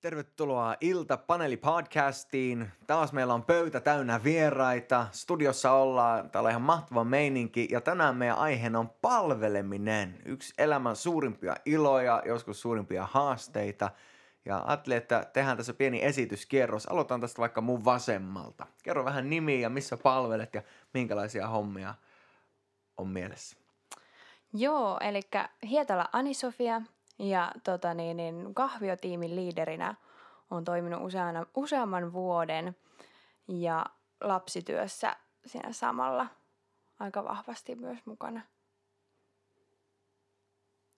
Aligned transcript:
Tervetuloa 0.00 0.76
ilta 0.80 1.18
podcastiin. 1.60 2.70
Taas 2.86 3.12
meillä 3.12 3.34
on 3.34 3.44
pöytä 3.44 3.80
täynnä 3.80 4.24
vieraita. 4.24 5.06
Studiossa 5.12 5.72
ollaan, 5.72 6.30
täällä 6.30 6.46
on 6.46 6.50
ihan 6.50 6.62
mahtava 6.62 7.04
meininki. 7.04 7.68
Ja 7.70 7.80
tänään 7.80 8.16
meidän 8.16 8.38
aiheena 8.38 8.78
on 8.78 8.90
palveleminen. 9.02 10.18
Yksi 10.24 10.54
elämän 10.58 10.96
suurimpia 10.96 11.54
iloja, 11.64 12.22
joskus 12.26 12.60
suurimpia 12.60 13.08
haasteita. 13.10 13.90
Ja 14.44 14.62
ajattelin, 14.66 14.98
että 14.98 15.26
tehdään 15.32 15.56
tässä 15.56 15.74
pieni 15.74 16.04
esityskierros. 16.04 16.86
Aloitan 16.86 17.20
tästä 17.20 17.40
vaikka 17.40 17.60
mun 17.60 17.84
vasemmalta. 17.84 18.66
Kerro 18.82 19.04
vähän 19.04 19.30
nimiä 19.30 19.60
ja 19.60 19.70
missä 19.70 19.96
palvelet 19.96 20.54
ja 20.54 20.62
minkälaisia 20.94 21.48
hommia 21.48 21.94
on 22.96 23.08
mielessä. 23.08 23.56
Joo, 24.52 24.98
eli 25.00 25.20
Hietala 25.62 26.08
Anisofia 26.12 26.82
ja 27.18 27.52
tota 27.64 27.94
niin, 27.94 28.16
niin, 28.16 28.54
kahviotiimin 28.54 29.36
liiderinä 29.36 29.94
on 30.50 30.64
toiminut 30.64 31.02
useana, 31.02 31.46
useamman 31.56 32.12
vuoden 32.12 32.76
ja 33.48 33.86
lapsityössä 34.20 35.16
siinä 35.46 35.72
samalla 35.72 36.26
aika 36.98 37.24
vahvasti 37.24 37.74
myös 37.74 37.98
mukana. 38.06 38.40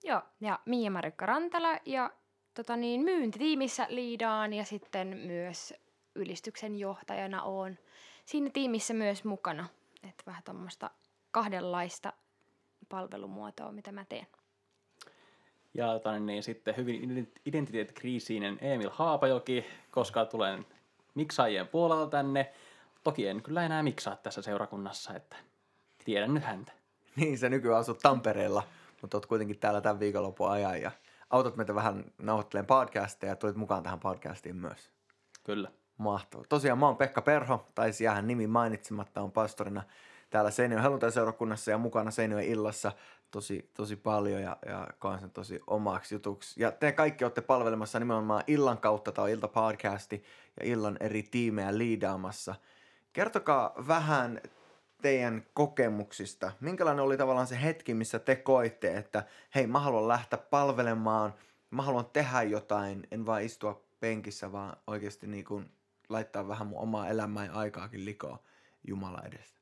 Joo, 0.03 0.21
ja 0.41 0.59
Mia 0.65 0.91
Marikka 0.91 1.25
Rantala 1.25 1.79
ja 1.85 2.11
tota 2.53 2.75
niin, 2.75 3.01
myyntitiimissä 3.01 3.85
liidaan 3.89 4.53
ja 4.53 4.65
sitten 4.65 5.07
myös 5.07 5.73
ylistyksen 6.15 6.75
johtajana 6.75 7.43
on 7.43 7.77
siinä 8.25 8.49
tiimissä 8.53 8.93
myös 8.93 9.23
mukana. 9.23 9.67
Että 10.03 10.23
vähän 10.25 10.43
tuommoista 10.43 10.91
kahdenlaista 11.31 12.13
palvelumuotoa, 12.89 13.71
mitä 13.71 13.91
mä 13.91 14.05
teen. 14.05 14.27
Ja 15.73 15.99
tämän, 15.99 16.25
niin 16.25 16.43
sitten 16.43 16.77
hyvin 16.77 17.31
identiteettikriisiinen 17.45 18.57
Emil 18.61 18.89
Haapajoki, 18.93 19.65
koska 19.91 20.25
tulen 20.25 20.65
miksaajien 21.15 21.67
puolella 21.67 22.07
tänne. 22.07 22.51
Toki 23.03 23.27
en 23.27 23.43
kyllä 23.43 23.65
enää 23.65 23.83
miksaa 23.83 24.15
tässä 24.15 24.41
seurakunnassa, 24.41 25.13
että 25.13 25.35
tiedän 26.05 26.33
nyt 26.33 26.43
häntä. 26.43 26.71
Niin, 27.15 27.37
sä 27.37 27.49
nykyään 27.49 27.79
asut 27.79 27.99
Tampereella, 27.99 28.63
mutta 29.01 29.17
oot 29.17 29.25
kuitenkin 29.25 29.59
täällä 29.59 29.81
tämän 29.81 29.99
viikonlopun 29.99 30.51
ajan 30.51 30.81
ja 30.81 30.91
autot 31.29 31.55
meitä 31.55 31.75
vähän 31.75 32.05
nauhoittelemaan 32.17 32.67
podcasteja 32.67 33.31
ja 33.31 33.35
tulit 33.35 33.55
mukaan 33.55 33.83
tähän 33.83 33.99
podcastiin 33.99 34.55
myös. 34.55 34.91
Kyllä. 35.43 35.71
Mahtavaa. 35.97 36.45
Tosiaan 36.49 36.79
mä 36.79 36.85
oon 36.85 36.97
Pekka 36.97 37.21
Perho, 37.21 37.67
taisi 37.75 38.03
jäädä 38.03 38.21
nimi 38.21 38.47
mainitsematta, 38.47 39.21
on 39.21 39.31
pastorina 39.31 39.83
täällä 40.29 40.51
Seinäjoen 40.51 40.83
helluntai-seurakunnassa 40.83 41.71
ja 41.71 41.77
mukana 41.77 42.11
Seinäjoen 42.11 42.45
illassa 42.45 42.91
tosi, 43.31 43.71
tosi 43.73 43.95
paljon 43.95 44.41
ja, 44.41 44.57
ja 44.65 44.87
sen 45.19 45.31
tosi 45.31 45.59
omaksi 45.67 46.15
jutuksi. 46.15 46.61
Ja 46.61 46.71
te 46.71 46.91
kaikki 46.91 47.23
olette 47.23 47.41
palvelemassa 47.41 47.99
nimenomaan 47.99 48.43
illan 48.47 48.77
kautta, 48.77 49.11
tämä 49.11 49.23
on 49.23 49.29
iltapodcasti 49.29 50.23
ja 50.59 50.65
illan 50.65 50.97
eri 50.99 51.23
tiimejä 51.23 51.77
liidaamassa. 51.77 52.55
Kertokaa 53.13 53.73
vähän 53.87 54.41
teidän 55.01 55.45
kokemuksista. 55.53 56.51
Minkälainen 56.59 57.03
oli 57.05 57.17
tavallaan 57.17 57.47
se 57.47 57.61
hetki, 57.61 57.93
missä 57.93 58.19
te 58.19 58.35
koitte, 58.35 58.97
että 58.97 59.23
hei, 59.55 59.67
mä 59.67 59.79
haluan 59.79 60.07
lähteä 60.07 60.39
palvelemaan, 60.39 61.33
mä 61.71 61.81
haluan 61.81 62.05
tehdä 62.05 62.41
jotain, 62.41 63.07
en 63.11 63.25
vaan 63.25 63.43
istua 63.43 63.83
penkissä, 63.99 64.51
vaan 64.51 64.77
oikeasti 64.87 65.27
niin 65.27 65.45
kuin 65.45 65.71
laittaa 66.09 66.47
vähän 66.47 66.67
mun 66.67 66.79
omaa 66.79 67.07
elämää 67.07 67.45
ja 67.45 67.53
aikaakin 67.53 68.05
likoa 68.05 68.39
Jumala 68.87 69.21
edestä. 69.25 69.59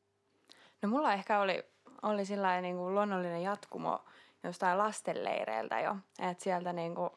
No 0.81 0.89
mulla 0.89 1.13
ehkä 1.13 1.39
oli, 1.39 1.63
oli 2.01 2.25
sillä 2.25 2.61
niin 2.61 2.75
kuin 2.75 2.93
luonnollinen 2.93 3.43
jatkumo 3.43 4.05
jostain 4.43 4.77
lastenleireiltä 4.77 5.79
jo. 5.79 5.95
Että 6.19 6.43
sieltä 6.43 6.73
niin 6.73 6.95
kuin, 6.95 7.09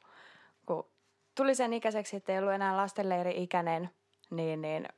kun 0.66 0.91
tuli 1.34 1.55
sen 1.55 1.72
ikäiseksi, 1.72 2.16
että 2.16 2.33
ei 2.33 2.38
ollut 2.38 2.53
enää 2.53 2.77
lastenleiri-ikäinen, 2.77 3.91
niin, 4.31 4.62
niin 4.62 4.88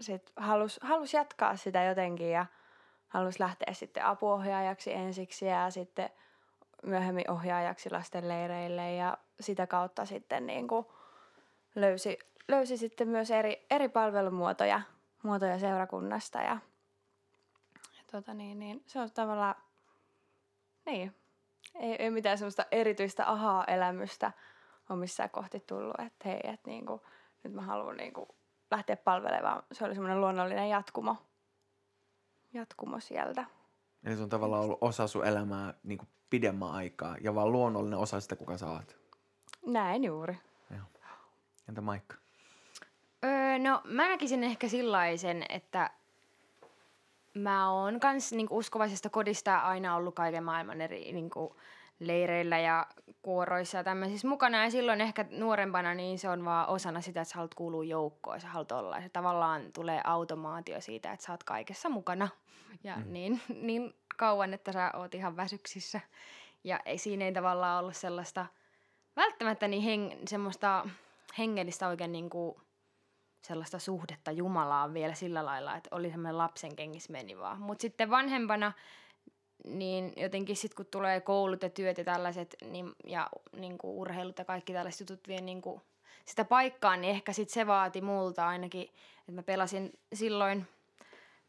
sit 0.00 0.32
halus, 0.36 0.80
halus 0.82 1.14
jatkaa 1.14 1.56
sitä 1.56 1.84
jotenkin 1.84 2.30
ja 2.30 2.46
halusi 3.08 3.40
lähteä 3.40 3.74
sitten 3.74 4.04
apuohjaajaksi 4.04 4.92
ensiksi 4.92 5.46
ja 5.46 5.70
sitten 5.70 6.10
myöhemmin 6.82 7.30
ohjaajaksi 7.30 7.90
lastenleireille 7.90 8.94
ja 8.94 9.18
sitä 9.40 9.66
kautta 9.66 10.04
sitten 10.04 10.46
niin 10.46 10.68
kuin 10.68 10.86
löysi, 11.74 12.18
löysi 12.48 12.76
sitten 12.76 13.08
myös 13.08 13.30
eri, 13.30 13.66
eri 13.70 13.88
palvelumuotoja 13.88 14.80
muotoja 15.22 15.58
seurakunnasta 15.58 16.38
ja 16.38 16.58
tota 18.12 18.34
niin, 18.34 18.58
niin 18.58 18.82
se 18.86 19.00
on 19.00 19.10
tavallaan, 19.10 19.54
niin, 20.86 21.14
ei, 21.74 21.96
ei 21.98 22.10
mitään 22.10 22.38
semmoista 22.38 22.66
erityistä 22.70 23.30
ahaa-elämystä 23.30 24.32
on 24.88 24.98
missään 24.98 25.30
kohti 25.30 25.60
tullut, 25.60 26.00
että 26.06 26.28
hei, 26.28 26.40
että 26.44 26.70
niinku, 26.70 27.02
nyt 27.44 27.52
mä 27.52 27.62
haluan 27.62 27.96
niinku 27.96 28.28
lähteä 28.70 28.96
palvelemaan. 28.96 29.62
Se 29.72 29.84
oli 29.84 29.94
semmoinen 29.94 30.20
luonnollinen 30.20 30.68
jatkumo, 30.68 31.16
jatkumo 32.54 33.00
sieltä. 33.00 33.44
Eli 34.04 34.16
se 34.16 34.22
on 34.22 34.28
tavallaan 34.28 34.62
ollut 34.62 34.78
osa 34.80 35.06
sun 35.06 35.26
elämää 35.26 35.74
niin 35.82 35.98
kuin 35.98 36.08
pidemmän 36.30 36.70
aikaa 36.70 37.16
ja 37.20 37.34
vaan 37.34 37.52
luonnollinen 37.52 37.98
osa 37.98 38.20
sitä, 38.20 38.36
kuka 38.36 38.58
sä 38.58 38.66
oot. 38.66 38.96
Näin 39.66 40.04
juuri. 40.04 40.38
Joo. 40.70 40.86
Entä 41.68 41.80
Maikka? 41.80 42.16
Öö, 43.24 43.58
no 43.58 43.80
mä 43.84 44.08
näkisin 44.08 44.44
ehkä 44.44 44.68
sellaisen, 44.68 45.44
että 45.48 45.90
mä 47.36 47.72
oon 47.72 48.00
kans 48.00 48.32
niinku 48.32 48.58
uskovaisesta 48.58 49.10
kodista 49.10 49.58
aina 49.58 49.96
ollut 49.96 50.14
kaiken 50.14 50.44
maailman 50.44 50.80
eri 50.80 51.12
niinku, 51.12 51.56
leireillä 51.98 52.58
ja 52.58 52.86
kuoroissa 53.22 53.78
ja 53.78 53.84
tämmöisissä 53.84 54.28
mukana. 54.28 54.64
Ja 54.64 54.70
silloin 54.70 55.00
ehkä 55.00 55.24
nuorempana 55.30 55.94
niin 55.94 56.18
se 56.18 56.28
on 56.28 56.44
vaan 56.44 56.68
osana 56.68 57.00
sitä, 57.00 57.20
että 57.20 57.32
sä 57.32 57.36
haluat 57.36 57.54
kuulua 57.54 57.84
joukkoon 57.84 58.36
ja 58.36 58.40
sä 58.40 58.48
haluat 58.48 58.72
olla. 58.72 58.96
Ja 58.96 59.02
se 59.02 59.08
tavallaan 59.08 59.72
tulee 59.72 60.00
automaatio 60.04 60.80
siitä, 60.80 61.12
että 61.12 61.26
sä 61.26 61.32
oot 61.32 61.44
kaikessa 61.44 61.88
mukana. 61.88 62.28
Ja 62.84 62.96
mm. 62.96 63.04
niin, 63.06 63.40
niin 63.66 63.94
kauan, 64.16 64.54
että 64.54 64.72
sä 64.72 64.90
oot 64.94 65.14
ihan 65.14 65.36
väsyksissä. 65.36 66.00
Ja 66.64 66.80
ei, 66.84 66.98
siinä 66.98 67.24
ei 67.24 67.32
tavallaan 67.32 67.80
ollut 67.80 67.96
sellaista 67.96 68.46
välttämättä 69.16 69.68
niin 69.68 69.82
heng, 69.82 70.12
semmoista 70.28 70.88
hengellistä 71.38 71.88
oikein 71.88 72.12
niin 72.12 72.30
kuin 72.30 72.56
sellaista 73.46 73.78
suhdetta 73.78 74.30
Jumalaan 74.30 74.94
vielä 74.94 75.14
sillä 75.14 75.44
lailla, 75.44 75.76
että 75.76 75.96
oli 75.96 76.10
semmoinen 76.10 76.38
lapsen 76.38 76.76
kengissä 76.76 77.12
meni 77.12 77.38
vaan. 77.38 77.60
Mutta 77.60 77.82
sitten 77.82 78.10
vanhempana, 78.10 78.72
niin 79.64 80.12
jotenkin 80.16 80.56
sitten 80.56 80.76
kun 80.76 80.86
tulee 80.86 81.20
koulut 81.20 81.62
ja 81.62 81.70
työt 81.70 81.98
ja 81.98 82.04
tällaiset, 82.04 82.56
niin, 82.70 82.92
ja 83.06 83.28
niin 83.56 83.78
kuin 83.78 83.94
urheilut 83.94 84.38
ja 84.38 84.44
kaikki 84.44 84.72
tällaiset 84.72 85.00
jutut 85.00 85.28
vie 85.28 85.40
niin 85.40 85.62
kuin 85.62 85.80
sitä 86.24 86.44
paikkaa, 86.44 86.96
niin 86.96 87.10
ehkä 87.10 87.32
sitten 87.32 87.54
se 87.54 87.66
vaati 87.66 88.00
multa 88.00 88.48
ainakin, 88.48 88.82
että 89.18 89.32
mä 89.32 89.42
pelasin 89.42 89.92
silloin 90.12 90.66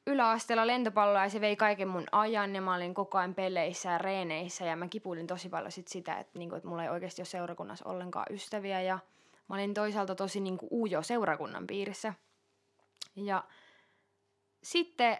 yläasteella 0.07 0.67
lentopalloa 0.67 1.23
ja 1.23 1.29
se 1.29 1.41
vei 1.41 1.55
kaiken 1.55 1.87
mun 1.87 2.05
ajan 2.11 2.55
ja 2.55 2.61
mä 2.61 2.75
olin 2.75 2.93
koko 2.93 3.17
ajan 3.17 3.35
peleissä 3.35 3.91
ja 3.91 3.97
reeneissä 3.97 4.65
ja 4.65 4.75
mä 4.75 4.87
kipuilin 4.87 5.27
tosi 5.27 5.49
paljon 5.49 5.71
sit 5.71 5.87
sitä, 5.87 6.19
että, 6.19 6.39
niinku, 6.39 6.55
että 6.55 6.67
mulla 6.67 6.83
ei 6.83 6.89
oikeasti 6.89 7.21
ole 7.21 7.25
seurakunnassa 7.25 7.89
ollenkaan 7.89 8.25
ystäviä 8.29 8.81
ja 8.81 8.99
mä 9.47 9.55
olin 9.55 9.73
toisaalta 9.73 10.15
tosi 10.15 10.39
niin 10.39 10.57
kuin 10.57 10.69
ujo 10.71 11.01
seurakunnan 11.01 11.67
piirissä. 11.67 12.13
Ja 13.15 13.43
sitten, 14.63 15.17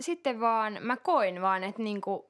sitten 0.00 0.40
vaan 0.40 0.78
mä 0.80 0.96
koin 0.96 1.42
vaan, 1.42 1.64
että 1.64 1.82
niin 1.82 2.00
kuin, 2.00 2.22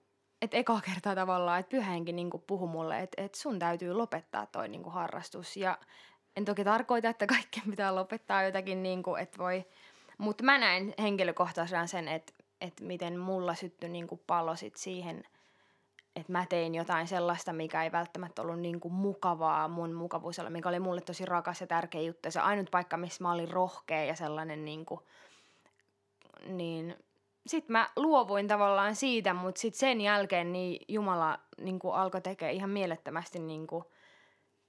että 0.43 0.57
eka 0.57 0.81
kertaa 0.81 1.15
tavallaan, 1.15 1.61
että 1.61 1.71
pyhänkin 1.71 2.17
niin 2.17 2.31
kuin 2.31 2.43
puhui 2.47 2.69
mulle, 2.69 3.01
että, 3.01 3.23
että 3.23 3.39
sun 3.39 3.59
täytyy 3.59 3.93
lopettaa 3.93 4.47
toi 4.47 4.69
niin 4.69 4.83
kuin 4.83 4.93
harrastus. 4.93 5.57
Ja 5.57 5.79
en 6.37 6.45
toki 6.45 6.65
tarkoita, 6.65 7.09
että 7.09 7.27
kaikki 7.27 7.61
pitää 7.71 7.95
lopettaa 7.95 8.43
jotakin, 8.43 8.83
niin 8.83 9.03
kuin, 9.03 9.23
että 9.23 9.39
voi, 9.39 9.65
mutta 10.19 10.45
mä 10.45 10.59
näin 10.59 10.95
henkilökohtaisena 10.99 11.87
sen, 11.87 12.09
että, 12.09 12.33
että 12.61 12.85
miten 12.85 13.19
mulla 13.19 13.55
syttyi 13.55 13.89
niin 13.89 14.07
kuin 14.07 14.21
palo 14.27 14.57
sit 14.57 14.77
siihen– 14.77 15.25
että 16.21 16.33
mä 16.33 16.47
tein 16.49 16.75
jotain 16.75 17.09
sellaista, 17.09 17.53
mikä 17.53 17.85
ei 17.85 17.93
välttämättä 17.93 18.43
ollut 18.43 18.61
niin 18.61 18.81
kuin 18.81 18.95
mukavaa 18.95 19.69
mun 19.69 19.93
mukavuusella, 19.93 20.51
mikä 20.51 20.69
oli 20.69 20.81
mulle 20.81 21.01
tosi 21.01 21.27
rakas 21.27 21.61
ja 21.61 21.67
tärkeä 21.67 22.01
juttu. 22.01 22.31
Se 22.31 22.41
ainut 22.41 22.71
paikka, 22.71 22.97
missä 22.97 23.25
mä 23.25 23.33
olin 23.33 23.51
rohkea 23.51 24.05
ja 24.05 24.15
sellainen 24.15 24.65
niin 24.65 24.87
kuin, 24.87 25.01
niin 26.47 26.97
sitten 27.47 27.73
mä 27.73 27.89
luovuin 27.97 28.49
tavallaan 28.49 28.97
siitä, 28.97 29.35
mutta 29.35 29.61
sitten 29.61 29.79
sen 29.79 30.01
jälkeen 30.01 30.53
niin 30.53 30.85
Jumala 30.89 31.39
niin 31.61 31.79
kuin 31.79 31.95
alkoi 31.95 32.21
tekemään 32.21 32.55
ihan 32.55 32.71
mielettömästi 32.71 33.39
niin 33.39 33.67
kuin 33.67 33.85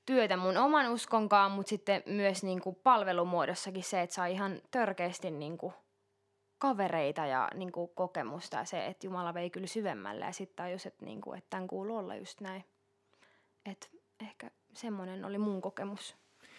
työtä 0.05 0.37
mun 0.37 0.57
oman 0.57 0.91
uskonkaan, 0.91 1.51
mutta 1.51 1.69
sitten 1.69 2.03
myös 2.05 2.43
niin 2.43 2.61
kuin 2.61 2.75
palvelumuodossakin 2.75 3.83
se, 3.83 4.01
että 4.01 4.15
saa 4.15 4.25
ihan 4.25 4.61
törkeästi 4.71 5.31
niin 5.31 5.57
kuin 5.57 5.73
kavereita 6.61 7.25
ja 7.25 7.49
niin 7.55 7.71
kuin, 7.71 7.91
kokemusta 7.95 8.57
ja 8.57 8.65
se, 8.65 8.85
että 8.85 9.07
Jumala 9.07 9.33
vei 9.33 9.49
kyllä 9.49 9.67
syvemmälle 9.67 10.25
ja 10.25 10.31
sitten 10.31 10.55
tajus, 10.55 10.85
että, 10.85 11.05
niin 11.05 11.21
kuin, 11.21 11.37
että 11.37 11.49
tämän 11.49 11.67
kuuluu 11.67 11.97
olla 11.97 12.15
just 12.15 12.41
näin. 12.41 12.63
Että 13.65 13.87
ehkä 14.19 14.51
semmoinen 14.73 15.25
oli 15.25 15.37
mun 15.37 15.61
kokemus, 15.61 16.15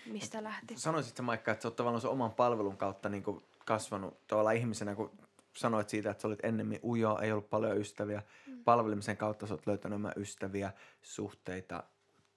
mistä 0.06 0.42
lähti. 0.42 0.74
Sanoisit 0.76 1.16
sä 1.16 1.22
Maikka, 1.22 1.52
että 1.52 1.62
sä 1.62 1.68
oot 1.68 1.76
tavallaan 1.76 2.06
oman 2.06 2.32
palvelun 2.32 2.76
kautta 2.76 3.08
niin 3.08 3.22
kuin 3.22 3.44
kasvanut 3.64 4.26
tavallaan 4.26 4.56
ihmisenä, 4.56 4.94
kun 4.94 5.18
sanoit 5.56 5.88
siitä, 5.88 6.10
että 6.10 6.22
sä 6.22 6.28
olit 6.28 6.44
ennemmin 6.44 6.80
ujo, 6.84 7.18
ei 7.22 7.32
ollut 7.32 7.50
paljon 7.50 7.78
ystäviä. 7.78 8.22
Mm. 8.46 8.64
Palvelemisen 8.64 9.16
kautta 9.16 9.46
sä 9.46 9.54
oot 9.54 9.66
löytänyt 9.66 9.92
enemmän 9.92 10.12
ystäviä, 10.16 10.72
suhteita, 11.02 11.82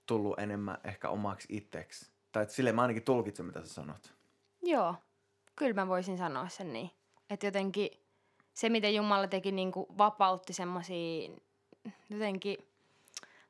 tullut 0.05 0.39
enemmän 0.39 0.77
ehkä 0.83 1.09
omaksi 1.09 1.47
itseksi 1.49 2.11
Tai 2.31 2.43
että 2.43 2.55
silleen 2.55 2.75
mä 2.75 2.81
ainakin 2.81 3.03
tulkitsen, 3.03 3.45
mitä 3.45 3.61
sä 3.61 3.73
sanot. 3.73 4.13
Joo, 4.61 4.95
kyllä 5.55 5.73
mä 5.73 5.87
voisin 5.87 6.17
sanoa 6.17 6.49
sen 6.49 6.73
niin. 6.73 6.91
Että 7.29 7.47
jotenkin 7.47 7.89
se, 8.53 8.69
miten 8.69 8.95
Jumala 8.95 9.27
teki, 9.27 9.51
niin 9.51 9.71
kuin 9.71 9.85
vapautti 9.97 10.53
semmoisia, 10.53 11.29
jotenkin 12.09 12.57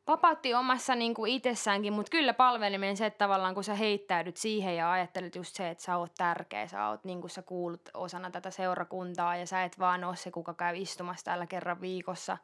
vapautti 0.07 0.53
omassa 0.53 0.95
niin 0.95 1.13
kuin 1.13 1.31
itsessäänkin, 1.31 1.93
mutta 1.93 2.09
kyllä 2.09 2.33
palvelimeen 2.33 2.97
se, 2.97 3.05
että 3.05 3.17
tavallaan 3.17 3.53
kun 3.53 3.63
sä 3.63 3.75
heittäydyt 3.75 4.37
siihen 4.37 4.75
ja 4.75 4.91
ajattelet 4.91 5.35
just 5.35 5.55
se, 5.55 5.69
että 5.69 5.83
sä 5.83 5.97
oot 5.97 6.13
tärkeä, 6.17 6.67
sä 6.67 6.87
oot 6.87 7.03
niin 7.03 7.21
kuin 7.21 7.31
sä 7.31 7.41
kuulut 7.41 7.89
osana 7.93 8.31
tätä 8.31 8.51
seurakuntaa 8.51 9.37
ja 9.37 9.47
sä 9.47 9.63
et 9.63 9.79
vaan 9.79 10.03
ole 10.03 10.15
se, 10.15 10.31
kuka 10.31 10.53
käy 10.53 10.77
istumassa 10.77 11.25
täällä 11.25 11.47
kerran 11.47 11.81
viikossa, 11.81 12.37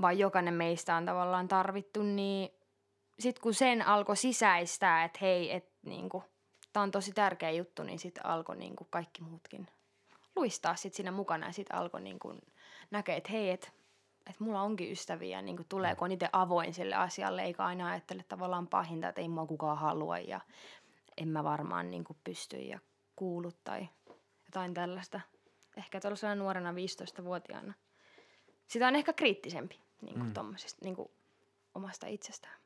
vaan 0.00 0.18
jokainen 0.18 0.54
meistä 0.54 0.96
on 0.96 1.06
tavallaan 1.06 1.48
tarvittu, 1.48 2.02
niin 2.02 2.50
sitten 3.18 3.42
kun 3.42 3.54
sen 3.54 3.86
alkoi 3.86 4.16
sisäistää, 4.16 5.04
että 5.04 5.18
hei, 5.22 5.52
että 5.52 5.72
niin 5.82 6.08
kuin, 6.08 6.24
tämä 6.72 6.82
on 6.82 6.90
tosi 6.90 7.12
tärkeä 7.12 7.50
juttu, 7.50 7.82
niin 7.82 7.98
sitten 7.98 8.26
alkoi 8.26 8.56
niin 8.56 8.76
kuin 8.76 8.88
kaikki 8.90 9.22
muutkin 9.22 9.68
luistaa 10.36 10.76
sit 10.76 10.94
siinä 10.94 11.10
mukana 11.10 11.46
ja 11.46 11.52
sitten 11.52 11.76
alkoi 11.76 12.00
niin 12.00 12.18
kuin 12.18 12.38
näkee, 12.90 13.16
että 13.16 13.32
hei, 13.32 13.50
että 13.50 13.68
että 14.26 14.44
mulla 14.44 14.62
onkin 14.62 14.92
ystäviä, 14.92 15.42
niin 15.42 15.56
kuin 15.56 15.66
tulee, 15.68 15.94
kun 15.94 16.04
on 16.04 16.12
itse 16.12 16.28
avoin 16.32 16.74
sille 16.74 16.94
asialle, 16.94 17.42
eikä 17.42 17.64
aina 17.64 17.88
ajattele 17.88 18.24
tavallaan 18.28 18.66
pahinta, 18.66 19.08
että 19.08 19.20
ei 19.20 19.28
mua 19.28 19.46
kukaan 19.46 19.78
halua 19.78 20.18
ja 20.18 20.40
en 21.16 21.28
mä 21.28 21.44
varmaan 21.44 21.90
niin 21.90 22.04
kuin 22.04 22.16
pysty 22.24 22.56
ja 22.56 22.78
kuulu 23.16 23.52
tai 23.64 23.88
jotain 24.44 24.74
tällaista. 24.74 25.20
Ehkä 25.76 26.00
tuollaisena 26.00 26.34
nuorena 26.34 26.72
15-vuotiaana. 26.72 27.74
Sitä 28.66 28.88
on 28.88 28.96
ehkä 28.96 29.12
kriittisempi 29.12 29.80
niin 30.02 30.14
kuin 30.14 30.46
mm. 30.46 30.54
niin 30.84 30.96
kuin 30.96 31.08
omasta 31.74 32.06
itsestään. 32.06 32.56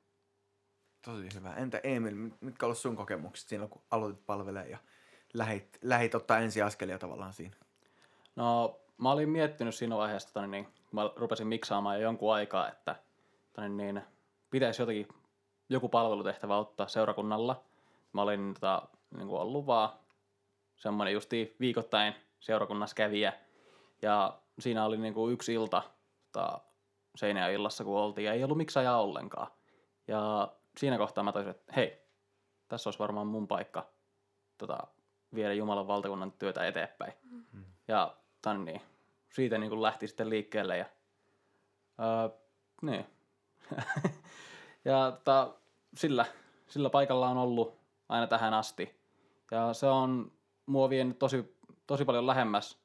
Tosi 1.03 1.29
hyvä. 1.35 1.55
Entä 1.55 1.81
Emil, 1.85 2.31
mitkä 2.41 2.67
ovat 2.67 2.79
sun 2.79 2.97
kokemukset 2.97 3.49
siinä, 3.49 3.67
kun 3.67 3.83
aloitit 3.91 4.27
palvelemaan 4.27 4.71
ja 4.71 4.79
lähit, 5.35 5.79
lähit 5.83 6.15
ottaa 6.15 6.39
ensiaskelia 6.39 6.99
tavallaan 6.99 7.33
siinä? 7.33 7.57
No, 8.37 8.81
mä 8.99 9.13
olin 9.13 9.29
miettinyt 9.29 9.75
siinä 9.75 9.97
vaiheessa, 9.97 10.47
niin 10.47 10.69
mä 10.93 11.11
rupesin 11.17 11.47
miksaamaan 11.47 11.97
jo 11.97 12.03
jonkun 12.03 12.35
aikaa, 12.35 12.69
että 12.69 12.97
niin, 13.69 14.03
pitäisi 14.51 14.83
jotenkin 14.83 15.09
joku 15.69 15.89
palvelutehtävä 15.89 16.57
ottaa 16.57 16.89
seurakunnalla. 16.89 17.65
Mä 18.13 18.23
olin 18.23 18.55
tota, 18.55 18.83
niin 19.17 19.29
kuin 19.29 19.41
ollut 19.41 19.67
vaan 19.67 19.91
semmoinen 20.77 21.15
justi 21.15 21.57
viikoittain 21.61 22.15
seurakunnassa 22.41 22.97
kävijä. 22.97 23.33
Ja 24.03 24.39
siinä 24.59 24.85
oli 24.85 24.97
niin 24.97 25.15
kuin 25.15 25.33
yksi 25.33 25.55
ilta 25.55 25.83
tota, 26.33 26.61
illassa, 27.53 27.85
kun 27.85 27.99
oltiin, 27.99 28.25
ja 28.25 28.33
ei 28.33 28.45
ollut 28.45 28.57
miksaajaa 28.57 29.03
ollenkaan. 29.03 29.47
Ja 30.09 30.53
siinä 30.77 30.99
kohtaa 30.99 31.25
mä 31.25 31.33
toisin, 31.33 31.51
että 31.51 31.73
hei, 31.77 32.03
tässä 32.69 32.89
olisi 32.89 32.99
varmaan 32.99 33.27
mun 33.27 33.49
paikka 33.49 33.87
tota, 34.59 34.79
viedä 35.35 35.53
Jumalan 35.55 35.89
valtakunnan 35.89 36.33
työtä 36.33 36.67
eteenpäin. 36.67 37.13
Mm. 37.31 37.65
Ja 37.89 38.17
tämän 38.43 38.65
niin, 38.65 38.81
siitä 39.29 39.59
niin 39.59 39.71
kuin 39.71 39.83
lähti 39.83 40.07
sitten 40.07 40.31
liikkeelle 40.31 40.77
ja 40.77 40.85
öö, 42.01 42.39
niin. 42.83 43.07
ja 44.85 45.13
tota, 45.13 45.55
sillä, 45.95 46.27
sillä 46.67 46.91
paikalla 46.91 47.29
on 47.29 47.39
ollut 47.39 47.81
aina 48.09 48.27
tähän 48.27 48.55
asti. 48.55 49.01
Ja 49.51 49.73
se 49.73 49.87
on 49.87 50.33
mua 50.67 50.91
vienyt 50.91 51.19
tosi, 51.19 51.57
tosi 51.87 52.05
paljon 52.05 52.27
lähemmäs 52.27 52.79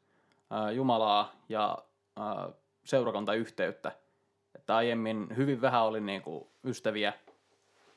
ää, 0.50 0.71
Jumalaa 0.71 1.31
ja 1.50 1.77
ää, 2.18 2.50
seurakuntayhteyttä. 2.83 3.91
Että 4.56 4.75
aiemmin 4.75 5.27
hyvin 5.36 5.62
vähän 5.62 5.83
oli 5.83 6.01
niinku 6.01 6.51
ystäviä, 6.63 7.13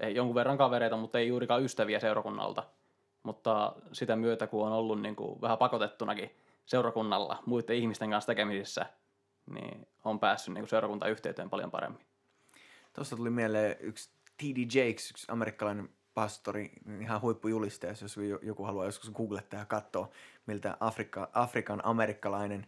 ei 0.01 0.15
jonkun 0.15 0.35
verran 0.35 0.59
kavereita, 0.59 0.97
mutta 0.97 1.19
ei 1.19 1.29
juurikaan 1.29 1.63
ystäviä 1.63 2.01
seurakunnalta. 2.01 2.63
Mutta 3.29 3.73
sitä 3.93 4.17
myötä, 4.17 4.47
kun 4.47 4.67
on 4.67 4.73
ollut 4.73 5.01
niinku 5.01 5.39
vähän 5.41 5.59
pakotettunakin 5.59 6.31
seurakunnalla 6.67 7.43
muiden 7.47 7.77
ihmisten 7.77 8.11
kanssa 8.11 8.27
tekemisissä, 8.27 8.87
niin 9.55 9.87
on 10.05 10.21
päässyt 10.21 10.55
niin 10.55 10.69
seurakuntayhteyteen 10.69 11.51
paljon 11.51 11.71
paremmin. 11.71 12.07
Tuosta 12.93 13.17
tuli 13.17 13.31
mieleen 13.31 13.77
yksi 13.81 14.11
T.D. 14.37 14.59
Jakes, 14.79 15.11
yksi 15.11 15.27
amerikkalainen 15.29 15.89
pastori, 16.15 16.73
ihan 17.01 17.21
huippujulistaja, 17.21 17.95
jos 18.03 18.17
joku 18.43 18.65
haluaa 18.65 18.85
joskus 18.85 19.11
googlettaa 19.11 19.61
ja 19.61 19.67
katsoa, 19.67 20.11
miltä 20.47 20.77
Afrika, 20.81 21.29
Afrikan 21.33 21.81
amerikkalainen 21.85 22.67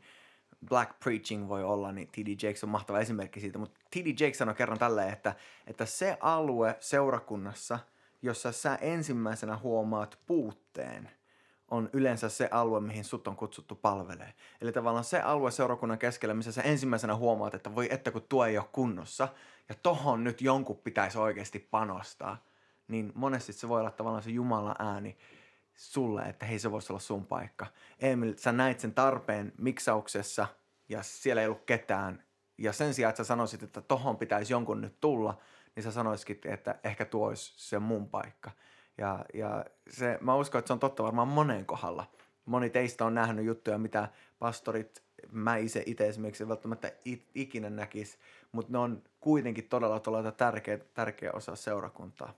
black 0.68 1.00
preaching 1.00 1.48
voi 1.48 1.64
olla, 1.64 1.92
niin 1.92 2.08
T.D. 2.08 2.46
Jakes 2.46 2.64
on 2.64 2.70
mahtava 2.70 3.00
esimerkki 3.00 3.40
siitä. 3.40 3.58
Mutta 3.58 3.80
T.D. 3.90 4.24
Jakes 4.24 4.38
sanoi 4.38 4.54
kerran 4.54 4.78
tälleen, 4.78 5.12
että, 5.12 5.34
että 5.66 5.86
se 5.86 6.18
alue 6.20 6.76
seurakunnassa, 6.80 7.78
jossa 8.22 8.52
sä 8.52 8.74
ensimmäisenä 8.74 9.56
huomaat 9.56 10.18
puutteen– 10.26 11.10
on 11.70 11.90
yleensä 11.92 12.28
se 12.28 12.48
alue, 12.50 12.80
mihin 12.80 13.04
sut 13.04 13.28
on 13.28 13.36
kutsuttu 13.36 13.74
palvelee. 13.74 14.34
Eli 14.60 14.72
tavallaan 14.72 15.04
se 15.04 15.20
alue 15.20 15.50
seurakunnan 15.50 15.98
keskellä, 15.98 16.34
missä 16.34 16.52
sä 16.52 16.62
ensimmäisenä 16.62 17.16
huomaat, 17.16 17.54
että 17.54 17.74
voi 17.74 17.88
että 17.90 18.10
kun 18.10 18.26
tuo 18.28 18.46
ei 18.46 18.58
ole 18.58 18.66
kunnossa, 18.72 19.28
ja 19.68 19.74
tohon 19.82 20.24
nyt 20.24 20.40
jonkun 20.40 20.76
pitäisi 20.76 21.18
oikeasti 21.18 21.58
panostaa, 21.58 22.44
niin 22.88 23.12
monesti 23.14 23.52
se 23.52 23.68
voi 23.68 23.80
olla 23.80 23.90
tavallaan 23.90 24.22
se 24.22 24.30
Jumalan 24.30 24.76
ääni 24.78 25.16
sulle, 25.74 26.22
että 26.22 26.46
hei 26.46 26.58
se 26.58 26.70
voisi 26.70 26.92
olla 26.92 27.00
sun 27.00 27.26
paikka. 27.26 27.66
Emil, 27.98 28.34
sä 28.36 28.52
näit 28.52 28.80
sen 28.80 28.94
tarpeen 28.94 29.52
miksauksessa, 29.58 30.46
ja 30.88 31.02
siellä 31.02 31.42
ei 31.42 31.48
ollut 31.48 31.64
ketään, 31.66 32.24
ja 32.58 32.72
sen 32.72 32.94
sijaan, 32.94 33.10
että 33.10 33.24
sä 33.24 33.28
sanoisit, 33.28 33.62
että 33.62 33.80
tohon 33.80 34.16
pitäisi 34.16 34.52
jonkun 34.52 34.80
nyt 34.80 35.00
tulla, 35.00 35.38
niin 35.76 35.84
sä 35.84 35.90
sanoisikin, 35.90 36.40
että 36.44 36.74
ehkä 36.84 37.04
tuo 37.04 37.28
olisi 37.28 37.52
se 37.56 37.78
mun 37.78 38.08
paikka. 38.08 38.50
Ja, 38.98 39.24
ja 39.34 39.64
se, 39.90 40.18
mä 40.20 40.34
uskon, 40.34 40.58
että 40.58 40.66
se 40.66 40.72
on 40.72 40.80
totta 40.80 41.02
varmaan 41.02 41.28
moneen 41.28 41.66
kohdalla. 41.66 42.06
Moni 42.44 42.70
teistä 42.70 43.04
on 43.04 43.14
nähnyt 43.14 43.44
juttuja, 43.44 43.78
mitä 43.78 44.08
pastorit, 44.38 45.02
mä 45.32 45.56
itse, 45.56 45.82
itse 45.86 46.08
esimerkiksi 46.08 46.48
välttämättä 46.48 46.92
ikinä 47.34 47.70
näkisi, 47.70 48.18
mutta 48.52 48.72
ne 48.72 48.78
on 48.78 49.02
kuitenkin 49.20 49.68
todella, 49.68 50.00
todella 50.00 50.32
tärkeä, 50.32 50.78
tärkeä 50.78 51.30
osa 51.32 51.56
seurakuntaa. 51.56 52.34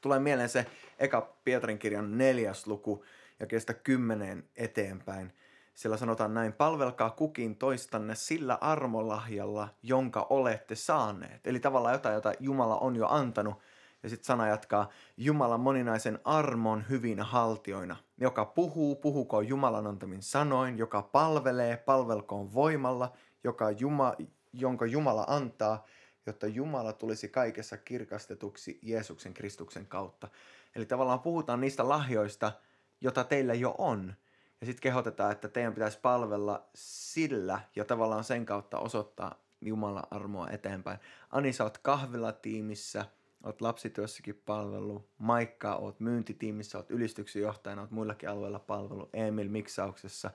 Tulee 0.00 0.18
mieleen 0.18 0.48
se 0.48 0.66
eka 0.98 1.36
Pietarin 1.44 1.78
kirjan 1.78 2.18
neljäs 2.18 2.66
luku 2.66 3.04
ja 3.40 3.46
kestä 3.46 3.74
kymmeneen 3.74 4.44
eteenpäin. 4.56 5.32
Sillä 5.78 5.96
sanotaan 5.96 6.34
näin, 6.34 6.52
palvelkaa 6.52 7.10
kukin 7.10 7.56
toistanne 7.56 8.14
sillä 8.14 8.58
armolahjalla, 8.60 9.68
jonka 9.82 10.26
olette 10.30 10.74
saaneet. 10.74 11.46
Eli 11.46 11.60
tavallaan 11.60 11.94
jotain, 11.94 12.14
jota 12.14 12.32
Jumala 12.40 12.78
on 12.78 12.96
jo 12.96 13.06
antanut, 13.08 13.58
ja 14.02 14.08
sitten 14.08 14.26
sana 14.26 14.48
jatkaa, 14.48 14.88
Jumalan 15.16 15.60
moninaisen 15.60 16.18
armon 16.24 16.84
hyvinä 16.88 17.24
haltioina. 17.24 17.96
Joka 18.20 18.44
puhuu, 18.44 18.96
puhukoon 18.96 19.48
Jumalan 19.48 19.86
antamin 19.86 20.22
sanoin, 20.22 20.78
joka 20.78 21.02
palvelee, 21.02 21.76
palvelkoon 21.76 22.54
voimalla, 22.54 23.12
joka 23.44 23.70
Juma, 23.70 24.14
jonka 24.52 24.86
Jumala 24.86 25.24
antaa, 25.28 25.84
jotta 26.26 26.46
Jumala 26.46 26.92
tulisi 26.92 27.28
kaikessa 27.28 27.76
kirkastetuksi 27.76 28.78
Jeesuksen 28.82 29.34
Kristuksen 29.34 29.86
kautta. 29.86 30.28
Eli 30.76 30.86
tavallaan 30.86 31.20
puhutaan 31.20 31.60
niistä 31.60 31.88
lahjoista, 31.88 32.52
jota 33.00 33.24
teillä 33.24 33.54
jo 33.54 33.74
on. 33.78 34.14
Ja 34.60 34.66
sitten 34.66 34.82
kehotetaan, 34.82 35.32
että 35.32 35.48
teidän 35.48 35.74
pitäisi 35.74 35.98
palvella 36.02 36.68
sillä 36.74 37.60
ja 37.76 37.84
tavallaan 37.84 38.24
sen 38.24 38.46
kautta 38.46 38.78
osoittaa 38.78 39.34
Jumalan 39.60 40.06
armoa 40.10 40.50
eteenpäin. 40.50 40.98
Ani, 41.30 41.52
sä 41.52 41.64
oot 41.64 41.78
kahvilatiimissä– 41.78 43.04
oot 43.44 43.60
lapsityössäkin 43.60 44.42
palvelu, 44.46 45.08
Maikka, 45.18 45.74
oot 45.74 46.00
myyntitiimissä, 46.00 46.78
oot 46.78 46.90
ylistyksen 46.90 47.42
johtajana, 47.42 47.82
oot 47.82 47.90
muillakin 47.90 48.28
alueilla 48.28 48.58
palvelu, 48.58 49.08
Emil 49.12 49.48
miksauksessa. 49.48 50.30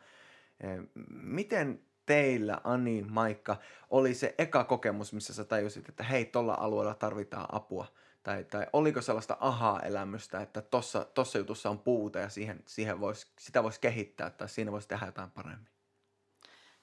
Miten 1.10 1.82
teillä, 2.06 2.62
Ani, 2.64 3.06
Maikka, 3.10 3.58
oli 3.90 4.14
se 4.14 4.36
eka 4.38 4.64
kokemus, 4.64 5.14
missä 5.14 5.34
sä 5.34 5.44
tajusit, 5.44 5.90
että 5.90 6.04
hei, 6.04 6.26
tuolla 6.26 6.54
alueella 6.54 6.96
tarvitaan 6.96 7.48
apua? 7.52 7.88
Tai, 8.24 8.44
tai 8.44 8.68
oliko 8.74 9.02
sellaista 9.02 9.38
ahaa-elämystä, 9.40 10.42
että 10.42 10.62
tossa, 10.62 11.06
tossa 11.06 11.38
jutussa 11.38 11.70
on 11.70 11.80
puuta 11.80 12.20
ja 12.20 12.30
siihen, 12.30 12.64
siihen 12.68 13.00
vois, 13.00 13.32
sitä 13.40 13.64
voisi 13.64 13.80
kehittää 13.80 14.30
tai 14.30 14.50
siinä 14.50 14.72
voisi 14.72 14.88
tehdä 14.88 15.06
jotain 15.06 15.32
paremmin? 15.32 15.68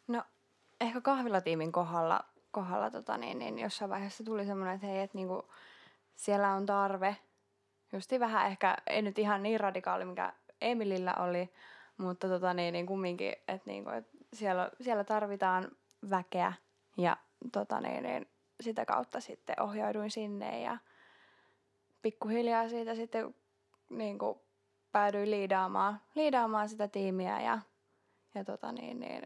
No 0.08 0.22
ehkä 0.80 1.00
kahvilatiimin 1.00 1.72
kohdalla, 1.72 2.24
kohdalla 2.50 2.90
tota, 2.90 3.18
niin, 3.18 3.38
niin 3.38 3.58
jossain 3.58 3.90
vaiheessa 3.90 4.24
tuli 4.24 4.44
semmoinen, 4.44 4.74
että 4.74 4.86
hei, 4.86 5.00
että 5.00 5.18
niinku, 5.18 5.52
siellä 6.16 6.52
on 6.52 6.66
tarve. 6.66 7.16
Justi 7.92 8.20
vähän 8.20 8.46
ehkä, 8.46 8.76
ei 8.86 9.02
nyt 9.02 9.18
ihan 9.18 9.42
niin 9.42 9.60
radikaali, 9.60 10.04
mikä 10.04 10.32
Emilillä 10.60 11.14
oli, 11.14 11.52
mutta 11.96 12.28
tota 12.28 12.54
niin, 12.54 12.72
niin 12.72 12.86
kumminkin, 12.86 13.32
että 13.32 13.70
niinku, 13.70 13.90
et 13.90 14.08
siellä, 14.32 14.70
siellä 14.80 15.04
tarvitaan 15.04 15.70
väkeä 16.10 16.52
ja 16.96 17.16
tota 17.52 17.80
niin, 17.80 18.02
niin 18.02 18.28
sitä 18.60 18.84
kautta 18.84 19.20
sitten 19.20 19.62
ohjauduin 19.62 20.10
sinne 20.10 20.62
ja 20.62 20.78
pikkuhiljaa 22.02 22.68
siitä 22.68 22.94
sitten 22.94 23.34
niin 23.88 24.18
kuin 24.18 24.38
päädyin 24.92 25.30
liidaamaan, 25.30 26.00
liidaamaan 26.14 26.68
sitä 26.68 26.88
tiimiä 26.88 27.40
ja, 27.40 27.58
ja 28.34 28.44
tota 28.44 28.72
niin, 28.72 29.00
niin, 29.00 29.22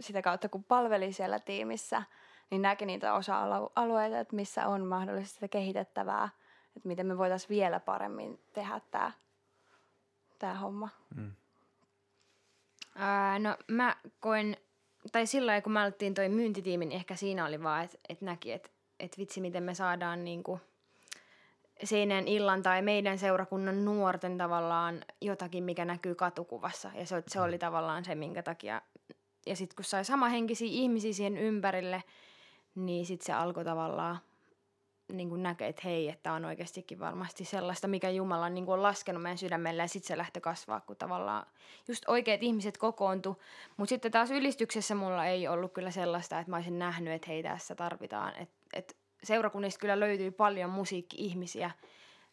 sitä 0.00 0.22
kautta 0.22 0.48
kun 0.48 0.64
palvelin 0.64 1.14
siellä 1.14 1.38
tiimissä– 1.38 2.02
niin 2.50 2.62
näki 2.62 2.86
niitä 2.86 3.14
osa-alueita, 3.14 4.20
että 4.20 4.36
missä 4.36 4.66
on 4.66 4.86
mahdollisesti 4.86 5.34
sitä 5.34 5.48
kehitettävää. 5.48 6.28
että 6.76 6.88
miten 6.88 7.06
me 7.06 7.18
voitaisiin 7.18 7.48
vielä 7.48 7.80
paremmin 7.80 8.40
tehdä 8.52 8.80
tämä 8.90 9.12
tää 10.38 10.54
homma. 10.54 10.88
Mm. 11.14 11.32
Ää, 12.94 13.38
no 13.38 13.56
mä 13.68 13.96
koen, 14.20 14.56
tai 15.12 15.26
sillä 15.26 15.50
lailla 15.50 15.62
kun 15.62 15.72
me 15.72 15.80
aloittiin 15.80 16.14
toi 16.14 16.28
myyntitiimi, 16.28 16.86
niin 16.86 16.96
ehkä 16.96 17.16
siinä 17.16 17.46
oli 17.46 17.62
vaan, 17.62 17.84
että 17.84 17.98
et 18.08 18.20
näki, 18.20 18.52
että 18.52 18.70
et 19.00 19.18
vitsi 19.18 19.40
miten 19.40 19.62
me 19.62 19.74
saadaan 19.74 20.24
niinku 20.24 20.60
seinän 21.84 22.28
illan 22.28 22.62
tai 22.62 22.82
meidän 22.82 23.18
seurakunnan 23.18 23.84
nuorten 23.84 24.38
tavallaan 24.38 25.04
jotakin, 25.20 25.64
mikä 25.64 25.84
näkyy 25.84 26.14
katukuvassa. 26.14 26.90
Ja 26.94 27.06
se, 27.06 27.22
se 27.28 27.40
oli 27.40 27.58
tavallaan 27.58 28.04
se, 28.04 28.14
minkä 28.14 28.42
takia. 28.42 28.82
Ja 29.46 29.56
sitten 29.56 29.76
kun 29.76 29.84
sai 29.84 30.04
samahenkisiä 30.04 30.68
ihmisiä 30.70 31.12
siihen 31.12 31.38
ympärille, 31.38 32.02
niin 32.74 33.06
sitten 33.06 33.26
se 33.26 33.32
alkoi 33.32 33.64
tavallaan 33.64 34.18
niin 35.12 35.28
kuin 35.28 35.42
näkee, 35.42 35.68
että 35.68 35.82
hei, 35.84 36.08
että 36.08 36.32
on 36.32 36.44
oikeastikin 36.44 37.00
varmasti 37.00 37.44
sellaista, 37.44 37.88
mikä 37.88 38.10
Jumala 38.10 38.48
niin 38.48 38.64
kuin 38.66 38.74
on 38.74 38.82
laskenut 38.82 39.22
meidän 39.22 39.38
sydämelle 39.38 39.82
ja 39.82 39.88
sitten 39.88 40.08
se 40.08 40.16
lähtee 40.16 40.40
kasvaa, 40.40 40.80
kun 40.80 40.96
tavallaan 40.96 41.46
just 41.88 42.08
oikeat 42.08 42.42
ihmiset 42.42 42.78
kokoontu. 42.78 43.42
Mutta 43.76 43.88
sitten 43.88 44.12
taas 44.12 44.30
ylistyksessä 44.30 44.94
mulla 44.94 45.26
ei 45.26 45.48
ollut 45.48 45.72
kyllä 45.72 45.90
sellaista, 45.90 46.38
että 46.38 46.50
mä 46.50 46.56
olisin 46.56 46.78
nähnyt, 46.78 47.14
että 47.14 47.28
hei 47.28 47.42
tässä 47.42 47.74
tarvitaan. 47.74 48.36
Että 48.36 48.54
et 48.72 48.96
seurakunnista 49.26 49.80
kyllä 49.80 50.00
löytyy 50.00 50.30
paljon 50.30 50.70
musiikki-ihmisiä, 50.70 51.70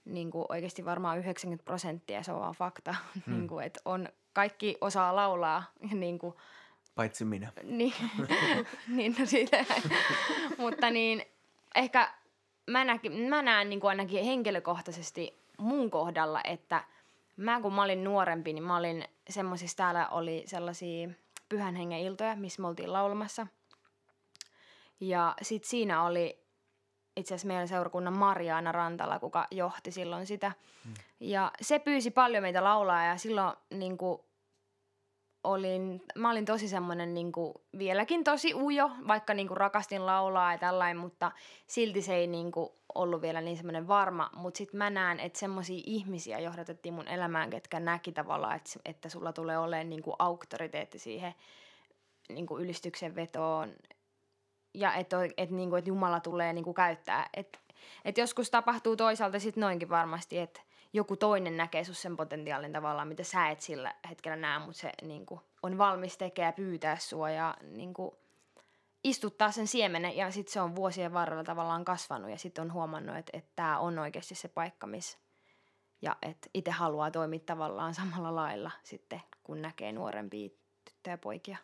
niin 0.06 0.32
kuin 0.32 0.46
oikeasti 0.50 0.86
varmaan 0.86 1.20
90 1.20 1.66
prosenttia, 1.66 2.24
se 2.24 2.32
on 2.32 2.40
vaan 2.40 2.56
fakta, 2.56 2.96
hmm. 3.26 3.36
niin 3.36 3.48
kuin, 3.48 3.66
että 3.66 3.80
on, 3.86 4.10
kaikki 4.34 4.78
osaa 4.82 5.16
laulaa. 5.16 5.64
Niin 5.94 6.20
kuin, 6.20 6.34
Paitsi 6.96 7.26
minä. 7.26 7.52
Niin, 7.64 7.94
niin 8.88 9.16
no 9.20 9.26
siitä. 9.26 9.66
Mutta 10.58 10.90
niin, 10.90 11.26
ehkä 11.76 12.14
mä, 12.68 12.86
näkin, 12.86 13.12
mä 13.12 13.42
näen 13.42 13.70
niin 13.70 13.80
kuin 13.80 13.90
ainakin 13.90 14.26
henkilökohtaisesti 14.26 15.38
mun 15.58 15.92
kohdalla, 15.92 16.42
että 16.44 16.84
mä 17.38 17.62
kun 17.62 17.74
mä 17.74 17.84
olin 17.84 18.04
nuorempi, 18.04 18.54
niin 18.54 18.64
mä 18.64 18.78
olin 18.78 19.06
semmoisissa, 19.30 19.78
täällä 19.78 20.08
oli 20.08 20.44
sellaisia 20.46 21.10
pyhän 21.50 21.76
hengen 21.76 22.00
iltoja, 22.00 22.36
missä 22.36 22.62
me 22.62 22.68
oltiin 22.68 22.94
laulamassa. 22.94 23.48
Ja 25.00 25.36
sit 25.42 25.64
siinä 25.64 26.04
oli 26.04 26.43
itse 27.18 27.34
asiassa 27.34 27.48
meidän 27.48 27.68
seurakunnan 27.68 28.18
Mariaana 28.18 28.72
Rantala, 28.72 29.20
kuka 29.20 29.48
johti 29.52 29.92
silloin 29.92 30.26
sitä. 30.26 30.52
Hmm. 30.84 30.94
Ja 31.20 31.52
se 31.62 31.80
pyysi 31.80 32.12
paljon 32.12 32.44
meitä 32.44 32.64
laulaa 32.64 33.06
ja 33.06 33.18
silloin 33.18 33.54
niin 33.70 33.98
kuin, 33.98 34.20
olin, 35.44 36.02
mä 36.16 36.32
olin 36.32 36.46
tosi 36.46 36.68
semmoinen 36.68 37.14
niin 37.14 37.32
kuin, 37.32 37.54
vieläkin 37.78 38.24
tosi 38.24 38.54
ujo, 38.54 38.92
vaikka 39.08 39.34
niin 39.34 39.48
kuin, 39.48 39.58
rakastin 39.58 40.06
laulaa 40.06 40.52
ja 40.52 40.58
tällainen, 40.58 40.98
mutta 40.98 41.32
silti 41.68 42.02
se 42.02 42.16
ei 42.16 42.28
niin 42.28 42.52
kuin, 42.52 42.70
ollut 42.96 43.22
vielä 43.22 43.42
niin 43.42 43.58
semmoinen 43.58 43.88
varma. 43.88 44.30
Mutta 44.36 44.58
sitten 44.58 44.78
mä 44.78 44.90
näen, 44.90 45.20
että 45.20 45.40
semmoisia 45.40 45.84
ihmisiä 45.86 46.40
johdatettiin 46.40 46.94
mun 46.94 47.08
elämään, 47.08 47.50
ketkä 47.50 47.80
näki 47.80 48.12
tavallaan, 48.12 48.56
että, 48.56 48.80
että 48.86 49.10
sulla 49.10 49.34
tulee 49.34 49.58
olemaan 49.58 49.90
niin 49.90 50.04
kuin, 50.04 50.16
auktoriteetti 50.20 51.00
siihen 51.00 51.36
niin 52.30 52.46
kuin, 52.46 52.64
ylistyksen 52.64 53.16
vetoon. 53.16 53.74
Ja 54.74 54.94
että 54.94 55.18
et, 55.38 55.52
niin 55.52 55.70
kuin, 55.70 55.80
et 55.80 55.88
Jumala 55.88 56.20
tulee 56.20 56.54
niin 56.54 56.64
kuin, 56.64 56.74
käyttää. 56.74 57.30
Että 57.34 57.60
et 58.06 58.18
joskus 58.18 58.50
tapahtuu 58.50 58.96
toisaalta 58.96 59.40
sitten 59.40 59.62
noinkin 59.62 59.90
varmasti, 59.90 60.40
että 60.40 60.62
joku 60.94 61.16
toinen 61.16 61.58
näkee 61.58 61.84
sun 61.84 61.96
sen 61.96 62.18
potentiaalin 62.18 62.74
tavallaan, 62.74 63.08
mitä 63.08 63.24
sä 63.24 63.50
et 63.50 63.62
sillä 63.62 63.94
hetkellä 64.10 64.36
näe, 64.36 64.60
mutta 64.60 64.80
se 64.80 64.92
niin 65.02 65.26
kuin, 65.26 65.42
on 65.64 65.78
valmis 65.78 66.18
tekemään 66.18 66.50
ja 66.50 66.54
pyytää 66.54 66.98
sua 66.98 67.30
ja 67.30 67.58
niin 67.62 67.94
kuin, 67.94 68.12
istuttaa 69.04 69.52
sen 69.52 69.68
siemenen 69.68 70.18
ja 70.18 70.32
sitten 70.32 70.54
se 70.54 70.62
on 70.62 70.76
vuosien 70.76 71.14
varrella 71.14 71.44
tavallaan 71.44 71.86
kasvanut 71.86 72.32
ja 72.32 72.38
sitten 72.38 72.62
on 72.62 72.74
huomannut, 72.74 73.18
että, 73.18 73.38
että 73.38 73.52
tämä 73.56 73.80
on 73.80 74.00
oikeasti 74.00 74.36
se 74.36 74.48
paikka, 74.48 74.88
missä 74.88 75.18
ja 76.04 76.16
että 76.22 76.50
itse 76.54 76.72
haluaa 76.72 77.12
toimia 77.12 77.40
tavallaan 77.40 77.94
samalla 77.94 78.36
lailla 78.36 78.72
sitten, 78.84 79.22
kun 79.44 79.62
näkee 79.62 79.92
nuorempia 79.92 80.50
tyttöjä 80.86 81.14
ja 81.14 81.18
poikia, 81.18 81.58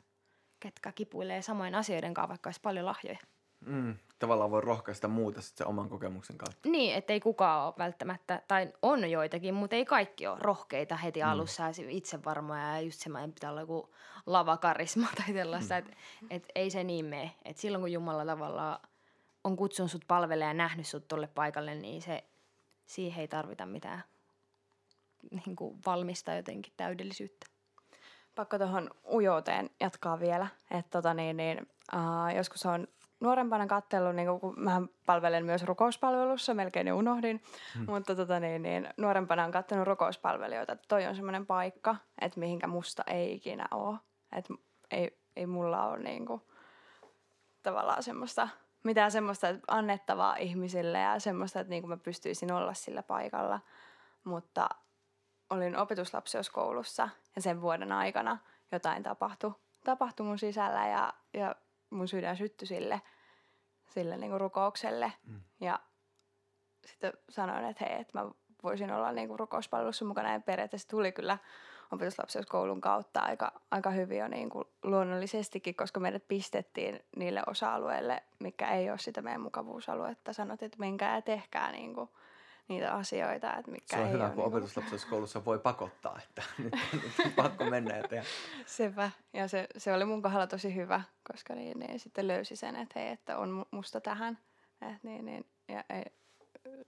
ketkä 0.60 0.92
kipuilee 0.92 1.42
samoin 1.42 1.76
asioiden 1.76 2.14
kanssa, 2.14 2.30
vaikka 2.30 2.48
olisi 2.48 2.62
paljon 2.62 2.86
lahjoja. 2.86 3.20
Mm, 3.66 3.96
tavallaan 4.20 4.52
voi 4.52 4.62
rohkaista 4.62 5.08
muuta 5.08 5.42
sitten 5.42 5.68
oman 5.68 5.90
kokemuksen 5.90 6.38
kautta. 6.38 6.70
Niin, 6.70 6.96
että 6.96 7.14
ei 7.14 7.20
kukaan 7.20 7.66
ole 7.66 7.74
välttämättä, 7.78 8.42
tai 8.48 8.74
on 8.82 9.12
joitakin, 9.12 9.54
mutta 9.54 9.76
ei 9.76 9.86
kaikki 9.86 10.28
ole 10.28 10.38
rohkeita 10.40 10.96
heti 10.96 11.24
mm. 11.24 11.30
alussa 11.30 11.64
ja 11.64 11.70
itsevarmoja 11.90 12.74
ja 12.74 12.82
just 12.82 13.00
semmoinen 13.00 13.34
pitää 13.34 13.52
olla 13.52 13.62
joku 13.62 13.94
lavakarisma 14.26 15.08
tai 15.26 15.34
tällaista, 15.34 15.74
mm. 15.74 15.80
että 15.80 15.98
et 16.30 16.46
ei 16.56 16.70
se 16.70 16.84
niin 16.84 17.06
mene. 17.06 17.36
Että 17.46 17.62
silloin 17.62 17.82
kun 17.82 17.92
Jumala 17.92 18.26
tavallaan 18.26 18.80
on 19.44 19.56
kutsunut 19.56 19.92
sut 19.92 20.06
palvelemaan 20.08 20.58
ja 20.58 20.64
nähnyt 20.64 20.88
sut 20.88 21.08
tolle 21.08 21.28
paikalle, 21.28 21.76
niin 21.76 22.02
se, 22.02 22.24
siihen 22.86 23.22
ei 23.22 23.28
tarvita 23.28 23.66
mitään 23.66 24.04
niin 25.46 25.56
kuin 25.56 25.80
valmista 25.86 26.34
jotenkin 26.34 26.74
täydellisyyttä. 26.78 27.48
Pakko 28.36 28.58
tuohon 28.58 28.90
ujouteen 29.14 29.70
jatkaa 29.80 30.20
vielä, 30.20 30.48
että 30.72 30.92
tota 30.92 31.14
niin, 31.14 31.38
niin, 31.38 31.68
uh, 31.96 32.36
joskus 32.36 32.66
on 32.66 32.88
nuorempana 33.20 33.68
katsellut, 33.68 34.16
niin 34.16 34.40
kun 34.40 34.54
mä 34.58 34.82
palvelen 35.06 35.46
myös 35.46 35.64
rukouspalvelussa, 35.64 36.54
melkein 36.54 36.86
ne 36.86 36.94
unohdin, 36.94 37.44
hmm. 37.76 37.86
mutta 37.88 38.16
tota 38.16 38.40
niin, 38.40 38.62
niin, 38.62 38.90
nuorempana 38.98 39.46
on 39.46 39.52
katsonut 39.52 39.88
rukouspalvelijoita, 39.88 40.74
että 40.74 40.86
toi 40.88 41.06
on 41.06 41.16
semmoinen 41.16 41.46
paikka, 41.46 41.96
että 42.22 42.40
mihinkä 42.40 42.68
musta 42.68 43.04
ei 43.08 43.34
ikinä 43.34 43.66
ole. 43.72 43.98
Että 44.36 44.54
ei, 44.92 45.20
ei 45.36 45.46
mulla 45.46 45.86
ole 45.86 46.00
niin 46.00 46.26
kuin, 46.26 46.42
tavallaan 47.64 48.04
semmoista, 48.04 48.50
mitään 48.84 49.12
semmoista 49.12 49.48
annettavaa 49.68 50.36
ihmisille 50.36 51.00
ja 51.00 51.20
semmoista, 51.20 51.60
että 51.60 51.70
niin 51.70 51.82
kuin 51.82 51.90
mä 51.90 51.98
pystyisin 51.98 52.52
olla 52.52 52.74
sillä 52.74 53.04
paikalla. 53.04 53.60
Mutta 54.24 54.70
olin 55.50 55.78
opetuslapsioskoulussa 55.78 57.10
ja 57.36 57.42
sen 57.42 57.62
vuoden 57.62 57.92
aikana 57.92 58.38
jotain 58.72 59.04
tapahtui, 59.04 59.54
tapahtui 59.84 60.26
mun 60.26 60.40
sisällä 60.40 60.88
ja, 60.88 61.14
ja 61.34 61.56
mun 61.90 62.08
sydän 62.08 62.38
syttyi 62.38 62.68
sille, 62.68 63.02
sille 63.88 64.18
niin 64.18 64.30
kuin 64.30 64.42
rukoukselle. 64.42 65.14
Mm. 65.28 65.42
Ja 65.62 65.80
sitten 66.86 67.14
sanoin, 67.30 67.66
että 67.66 67.86
hei, 67.86 68.02
että 68.02 68.20
mä 68.20 68.32
voisin 68.64 68.92
olla 68.92 69.12
niin 69.12 69.28
kuin 69.28 69.40
rukouspalvelussa 69.40 70.06
mukana. 70.06 70.34
Ja 70.34 70.40
periaatteessa 70.40 70.88
tuli 70.88 71.12
kyllä 71.12 71.38
opetuslapseuskoulun 71.92 72.82
kautta 72.82 73.20
aika, 73.20 73.62
aika 73.72 73.90
hyvin 73.90 74.18
jo 74.18 74.28
niin 74.28 74.50
kuin 74.50 74.66
luonnollisestikin, 74.84 75.76
koska 75.76 76.00
meidät 76.00 76.28
pistettiin 76.28 77.00
niille 77.16 77.44
osa-alueille, 77.48 78.24
mikä 78.40 78.72
ei 78.72 78.90
ole 78.90 78.98
sitä 78.98 79.22
meidän 79.22 79.42
mukavuusaluetta. 79.42 80.34
Sanot, 80.34 80.64
että 80.64 80.80
menkää 80.80 81.16
ja 81.16 81.22
tehkää 81.22 81.72
niin 81.72 81.94
kuin 81.94 82.10
niitä 82.70 82.94
asioita. 82.94 83.56
Että 83.56 83.72
mikä 83.72 83.96
se 83.96 84.02
on 84.02 84.08
ei 84.08 84.14
hyvä, 84.14 84.24
ole 84.24 84.34
kun 84.34 84.44
niin 84.44 84.48
opetuslapsessa 84.48 85.08
koulussa 85.08 85.46
voi 85.46 85.60
pakottaa, 85.60 86.20
että 86.24 86.44
nyt, 86.64 86.74
nyt 86.94 87.26
on 87.26 87.32
pakko 87.32 87.66
mennä 87.66 87.98
ja 87.98 88.08
tehdä. 88.08 88.26
Sepä. 88.66 89.12
Ja 89.34 89.48
se, 89.48 89.68
se 89.78 89.94
oli 89.94 90.06
mun 90.06 90.22
kohdalla 90.22 90.48
tosi 90.48 90.76
hyvä, 90.76 91.02
koska 91.32 91.56
niin, 91.56 91.80
niin 91.80 92.00
sitten 92.00 92.28
löysi 92.28 92.56
sen, 92.56 92.76
että 92.76 93.00
hei, 93.00 93.12
että 93.12 93.38
on 93.38 93.66
musta 93.72 94.02
tähän. 94.02 94.38
Et 94.82 95.04
niin, 95.04 95.26
niin, 95.26 95.46
ja 95.68 95.84
ei, 95.90 96.06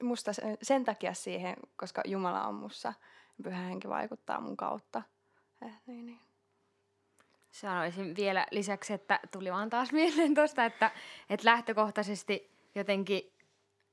musta 0.04 0.34
sen, 0.34 0.58
sen 0.62 0.86
takia 0.86 1.14
siihen, 1.14 1.56
koska 1.76 2.02
Jumala 2.06 2.48
on 2.48 2.56
mussa. 2.56 2.94
Pyhä 3.44 3.62
henki 3.62 3.90
vaikuttaa 3.90 4.42
mun 4.42 4.58
kautta. 4.58 5.02
Et 5.62 5.74
niin, 5.86 6.06
niin. 6.06 6.20
Sanoisin 7.52 8.16
vielä 8.16 8.46
lisäksi, 8.52 8.94
että 8.94 9.20
tuli 9.32 9.52
vaan 9.52 9.70
taas 9.70 9.92
mieleen 9.92 10.36
tuosta, 10.36 10.66
että, 10.66 10.92
että 11.30 11.46
lähtökohtaisesti 11.46 12.52
jotenkin 12.76 13.34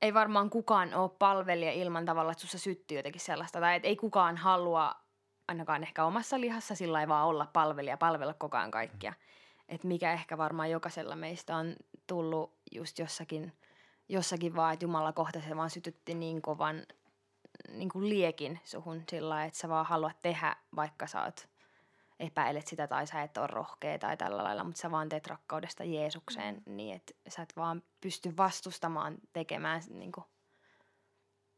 ei 0.01 0.13
varmaan 0.13 0.49
kukaan 0.49 0.93
ole 0.93 1.09
palvelija 1.19 1.71
ilman 1.71 2.05
tavalla, 2.05 2.31
että 2.31 2.41
sussa 2.41 2.57
syttyy 2.57 2.97
jotenkin 2.97 3.21
sellaista. 3.21 3.59
Tai 3.59 3.75
että 3.75 3.87
ei 3.87 3.95
kukaan 3.95 4.37
halua, 4.37 4.95
ainakaan 5.47 5.83
ehkä 5.83 6.05
omassa 6.05 6.39
lihassa, 6.39 6.75
sillä 6.75 7.01
ei 7.01 7.07
vaan 7.07 7.27
olla 7.27 7.47
palvelija, 7.53 7.97
palvella 7.97 8.33
koko 8.33 8.57
ajan 8.57 8.71
kaikkia. 8.71 9.13
Että 9.69 9.87
mikä 9.87 10.13
ehkä 10.13 10.37
varmaan 10.37 10.71
jokaisella 10.71 11.15
meistä 11.15 11.55
on 11.55 11.75
tullut 12.07 12.53
just 12.71 12.99
jossakin, 12.99 13.53
jossakin 14.09 14.55
vaan, 14.55 14.73
että 14.73 14.85
Jumala 14.85 15.13
kohta 15.13 15.41
se 15.41 15.55
vaan 15.55 15.69
sytytti 15.69 16.13
niin 16.13 16.41
kovan 16.41 16.85
niin 17.69 17.89
kuin 17.89 18.09
liekin 18.09 18.59
suhun 18.63 19.03
sillä 19.09 19.45
että 19.45 19.59
sä 19.59 19.69
vaan 19.69 19.85
haluat 19.85 20.21
tehdä, 20.21 20.55
vaikka 20.75 21.07
sä 21.07 21.23
oot 21.23 21.48
epäilet 22.19 22.67
sitä 22.67 22.87
tai 22.87 23.07
sä 23.07 23.23
et 23.23 23.37
ole 23.37 23.47
rohkea 23.47 23.99
tai 23.99 24.17
tällä 24.17 24.43
lailla, 24.43 24.63
mutta 24.63 24.81
sä 24.81 24.91
vaan 24.91 25.09
teet 25.09 25.27
rakkaudesta 25.27 25.83
Jeesukseen 25.83 26.55
mm. 26.55 26.75
niin, 26.75 26.95
että 26.95 27.13
sä 27.27 27.41
et 27.41 27.53
vaan 27.57 27.83
pysty 28.01 28.37
vastustamaan 28.37 29.17
tekemään 29.33 29.81
niin 29.89 30.11
kuin 30.11 30.25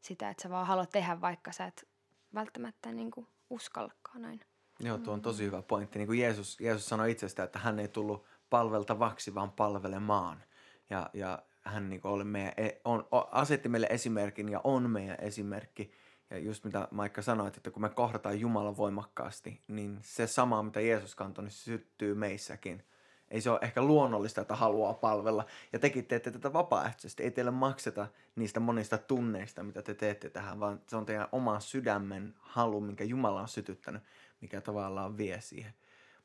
sitä, 0.00 0.30
että 0.30 0.42
sä 0.42 0.50
vaan 0.50 0.66
haluat 0.66 0.90
tehdä, 0.90 1.20
vaikka 1.20 1.52
sä 1.52 1.64
et 1.64 1.88
välttämättä 2.34 2.92
niin 2.92 3.10
kuin 3.10 3.26
uskallakaan 3.50 4.22
näin. 4.22 4.40
Joo, 4.80 4.98
tuo 4.98 5.14
on 5.14 5.22
tosi 5.22 5.44
hyvä 5.44 5.62
pointti. 5.62 5.98
Niin 5.98 6.06
kuin 6.06 6.18
Jeesus, 6.18 6.60
Jeesus 6.60 6.86
sanoi 6.86 7.10
itsestä, 7.10 7.42
että 7.42 7.58
hän 7.58 7.78
ei 7.78 7.88
tullut 7.88 8.26
palveltavaksi, 8.50 9.34
vaan 9.34 9.52
palvelemaan. 9.52 10.44
Ja, 10.90 11.10
ja 11.12 11.42
hän 11.60 11.88
niin 11.88 12.00
oli 12.04 12.24
meidän, 12.24 12.52
e, 12.56 12.70
on, 12.84 13.08
asetti 13.30 13.68
meille 13.68 13.86
esimerkin 13.90 14.48
ja 14.48 14.60
on 14.64 14.90
meidän 14.90 15.16
esimerkki. 15.20 15.92
Ja 16.32 16.38
just 16.38 16.64
mitä 16.64 16.88
Maikka 16.90 17.22
sanoi, 17.22 17.48
että 17.48 17.70
kun 17.70 17.82
me 17.82 17.88
kohdataan 17.88 18.40
Jumalan 18.40 18.76
voimakkaasti, 18.76 19.60
niin 19.68 19.98
se 20.02 20.26
sama, 20.26 20.62
mitä 20.62 20.80
Jeesus 20.80 21.14
kantoi, 21.14 21.44
niin 21.44 21.52
syttyy 21.52 22.14
meissäkin. 22.14 22.82
ei 23.30 23.40
se 23.40 23.50
ole 23.50 23.58
ehkä 23.62 23.82
luonnollista, 23.82 24.40
että 24.40 24.56
haluaa 24.56 24.94
palvella. 24.94 25.46
Ja 25.72 25.78
tekin 25.78 26.06
teette 26.06 26.30
tätä 26.30 26.52
vapaaehtoisesti. 26.52 27.22
Ei 27.22 27.30
teille 27.30 27.50
makseta 27.50 28.06
niistä 28.36 28.60
monista 28.60 28.98
tunneista, 28.98 29.62
mitä 29.62 29.82
te 29.82 29.94
teette 29.94 30.30
tähän, 30.30 30.60
vaan 30.60 30.80
se 30.86 30.96
on 30.96 31.06
teidän 31.06 31.28
oma 31.32 31.60
sydämen 31.60 32.34
halu, 32.38 32.80
minkä 32.80 33.04
Jumala 33.04 33.40
on 33.40 33.48
sytyttänyt, 33.48 34.02
mikä 34.40 34.60
tavallaan 34.60 35.16
vie 35.16 35.40
siihen. 35.40 35.74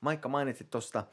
Maikka 0.01 0.29
mainitsi 0.29 0.63
tuosta, 0.63 1.03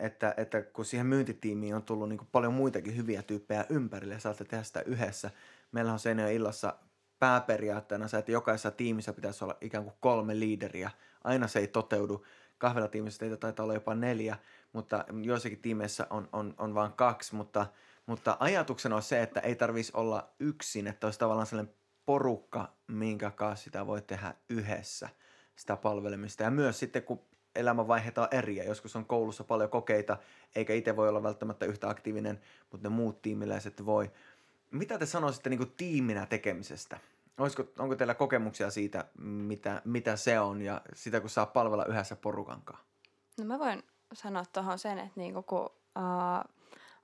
että, 0.00 0.34
että 0.36 0.62
kun 0.62 0.84
siihen 0.84 1.06
myyntitiimiin 1.06 1.74
on 1.74 1.82
tullut 1.82 2.08
niin 2.08 2.28
paljon 2.32 2.54
muitakin 2.54 2.96
hyviä 2.96 3.22
tyyppejä 3.22 3.66
ympärille 3.68 4.20
saatte 4.20 4.44
tehdä 4.44 4.64
sitä 4.64 4.80
yhdessä. 4.80 5.30
Meillä 5.72 5.92
on 5.92 5.98
Seinäjoen 5.98 6.34
illassa 6.34 6.74
pääperiaatteena 7.18 8.08
se, 8.08 8.18
että 8.18 8.32
jokaisessa 8.32 8.70
tiimissä 8.70 9.12
pitäisi 9.12 9.44
olla 9.44 9.56
ikään 9.60 9.84
kuin 9.84 9.96
kolme 10.00 10.38
liideriä. 10.38 10.90
Aina 11.24 11.48
se 11.48 11.58
ei 11.58 11.68
toteudu. 11.68 12.26
Kahvelatiimissä 12.58 13.18
teitä 13.18 13.36
taitaa 13.36 13.64
olla 13.64 13.74
jopa 13.74 13.94
neljä, 13.94 14.36
mutta 14.72 15.04
joissakin 15.22 15.58
tiimeissä 15.62 16.06
on, 16.10 16.28
on, 16.32 16.54
on 16.58 16.74
vain 16.74 16.92
kaksi. 16.92 17.34
Mutta, 17.34 17.66
mutta 18.06 18.36
ajatuksena 18.40 18.96
on 18.96 19.02
se, 19.02 19.22
että 19.22 19.40
ei 19.40 19.54
tarvitsisi 19.54 19.96
olla 19.96 20.34
yksin, 20.40 20.86
että 20.86 21.06
olisi 21.06 21.18
tavallaan 21.18 21.46
sellainen 21.46 21.74
porukka, 22.06 22.72
minkä 22.86 23.30
kanssa 23.30 23.64
sitä 23.64 23.86
voi 23.86 24.02
tehdä 24.02 24.34
yhdessä, 24.48 25.08
sitä 25.56 25.76
palvelemista. 25.76 26.42
Ja 26.42 26.50
myös 26.50 26.78
sitten, 26.78 27.02
kun 27.02 27.20
elämänvaiheita 27.54 28.22
on 28.22 28.28
eriä. 28.30 28.64
Joskus 28.64 28.96
on 28.96 29.06
koulussa 29.06 29.44
paljon 29.44 29.70
kokeita, 29.70 30.16
eikä 30.56 30.72
itse 30.72 30.96
voi 30.96 31.08
olla 31.08 31.22
välttämättä 31.22 31.66
yhtä 31.66 31.88
aktiivinen, 31.88 32.40
mutta 32.70 32.88
ne 32.88 32.94
muut 32.94 33.22
tiimiläiset 33.22 33.86
voi. 33.86 34.10
Mitä 34.74 34.98
te 34.98 35.06
sanoisitte 35.06 35.50
niin 35.50 35.72
tiiminä 35.76 36.26
tekemisestä? 36.26 36.98
Olisiko, 37.38 37.64
onko 37.78 37.96
teillä 37.96 38.14
kokemuksia 38.14 38.70
siitä, 38.70 39.04
mitä, 39.18 39.82
mitä 39.84 40.16
se 40.16 40.40
on 40.40 40.62
ja 40.62 40.80
sitä, 40.92 41.20
kun 41.20 41.30
saa 41.30 41.46
palvella 41.46 41.84
yhdessä 41.84 42.16
porukan 42.16 42.62
kanssa? 42.64 42.84
No 43.38 43.44
mä 43.44 43.58
voin 43.58 43.82
sanoa 44.12 44.44
tuohon 44.52 44.78
sen, 44.78 44.98
että 44.98 45.12
niinku, 45.16 45.42
kun 45.42 45.64
uh, 45.64 46.54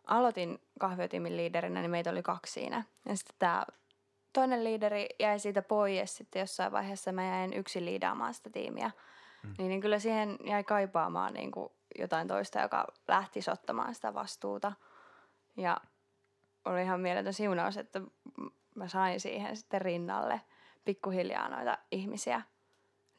aloitin 0.07 0.61
kahviotiimin 0.81 1.37
liiderinä, 1.37 1.81
niin 1.81 1.91
meitä 1.91 2.11
oli 2.11 2.23
kaksi 2.23 2.53
siinä. 2.53 2.85
Ja 3.09 3.17
sitten 3.17 3.37
tämä 3.39 3.65
toinen 4.33 4.65
liideri 4.65 5.09
jäi 5.19 5.39
siitä 5.39 5.63
pois 5.63 6.17
sitten 6.17 6.41
jossain 6.41 6.73
vaiheessa 6.73 7.13
mä 7.13 7.25
jäin 7.25 7.53
yksin 7.53 7.85
liidaamaan 7.85 8.35
sitä 8.35 8.51
tiimiä. 8.51 8.91
Mm. 9.43 9.55
Niin, 9.59 9.69
niin 9.69 9.81
kyllä 9.81 9.99
siihen 9.99 10.39
jäi 10.45 10.65
kaipaamaan 10.65 11.35
niin 11.35 11.51
kuin 11.51 11.73
jotain 11.99 12.29
toista, 12.29 12.61
joka 12.61 12.87
lähtisi 13.09 13.51
ottamaan 13.51 13.95
sitä 13.95 14.15
vastuuta. 14.15 14.73
Ja 15.57 15.77
oli 16.65 16.83
ihan 16.83 17.01
mieletön 17.01 17.33
siunaus, 17.33 17.77
että 17.77 18.01
mä 18.75 18.89
sain 18.89 19.21
siihen 19.21 19.57
sitten 19.57 19.83
rinnalle 19.83 20.41
pikkuhiljaa 20.85 21.49
noita 21.49 21.79
ihmisiä 21.91 22.43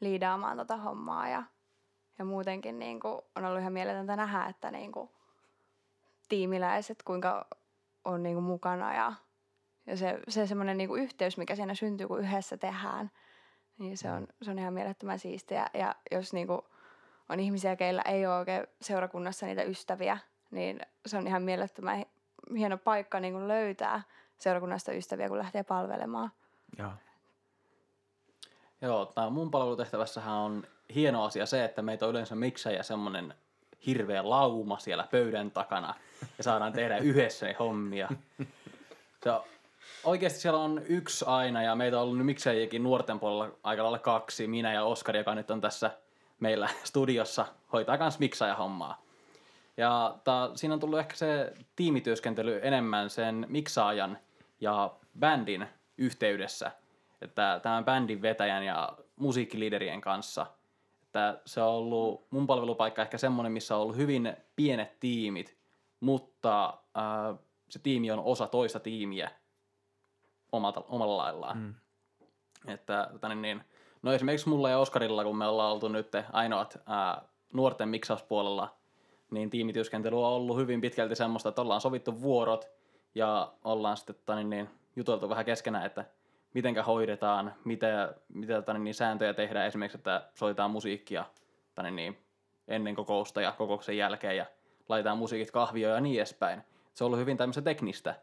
liidaamaan 0.00 0.56
tota 0.56 0.76
hommaa 0.76 1.28
ja, 1.28 1.42
ja 2.18 2.24
muutenkin 2.24 2.78
niin 2.78 3.00
kuin 3.00 3.20
on 3.36 3.44
ollut 3.44 3.60
ihan 3.60 3.72
mieletöntä 3.72 4.16
nähdä, 4.16 4.44
että 4.44 4.70
niin 4.70 4.92
kuin 4.92 5.10
tiimiläiset 6.28 7.02
kuinka 7.02 7.46
on 8.04 8.22
niin 8.22 8.34
kuin 8.34 8.44
mukana 8.44 8.94
ja, 8.94 9.12
ja 9.86 9.96
se, 9.96 10.20
se 10.28 10.46
semmoinen 10.46 10.78
niin 10.78 10.98
yhteys, 10.98 11.38
mikä 11.38 11.56
siinä 11.56 11.74
syntyy, 11.74 12.08
kun 12.08 12.20
yhdessä 12.20 12.56
tehdään, 12.56 13.10
niin 13.78 13.98
se 13.98 14.12
on, 14.12 14.26
se 14.42 14.50
on 14.50 14.58
ihan 14.58 14.74
mielettömän 14.74 15.18
siistiä. 15.18 15.66
Ja 15.74 15.94
jos 16.10 16.32
niin 16.32 16.46
kuin 16.46 16.60
on 17.28 17.40
ihmisiä, 17.40 17.76
keillä 17.76 18.02
ei 18.02 18.26
ole 18.26 18.36
oikein 18.36 18.66
seurakunnassa 18.80 19.46
niitä 19.46 19.62
ystäviä, 19.62 20.18
niin 20.50 20.80
se 21.06 21.16
on 21.16 21.26
ihan 21.26 21.42
mielettömän 21.42 22.04
hieno 22.56 22.78
paikka 22.78 23.20
niin 23.20 23.32
kuin 23.32 23.48
löytää 23.48 24.02
seurakunnasta 24.38 24.92
ystäviä, 24.92 25.28
kun 25.28 25.38
lähtee 25.38 25.62
palvelemaan. 25.62 26.30
Joo. 26.78 26.92
Joo, 28.80 29.06
tämä 29.06 29.30
mun 29.30 29.50
palvelutehtävässähän 29.50 30.34
on 30.34 30.64
hieno 30.94 31.24
asia 31.24 31.46
se, 31.46 31.64
että 31.64 31.82
meitä 31.82 32.06
on 32.06 32.10
yleensä 32.10 32.34
miksejä 32.34 32.82
semmoinen 32.82 33.34
hirveä 33.86 34.28
lauma 34.30 34.78
siellä 34.78 35.08
pöydän 35.10 35.50
takana 35.50 35.94
ja 36.38 36.44
saadaan 36.44 36.72
tehdä 36.72 36.98
yhdessä 37.08 37.46
ne 37.46 37.56
hommia. 37.58 38.08
Se 39.24 39.30
on, 39.30 39.42
oikeasti 40.04 40.38
siellä 40.38 40.60
on 40.60 40.82
yksi 40.88 41.24
aina 41.28 41.62
ja 41.62 41.74
meitä 41.74 41.96
on 41.96 42.02
ollut 42.02 42.16
nyt 42.16 42.26
miksejäkin 42.26 42.82
nuorten 42.82 43.20
puolella 43.20 43.50
aika 43.62 43.82
lailla 43.82 43.98
kaksi. 43.98 44.46
Minä 44.46 44.72
ja 44.72 44.84
Oskari, 44.84 45.18
joka 45.18 45.34
nyt 45.34 45.50
on 45.50 45.60
tässä 45.60 45.90
meillä 46.40 46.68
studiossa, 46.84 47.46
hoitaa 47.72 47.96
myös 47.96 48.18
miksaja 48.18 48.54
hommaa. 48.54 49.02
Ja 49.76 50.18
ta, 50.24 50.50
siinä 50.54 50.74
on 50.74 50.80
tullut 50.80 50.98
ehkä 50.98 51.16
se 51.16 51.52
tiimityöskentely 51.76 52.60
enemmän 52.62 53.10
sen 53.10 53.46
miksaajan 53.48 54.18
ja 54.60 54.94
bändin 55.18 55.66
yhteydessä. 55.98 56.72
Että 57.22 57.60
tämän 57.62 57.84
bändin 57.84 58.22
vetäjän 58.22 58.64
ja 58.64 58.92
musiikkiliiderien 59.16 60.00
kanssa. 60.00 60.46
Että 61.02 61.40
se 61.46 61.62
on 61.62 61.68
ollut 61.68 62.26
mun 62.30 62.46
palvelupaikka 62.46 63.02
ehkä 63.02 63.18
semmoinen, 63.18 63.52
missä 63.52 63.76
on 63.76 63.82
ollut 63.82 63.96
hyvin 63.96 64.36
pienet 64.56 65.00
tiimit, 65.00 65.56
mutta 66.00 66.78
ää, 66.94 67.34
se 67.68 67.78
tiimi 67.78 68.10
on 68.10 68.18
osa 68.18 68.46
toista 68.46 68.80
tiimiä 68.80 69.30
omalta, 70.52 70.84
omalla 70.88 71.16
laillaan. 71.16 71.58
Mm. 71.58 71.74
Että, 72.72 73.10
tänne 73.20 73.34
niin, 73.34 73.64
no 74.02 74.12
esimerkiksi 74.12 74.48
mulla 74.48 74.70
ja 74.70 74.78
Oskarilla, 74.78 75.24
kun 75.24 75.38
me 75.38 75.46
ollaan 75.46 75.72
oltu 75.72 75.88
nyt 75.88 76.08
ainoat 76.32 76.78
ää, 76.86 77.22
nuorten 77.52 77.88
miksauspuolella, 77.88 78.74
niin 79.32 79.50
tiimityöskentely 79.50 80.18
on 80.18 80.32
ollut 80.32 80.56
hyvin 80.56 80.80
pitkälti 80.80 81.16
semmoista, 81.16 81.48
että 81.48 81.62
ollaan 81.62 81.80
sovittu 81.80 82.20
vuorot 82.20 82.70
ja 83.14 83.52
ollaan 83.64 83.96
sitten 83.96 84.16
tani, 84.26 84.44
niin, 84.44 84.70
juteltu 84.96 85.28
vähän 85.28 85.44
keskenään, 85.44 85.86
että 85.86 86.04
mitenkä 86.54 86.82
hoidetaan, 86.82 87.54
mitä, 87.64 88.14
mitä 88.34 88.62
tani, 88.62 88.78
niin, 88.78 88.94
sääntöjä 88.94 89.34
tehdään 89.34 89.66
esimerkiksi, 89.66 89.98
että 89.98 90.30
soitetaan 90.34 90.70
musiikkia 90.70 91.24
tani, 91.74 91.90
niin, 91.90 92.18
ennen 92.68 92.94
kokousta 92.94 93.40
ja 93.40 93.52
kokouksen 93.52 93.96
jälkeen 93.96 94.36
ja 94.36 94.46
laitetaan 94.88 95.18
musiikit 95.18 95.50
kahvioon 95.50 95.94
ja 95.94 96.00
niin 96.00 96.16
edespäin. 96.16 96.62
Se 96.94 97.04
on 97.04 97.06
ollut 97.06 97.20
hyvin 97.20 97.36
tämmöistä 97.36 97.62
teknistä 97.62 98.14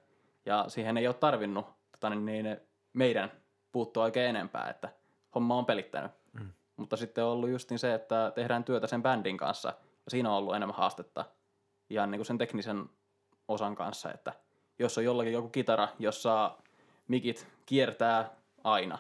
ja 0.45 0.65
siihen 0.67 0.97
ei 0.97 1.07
ole 1.07 1.15
tarvinnut 1.15 1.65
tani, 1.99 2.15
niin, 2.15 2.57
meidän 2.93 3.31
puuttua 3.71 4.03
oikein 4.03 4.29
enempää, 4.29 4.69
että 4.69 4.89
homma 5.35 5.57
on 5.57 5.65
pelittänyt. 5.65 6.11
Mm. 6.33 6.49
Mutta 6.77 6.97
sitten 6.97 7.23
on 7.23 7.31
ollut 7.31 7.49
just 7.49 7.69
niin 7.69 7.79
se, 7.79 7.93
että 7.93 8.31
tehdään 8.35 8.63
työtä 8.63 8.87
sen 8.87 9.03
bändin 9.03 9.37
kanssa– 9.37 9.73
siinä 10.09 10.29
on 10.29 10.37
ollut 10.37 10.55
enemmän 10.55 10.75
haastetta 10.75 11.25
ihan 11.89 12.11
niin 12.11 12.19
kuin 12.19 12.25
sen 12.25 12.37
teknisen 12.37 12.89
osan 13.47 13.75
kanssa, 13.75 14.11
että 14.11 14.33
jos 14.79 14.97
on 14.97 15.03
jollakin 15.03 15.33
joku 15.33 15.49
kitara, 15.49 15.87
jossa 15.99 16.57
mikit 17.07 17.47
kiertää 17.65 18.29
aina, 18.63 18.97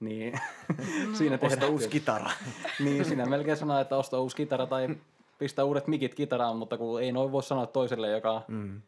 niin 0.00 0.40
siinä 1.18 1.38
tehdään... 1.38 1.58
Osta 1.58 1.72
uusi 1.72 1.88
kitara. 1.88 2.30
niin, 2.84 3.04
siinä 3.04 3.26
melkein 3.26 3.56
sanoo, 3.56 3.80
että 3.80 3.96
osta 3.96 4.20
uusi 4.20 4.36
kitara 4.36 4.66
tai 4.66 4.96
pistä 5.38 5.64
uudet 5.64 5.86
mikit 5.86 6.14
kitaraan, 6.14 6.56
mutta 6.56 6.78
kun 6.78 7.02
ei 7.02 7.12
noin 7.12 7.32
voi 7.32 7.42
sanoa 7.42 7.66
toiselle, 7.66 8.10
joka 8.10 8.32
on 8.32 8.42
mm. 8.48 8.82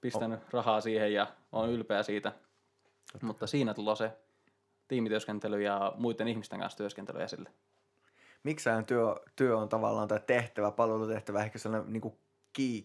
pistänyt 0.00 0.40
oh. 0.40 0.52
rahaa 0.52 0.80
siihen 0.80 1.12
ja 1.12 1.26
on 1.52 1.70
ylpeä 1.70 2.02
siitä. 2.02 2.28
Okay. 2.28 3.26
Mutta 3.26 3.46
siinä 3.46 3.74
tulee 3.74 3.96
se 3.96 4.12
tiimityöskentely 4.88 5.62
ja 5.62 5.92
muiden 5.96 6.28
ihmisten 6.28 6.60
kanssa 6.60 6.76
työskentely 6.78 7.22
esille 7.22 7.50
miksajan 8.42 8.86
työ, 8.86 9.16
työ 9.36 9.58
on 9.58 9.68
tavallaan 9.68 10.08
tai 10.08 10.20
tehtävä, 10.26 10.70
palvelutehtävä, 10.70 11.44
ehkä 11.44 11.58
sellainen 11.58 11.92
niin 11.92 12.00
kuin 12.00 12.18
key, 12.52 12.82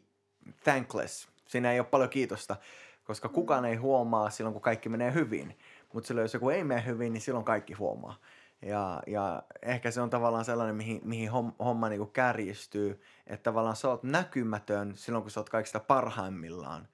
thankless. 0.64 1.30
Siinä 1.48 1.72
ei 1.72 1.80
ole 1.80 1.88
paljon 1.88 2.10
kiitosta, 2.10 2.56
koska 3.04 3.28
mm. 3.28 3.34
kukaan 3.34 3.66
ei 3.66 3.76
huomaa 3.76 4.30
silloin, 4.30 4.54
kun 4.54 4.62
kaikki 4.62 4.90
menee 4.90 5.14
hyvin. 5.14 5.58
Mutta 5.94 6.08
silloin, 6.08 6.24
jos 6.24 6.34
joku 6.34 6.50
ei 6.50 6.64
mene 6.64 6.86
hyvin, 6.86 7.14
niin 7.14 7.22
silloin 7.22 7.46
kaikki 7.46 7.74
huomaa. 7.74 8.16
Ja, 8.62 9.04
ja 9.08 9.44
ehkä 9.62 9.92
se 9.92 10.02
on 10.02 10.10
tavallaan 10.10 10.46
sellainen, 10.46 10.76
mihin, 10.76 11.02
mihin 11.04 11.30
homma, 11.60 11.90
niin 11.90 12.12
kärjistyy, 12.12 13.02
että 13.28 13.44
tavallaan 13.44 13.76
sä 13.76 13.90
oot 13.90 14.04
näkymätön 14.04 14.94
silloin, 14.96 15.22
kun 15.22 15.32
sä 15.32 15.40
oot 15.40 15.50
kaikista 15.50 15.80
parhaimmillaan. 15.80 16.88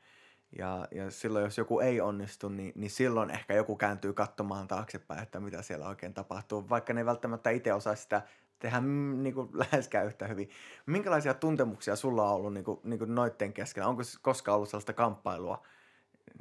Ja, 0.58 0.88
ja 0.92 1.12
silloin, 1.12 1.46
jos 1.46 1.58
joku 1.58 1.80
ei 1.80 2.02
onnistu, 2.02 2.50
niin, 2.50 2.74
niin 2.76 2.92
silloin 2.92 3.30
ehkä 3.30 3.54
joku 3.54 3.76
kääntyy 3.76 4.14
katsomaan 4.14 4.68
taaksepäin, 4.68 5.24
että 5.24 5.40
mitä 5.40 5.62
siellä 5.62 5.88
oikein 5.88 6.14
tapahtuu, 6.14 6.70
vaikka 6.70 6.94
ne 6.94 7.02
ei 7.02 7.06
välttämättä 7.06 7.50
itse 7.50 7.74
osaa 7.74 7.96
sitä 7.96 8.22
tehdä 8.60 8.82
niin 8.82 9.34
kuin, 9.34 9.50
läheskään 9.72 10.06
yhtä 10.06 10.28
hyvin. 10.28 10.50
Minkälaisia 10.86 11.34
tuntemuksia 11.34 11.96
sulla 11.96 12.24
on 12.24 12.36
ollut 12.36 12.54
niin 12.54 12.64
kuin, 12.64 12.80
niin 12.84 13.00
kuin 13.00 13.16
noitten 13.16 13.54
keskellä? 13.54 13.88
Onko 13.88 14.02
koskaan 14.22 14.56
ollut 14.56 14.70
sellaista 14.70 14.94
kamppailua 14.94 15.64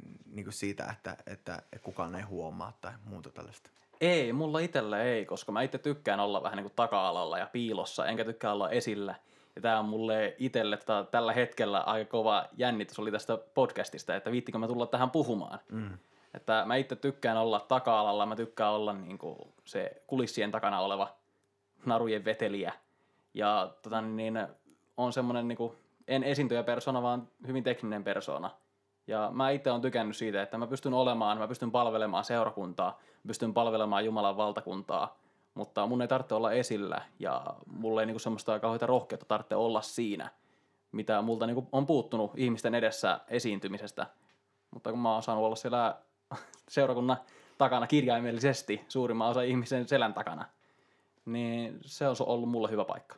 mm, 0.03 0.13
niin 0.35 0.45
kuin 0.45 0.53
siitä, 0.53 0.87
että, 0.91 1.17
että 1.27 1.61
kukaan 1.83 2.15
ei 2.15 2.21
huomaa 2.21 2.77
tai 2.81 2.91
muuta 3.05 3.29
tällaista? 3.29 3.69
Ei, 4.01 4.33
mulla 4.33 4.59
itsellä 4.59 5.03
ei, 5.03 5.25
koska 5.25 5.51
mä 5.51 5.61
itse 5.61 5.77
tykkään 5.77 6.19
olla 6.19 6.43
vähän 6.43 6.57
niin 6.57 6.63
kuin 6.63 6.75
taka-alalla 6.75 7.37
ja 7.37 7.47
piilossa, 7.51 8.05
enkä 8.05 8.25
tykkää 8.25 8.53
olla 8.53 8.69
esillä. 8.69 9.15
Ja 9.55 9.61
tämä 9.61 9.79
on 9.79 9.85
mulle 9.85 10.35
itselle 10.37 10.77
tota, 10.77 11.07
tällä 11.11 11.33
hetkellä 11.33 11.79
aika 11.79 12.11
kova 12.11 12.45
jännitys 12.57 12.99
oli 12.99 13.11
tästä 13.11 13.37
podcastista, 13.53 14.15
että 14.15 14.31
viittikö 14.31 14.57
mä 14.57 14.67
tulla 14.67 14.85
tähän 14.85 15.11
puhumaan. 15.11 15.59
Mm. 15.71 15.97
Että 16.33 16.63
mä 16.65 16.75
itse 16.75 16.95
tykkään 16.95 17.37
olla 17.37 17.59
taka-alalla, 17.59 18.25
mä 18.25 18.35
tykkään 18.35 18.71
olla 18.71 18.93
niin 18.93 19.17
kuin 19.17 19.37
se 19.65 20.01
kulissien 20.07 20.51
takana 20.51 20.79
oleva 20.79 21.18
narujen 21.85 22.25
veteliä. 22.25 22.73
Ja 23.33 23.73
tota, 23.81 24.01
niin, 24.01 24.47
on 24.97 25.13
semmoinen, 25.13 25.47
niin 25.47 25.57
kuin, 25.57 25.73
en 26.07 26.23
esiintyjä 26.23 26.63
persona, 26.63 27.01
vaan 27.01 27.27
hyvin 27.47 27.63
tekninen 27.63 28.03
persona. 28.03 28.49
Ja 29.07 29.29
mä 29.33 29.49
itse 29.49 29.71
olen 29.71 29.81
tykännyt 29.81 30.17
siitä, 30.17 30.41
että 30.41 30.57
mä 30.57 30.67
pystyn 30.67 30.93
olemaan, 30.93 31.37
mä 31.37 31.47
pystyn 31.47 31.71
palvelemaan 31.71 32.23
seurakuntaa, 32.25 32.99
pystyn 33.27 33.53
palvelemaan 33.53 34.05
Jumalan 34.05 34.37
valtakuntaa, 34.37 35.17
mutta 35.53 35.87
mun 35.87 36.01
ei 36.01 36.07
tarvitse 36.07 36.35
olla 36.35 36.51
esillä 36.51 37.01
ja 37.19 37.45
mulle 37.65 38.01
ei 38.01 38.05
niinku 38.05 38.19
semmoista 38.19 38.59
kauheita 38.59 38.85
rohkeutta 38.85 39.25
tarvitse 39.25 39.55
olla 39.55 39.81
siinä, 39.81 40.29
mitä 40.91 41.21
multa 41.21 41.47
niin 41.47 41.67
on 41.71 41.85
puuttunut 41.85 42.31
ihmisten 42.35 42.75
edessä 42.75 43.19
esiintymisestä. 43.27 44.07
Mutta 44.71 44.89
kun 44.89 44.99
mä 44.99 45.13
oon 45.13 45.23
saanut 45.23 45.45
olla 45.45 45.55
siellä 45.55 45.95
seurakunnan 46.69 47.17
takana 47.57 47.87
kirjaimellisesti 47.87 48.85
suurimman 48.87 49.29
osa 49.29 49.41
ihmisen 49.41 49.87
selän 49.87 50.13
takana, 50.13 50.45
niin 51.33 51.79
se 51.81 52.07
on 52.07 52.15
ollut 52.19 52.49
mulle 52.49 52.71
hyvä 52.71 52.85
paikka. 52.85 53.15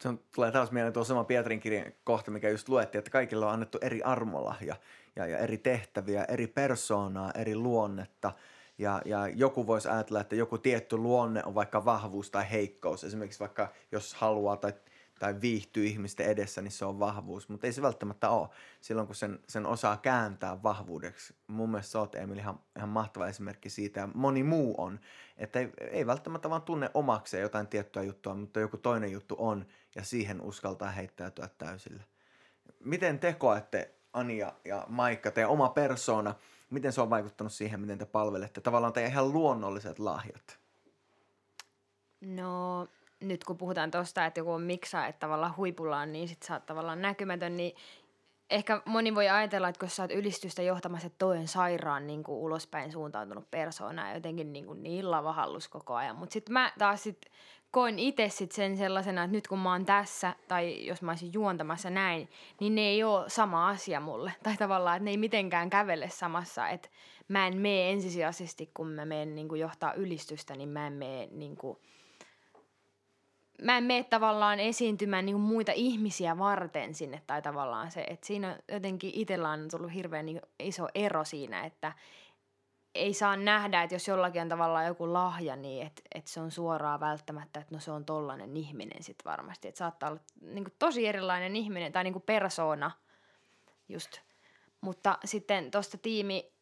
Se 0.00 0.08
on, 0.08 0.20
tulee 0.34 0.52
taas 0.52 0.70
mieleen 0.70 0.92
tuo 0.92 1.04
sama 1.04 1.24
Pietrin 1.24 1.60
kirjan 1.60 1.92
kohta, 2.04 2.30
mikä 2.30 2.48
just 2.48 2.68
luettiin, 2.68 2.98
että 2.98 3.10
kaikilla 3.10 3.46
on 3.46 3.52
annettu 3.52 3.78
eri 3.80 4.02
armolahja 4.02 4.76
ja, 5.16 5.26
ja 5.26 5.38
eri 5.38 5.58
tehtäviä, 5.58 6.24
eri 6.24 6.46
persoonaa, 6.46 7.30
eri 7.34 7.56
luonnetta. 7.56 8.32
Ja, 8.78 9.02
ja 9.04 9.28
joku 9.28 9.66
voisi 9.66 9.88
ajatella, 9.88 10.20
että 10.20 10.36
joku 10.36 10.58
tietty 10.58 10.96
luonne 10.96 11.42
on 11.44 11.54
vaikka 11.54 11.84
vahvuus 11.84 12.30
tai 12.30 12.50
heikkous. 12.50 13.04
Esimerkiksi 13.04 13.40
vaikka 13.40 13.68
jos 13.92 14.14
haluaa 14.14 14.56
tai 14.56 14.72
tai 15.18 15.40
viihtyy 15.40 15.86
ihmisten 15.86 16.26
edessä, 16.26 16.62
niin 16.62 16.72
se 16.72 16.84
on 16.84 16.98
vahvuus. 16.98 17.48
Mutta 17.48 17.66
ei 17.66 17.72
se 17.72 17.82
välttämättä 17.82 18.30
ole 18.30 18.48
silloin, 18.80 19.06
kun 19.06 19.14
sen, 19.14 19.38
sen 19.48 19.66
osaa 19.66 19.96
kääntää 19.96 20.62
vahvuudeksi. 20.62 21.34
Mun 21.46 21.70
mielestä 21.70 21.90
sä 21.92 21.98
oot, 21.98 22.14
Emil, 22.14 22.38
ihan, 22.38 22.60
ihan 22.76 22.88
mahtava 22.88 23.28
esimerkki 23.28 23.70
siitä. 23.70 24.00
Ja 24.00 24.08
moni 24.14 24.42
muu 24.42 24.74
on. 24.78 25.00
Että 25.36 25.58
ei, 25.58 25.70
ei 25.90 26.06
välttämättä 26.06 26.50
vaan 26.50 26.62
tunne 26.62 26.90
omakseen 26.94 27.42
jotain 27.42 27.66
tiettyä 27.66 28.02
juttua, 28.02 28.34
mutta 28.34 28.60
joku 28.60 28.76
toinen 28.76 29.12
juttu 29.12 29.36
on, 29.38 29.66
ja 29.94 30.04
siihen 30.04 30.40
uskaltaa 30.40 30.90
heittäytyä 30.90 31.48
täysillä. 31.58 32.02
Miten 32.80 33.18
te 33.18 33.32
koette, 33.32 33.94
Ania 34.12 34.52
ja 34.64 34.84
Maikka, 34.88 35.30
teidän 35.30 35.50
oma 35.50 35.68
persona, 35.68 36.34
miten 36.70 36.92
se 36.92 37.00
on 37.00 37.10
vaikuttanut 37.10 37.52
siihen, 37.52 37.80
miten 37.80 37.98
te 37.98 38.06
palvelette? 38.06 38.60
Tavallaan 38.60 38.92
teidän 38.92 39.12
ihan 39.12 39.32
luonnolliset 39.32 39.98
lahjat. 39.98 40.58
No, 42.20 42.88
nyt 43.20 43.44
kun 43.44 43.58
puhutaan 43.58 43.90
tuosta, 43.90 44.26
että 44.26 44.40
joku 44.40 44.52
on 44.52 44.62
miksa, 44.62 45.06
että 45.06 45.20
tavallaan 45.20 45.56
huipullaan, 45.56 46.12
niin 46.12 46.28
sit 46.28 46.42
sä 46.42 46.54
oot 46.54 46.66
tavallaan 46.66 47.02
näkymätön, 47.02 47.56
niin 47.56 47.76
ehkä 48.50 48.82
moni 48.84 49.14
voi 49.14 49.28
ajatella, 49.28 49.68
että 49.68 49.78
kun 49.80 49.88
sä 49.88 50.02
oot 50.02 50.10
ylistystä 50.10 50.62
johtamassa 50.62 51.10
toinen 51.10 51.48
sairaan 51.48 52.06
niin 52.06 52.22
kuin 52.22 52.38
ulospäin 52.38 52.92
suuntautunut 52.92 53.50
persoona 53.50 54.08
ja 54.08 54.14
jotenkin 54.14 54.52
niin, 54.52 54.66
kuin 54.66 54.82
niin 54.82 55.10
lavahallus 55.10 55.68
koko 55.68 55.94
ajan. 55.94 56.16
Mutta 56.16 56.32
sitten 56.32 56.52
mä 56.52 56.72
taas 56.78 57.02
sit 57.02 57.26
koin 57.70 57.98
itse 57.98 58.28
sit 58.28 58.52
sen 58.52 58.76
sellaisena, 58.76 59.24
että 59.24 59.36
nyt 59.36 59.48
kun 59.48 59.58
mä 59.58 59.72
oon 59.72 59.86
tässä 59.86 60.34
tai 60.48 60.86
jos 60.86 61.02
mä 61.02 61.10
olisin 61.10 61.32
juontamassa 61.32 61.90
näin, 61.90 62.28
niin 62.60 62.74
ne 62.74 62.80
ei 62.80 63.04
ole 63.04 63.30
sama 63.30 63.68
asia 63.68 64.00
mulle. 64.00 64.32
Tai 64.42 64.56
tavallaan, 64.56 64.96
että 64.96 65.04
ne 65.04 65.10
ei 65.10 65.16
mitenkään 65.16 65.70
kävele 65.70 66.08
samassa. 66.08 66.68
Että 66.68 66.88
mä 67.28 67.46
en 67.46 67.56
mene 67.56 67.90
ensisijaisesti, 67.90 68.70
kun 68.74 68.88
mä 68.88 69.04
menen 69.04 69.34
niin 69.34 69.56
johtaa 69.56 69.92
ylistystä, 69.92 70.56
niin 70.56 70.68
mä 70.68 70.86
en 70.86 70.92
mene 70.92 71.28
niin 71.30 71.56
kuin– 71.56 71.78
mä 73.62 73.78
en 73.78 73.84
mene 73.84 74.04
tavallaan 74.04 74.60
esiintymään 74.60 75.26
niin 75.26 75.40
muita 75.40 75.72
ihmisiä 75.72 76.38
varten 76.38 76.94
sinne, 76.94 77.22
tai 77.26 77.42
tavallaan 77.42 77.90
se, 77.90 78.00
että 78.00 78.26
siinä 78.26 78.58
jotenkin 78.72 79.10
itsellä 79.14 79.50
on 79.50 79.68
tullut 79.70 79.94
hirveän 79.94 80.26
niin 80.26 80.40
iso 80.60 80.88
ero 80.94 81.24
siinä, 81.24 81.64
että 81.64 81.92
ei 82.94 83.14
saa 83.14 83.36
nähdä, 83.36 83.82
että 83.82 83.94
jos 83.94 84.08
jollakin 84.08 84.42
on 84.42 84.48
tavallaan 84.48 84.86
joku 84.86 85.12
lahja, 85.12 85.56
niin 85.56 85.86
että, 85.86 86.02
että 86.14 86.30
se 86.30 86.40
on 86.40 86.50
suoraan 86.50 87.00
välttämättä, 87.00 87.60
että 87.60 87.74
no 87.74 87.80
se 87.80 87.90
on 87.90 88.04
tollainen 88.04 88.56
ihminen 88.56 89.02
sitten 89.02 89.30
varmasti. 89.30 89.68
Että 89.68 89.78
saattaa 89.78 90.10
olla 90.10 90.20
niin 90.40 90.64
kuin 90.64 90.74
tosi 90.78 91.06
erilainen 91.06 91.56
ihminen 91.56 91.92
tai 91.92 92.04
niin 92.04 92.12
kuin 92.12 92.22
persoona 92.22 92.90
just. 93.88 94.20
Mutta 94.80 95.18
sitten 95.24 95.70
tuosta 95.70 95.98
tiimi, 95.98 96.52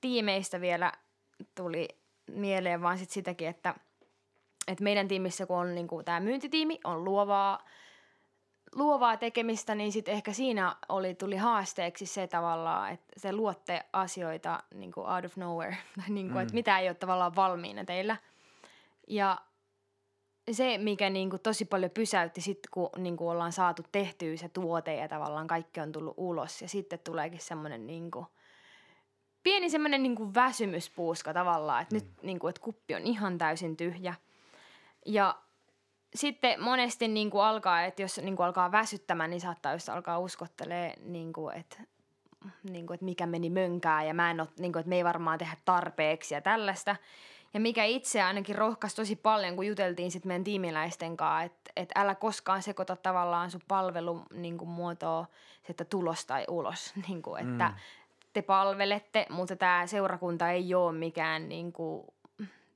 tiimeistä 0.00 0.60
vielä 0.60 0.92
tuli 1.54 1.88
mieleen 2.30 2.82
vaan 2.82 2.98
sit 2.98 3.10
sitäkin, 3.10 3.48
että– 3.48 3.74
et 4.68 4.80
meidän 4.80 5.08
tiimissä, 5.08 5.46
kun 5.46 5.56
on 5.56 5.74
niinku 5.74 6.02
tämä 6.02 6.20
myyntitiimi, 6.20 6.80
on 6.84 7.04
luovaa, 7.04 7.64
luovaa 8.74 9.16
tekemistä, 9.16 9.74
niin 9.74 9.92
sitten 9.92 10.14
ehkä 10.14 10.32
siinä 10.32 10.76
oli, 10.88 11.14
tuli 11.14 11.36
haasteeksi 11.36 12.06
se 12.06 12.26
tavallaan, 12.26 12.92
että 12.92 13.06
se 13.16 13.32
luotte 13.32 13.84
asioita 13.92 14.62
niinku 14.74 15.00
out 15.00 15.24
of 15.24 15.36
nowhere, 15.36 15.76
tai 15.96 16.08
niinku, 16.08 16.34
mm. 16.34 16.40
että 16.40 16.54
mitä 16.54 16.78
ei 16.78 16.88
ole 16.88 16.94
tavallaan 16.94 17.36
valmiina 17.36 17.84
teillä. 17.84 18.16
Ja 19.08 19.38
se, 20.52 20.78
mikä 20.78 21.10
niinku 21.10 21.38
tosi 21.38 21.64
paljon 21.64 21.90
pysäytti 21.90 22.40
sitten, 22.40 22.70
kun 22.70 22.90
niinku 22.98 23.28
ollaan 23.28 23.52
saatu 23.52 23.82
tehtyä 23.92 24.36
se 24.36 24.48
tuote 24.48 24.94
ja 24.94 25.08
tavallaan 25.08 25.46
kaikki 25.46 25.80
on 25.80 25.92
tullut 25.92 26.14
ulos. 26.16 26.62
Ja 26.62 26.68
sitten 26.68 26.98
tuleekin 26.98 27.40
semmoinen 27.40 27.86
niinku, 27.86 28.26
pieni 29.42 29.70
semmoinen 29.70 30.02
niinku 30.02 30.34
väsymyspuuska 30.34 31.32
tavallaan, 31.34 31.82
että 31.82 31.94
mm. 31.94 32.02
nyt 32.02 32.22
niinku, 32.22 32.48
että 32.48 32.60
kuppi 32.60 32.94
on 32.94 33.02
ihan 33.02 33.38
täysin 33.38 33.76
tyhjä– 33.76 34.14
ja 35.06 35.38
sitten 36.14 36.62
monesti 36.62 37.08
niin 37.08 37.30
kuin 37.30 37.44
alkaa, 37.44 37.82
että 37.82 38.02
jos 38.02 38.18
niin 38.18 38.36
kuin 38.36 38.46
alkaa 38.46 38.72
väsyttämään, 38.72 39.30
niin 39.30 39.40
saattaa 39.40 39.72
just 39.72 39.88
alkaa 39.88 40.18
uskottelee, 40.18 40.94
niin 41.04 41.32
kuin, 41.32 41.56
että, 41.56 41.76
niin 42.62 42.86
kuin, 42.86 42.94
että 42.94 43.04
mikä 43.04 43.26
meni 43.26 43.50
mönkää 43.50 44.04
ja 44.04 44.14
mä 44.14 44.30
en 44.30 44.40
ole, 44.40 44.48
niin 44.58 44.72
kuin, 44.72 44.80
että 44.80 44.88
me 44.88 44.96
ei 44.96 45.04
varmaan 45.04 45.38
tehdä 45.38 45.56
tarpeeksi 45.64 46.34
ja 46.34 46.40
tällaista. 46.40 46.96
Ja 47.54 47.60
mikä 47.60 47.84
itse 47.84 48.22
ainakin 48.22 48.54
rohkaisi 48.54 48.96
tosi 48.96 49.16
paljon, 49.16 49.56
kun 49.56 49.66
juteltiin 49.66 50.10
sitten 50.10 50.28
meidän 50.28 50.44
tiimiläisten 50.44 51.16
kanssa, 51.16 51.42
että, 51.42 51.72
että 51.76 52.00
älä 52.00 52.14
koskaan 52.14 52.62
sekoita 52.62 52.96
tavallaan 52.96 53.50
sun 53.50 53.60
palvelun 53.68 54.22
niin 54.34 54.58
kuin 54.58 54.68
muotoa, 54.68 55.26
että 55.68 55.84
tulos 55.84 56.26
tai 56.26 56.44
ulos. 56.48 56.92
Niin 57.08 57.22
kuin, 57.22 57.40
että 57.42 57.68
mm. 57.68 57.74
te 58.32 58.42
palvelette, 58.42 59.26
mutta 59.30 59.56
tämä 59.56 59.86
seurakunta 59.86 60.50
ei 60.50 60.74
ole 60.74 60.92
mikään 60.92 61.48
niin 61.48 61.72
kuin, 61.72 62.06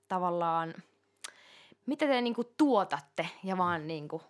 tavallaan– 0.08 0.74
mitä 1.86 2.06
te 2.06 2.20
niinku 2.20 2.44
tuotatte 2.44 3.28
ja 3.44 3.58
vaan 3.58 3.86
niinku, 3.86 4.22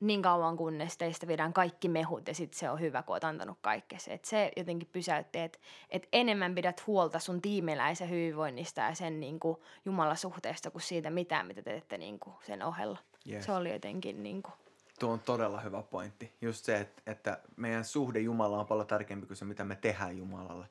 niin 0.00 0.22
kauan 0.22 0.56
kunnes 0.56 0.96
teistä 0.96 1.26
viedään 1.26 1.52
kaikki 1.52 1.88
mehut 1.88 2.28
ja 2.28 2.34
sitten 2.34 2.58
se 2.58 2.70
on 2.70 2.80
hyvä, 2.80 3.02
kun 3.02 3.16
oot 3.16 3.24
antanut 3.24 3.58
kaikkea. 3.60 3.98
Et 4.08 4.24
se 4.24 4.52
jotenkin 4.56 4.88
pysäytti, 4.92 5.38
että 5.38 5.58
et 5.90 6.08
enemmän 6.12 6.54
pidät 6.54 6.86
huolta 6.86 7.18
sun 7.18 7.42
tiimeläisen 7.42 8.10
hyvinvoinnista 8.10 8.80
ja 8.80 8.94
sen 8.94 9.20
niinku 9.20 9.62
jumalasuhteesta 9.84 10.70
kuin 10.70 10.82
siitä 10.82 11.10
mitään, 11.10 11.46
mitä 11.46 11.62
te 11.62 11.70
teette 11.70 11.98
niinku 11.98 12.34
sen 12.46 12.62
ohella. 12.62 12.98
Yes. 13.30 13.44
Se 13.44 13.52
oli 13.52 13.72
jotenkin 13.72 14.22
niinku... 14.22 14.50
Tuo 14.98 15.12
on 15.12 15.20
todella 15.20 15.60
hyvä 15.60 15.82
pointti. 15.82 16.32
Just 16.40 16.64
se, 16.64 16.80
että, 16.80 17.02
että 17.06 17.38
meidän 17.56 17.84
suhde 17.84 18.20
Jumalaan 18.20 18.60
on 18.60 18.66
paljon 18.66 18.86
tärkeämpi 18.86 19.26
kuin 19.26 19.36
se, 19.36 19.44
mitä 19.44 19.64
me 19.64 19.76
tehdään 19.76 20.18
Jumalalle. 20.18 20.66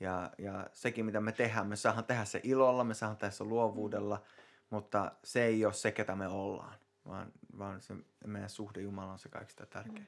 Ja, 0.00 0.30
ja 0.38 0.66
sekin, 0.72 1.04
mitä 1.04 1.20
me 1.20 1.32
tehdään, 1.32 1.66
me 1.66 1.76
saadaan 1.76 2.04
tehdä 2.04 2.24
se 2.24 2.40
ilolla, 2.42 2.84
me 2.84 2.94
saadaan 2.94 3.16
tehdä 3.16 3.30
se 3.30 3.44
luovuudella– 3.44 4.22
mutta 4.70 5.12
se 5.24 5.44
ei 5.44 5.64
ole 5.64 5.72
se, 5.72 5.92
ketä 5.92 6.16
me 6.16 6.28
ollaan, 6.28 6.78
vaan, 7.08 7.32
vaan 7.58 7.80
se 7.80 7.94
meidän 8.26 8.50
suhde 8.50 8.80
Jumala 8.80 9.12
on 9.12 9.18
se 9.18 9.28
kaikista 9.28 9.66
tärkein. 9.66 9.98
Mm. 9.98 10.06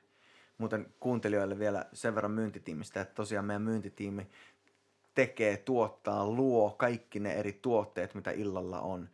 Muuten 0.59 0.95
kuuntelijoille 1.01 1.59
vielä 1.59 1.87
sen 1.93 2.15
verran 2.15 2.33
myyntitiimistä, 2.33 3.01
että 3.01 3.15
tosiaan 3.15 3.45
meidän 3.45 3.63
myyntitiimi 3.63 4.31
tekee, 5.15 5.57
tuottaa, 5.57 6.27
luo 6.29 6.71
kaikki 6.71 7.21
ne 7.21 7.33
eri 7.33 7.53
tuotteet, 7.53 8.15
mitä 8.15 8.31
illalla 8.31 8.81
on. 8.81 9.09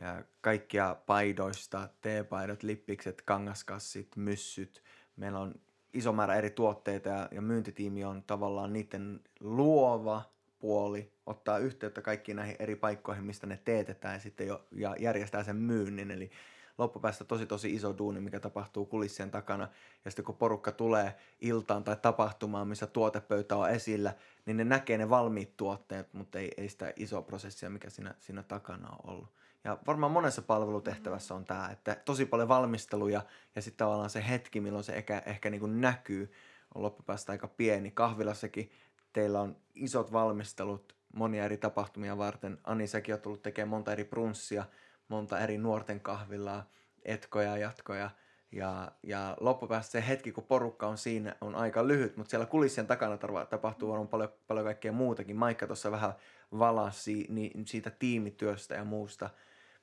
Ja 0.00 0.22
kaikkia 0.40 0.96
paidoista, 1.06 1.88
teepaidot, 2.00 2.62
lippikset, 2.62 3.22
kangaskassit, 3.22 4.16
myssyt. 4.16 4.82
Meillä 5.16 5.38
on 5.38 5.54
iso 5.94 6.12
määrä 6.12 6.34
eri 6.34 6.50
tuotteita 6.50 7.08
ja, 7.08 7.28
ja 7.30 7.42
myyntitiimi 7.42 8.04
on 8.04 8.22
tavallaan 8.26 8.72
niiden 8.72 9.20
luova 9.40 10.22
puoli 10.62 11.12
ottaa 11.26 11.58
yhteyttä 11.58 12.02
kaikkiin 12.02 12.36
näihin 12.36 12.56
eri 12.58 12.76
paikkoihin, 12.76 13.24
mistä 13.24 13.46
ne 13.46 13.60
teetetään 13.64 14.14
ja 14.14 14.20
sitten 14.20 14.46
jo, 14.46 14.64
ja 14.72 14.96
järjestää 14.98 15.42
sen 15.42 15.56
myynnin. 15.56 16.10
Eli 16.10 16.30
loppupäästä 16.78 17.24
tosi 17.24 17.46
tosi 17.46 17.74
iso 17.74 17.94
duuni, 17.98 18.20
mikä 18.20 18.40
tapahtuu 18.40 18.86
kulissien 18.86 19.30
takana. 19.30 19.68
Ja 20.04 20.10
sitten 20.10 20.24
kun 20.24 20.36
porukka 20.36 20.72
tulee 20.72 21.14
iltaan 21.40 21.84
tai 21.84 21.96
tapahtumaan, 22.02 22.68
missä 22.68 22.86
tuotepöytä 22.86 23.56
on 23.56 23.70
esillä, 23.70 24.14
niin 24.46 24.56
ne 24.56 24.64
näkee 24.64 24.98
ne 24.98 25.10
valmiit 25.10 25.56
tuotteet, 25.56 26.14
mutta 26.14 26.38
ei, 26.38 26.50
ei 26.56 26.68
sitä 26.68 26.92
isoa 26.96 27.22
prosessia, 27.22 27.70
mikä 27.70 27.90
siinä, 27.90 28.14
siinä 28.20 28.42
takana 28.42 28.88
on 28.88 29.10
ollut. 29.10 29.28
Ja 29.64 29.78
varmaan 29.86 30.12
monessa 30.12 30.42
palvelutehtävässä 30.42 31.34
on 31.34 31.44
tämä, 31.44 31.68
että 31.72 31.94
tosi 32.04 32.26
paljon 32.26 32.48
valmisteluja 32.48 33.22
ja 33.56 33.62
sitten 33.62 33.78
tavallaan 33.78 34.10
se 34.10 34.24
hetki, 34.28 34.60
milloin 34.60 34.84
se 34.84 34.92
ehkä, 34.92 35.22
ehkä 35.26 35.50
niin 35.50 35.60
kuin 35.60 35.80
näkyy, 35.80 36.32
on 36.74 36.82
loppupäästä 36.82 37.32
aika 37.32 37.48
pieni. 37.48 37.90
Kahvilassakin 37.90 38.70
teillä 39.12 39.40
on 39.40 39.56
isot 39.74 40.12
valmistelut 40.12 40.96
monia 41.14 41.44
eri 41.44 41.56
tapahtumia 41.56 42.18
varten. 42.18 42.58
Ani, 42.64 42.86
säkin 42.86 43.14
oot 43.14 43.22
tullut 43.22 43.42
tekemään 43.42 43.68
monta 43.68 43.92
eri 43.92 44.04
brunssia, 44.04 44.64
monta 45.08 45.40
eri 45.40 45.58
nuorten 45.58 46.00
kahvilaa, 46.00 46.70
etkoja, 47.04 47.56
jatkoja. 47.56 48.10
Ja, 48.52 48.92
ja 49.02 49.36
loppupäästä 49.40 49.92
se 49.92 50.04
hetki, 50.08 50.32
kun 50.32 50.44
porukka 50.44 50.86
on 50.86 50.98
siinä, 50.98 51.36
on 51.40 51.54
aika 51.54 51.88
lyhyt, 51.88 52.16
mutta 52.16 52.30
siellä 52.30 52.46
kulissien 52.46 52.86
takana 52.86 53.18
tapahtuu 53.50 53.88
varmaan 53.88 54.08
paljon, 54.08 54.32
paljon 54.48 54.66
kaikkea 54.66 54.92
muutakin. 54.92 55.36
Maikka 55.36 55.66
tuossa 55.66 55.90
vähän 55.90 56.12
valasi 56.58 57.26
niin 57.28 57.66
siitä 57.66 57.90
tiimityöstä 57.90 58.74
ja 58.74 58.84
muusta. 58.84 59.30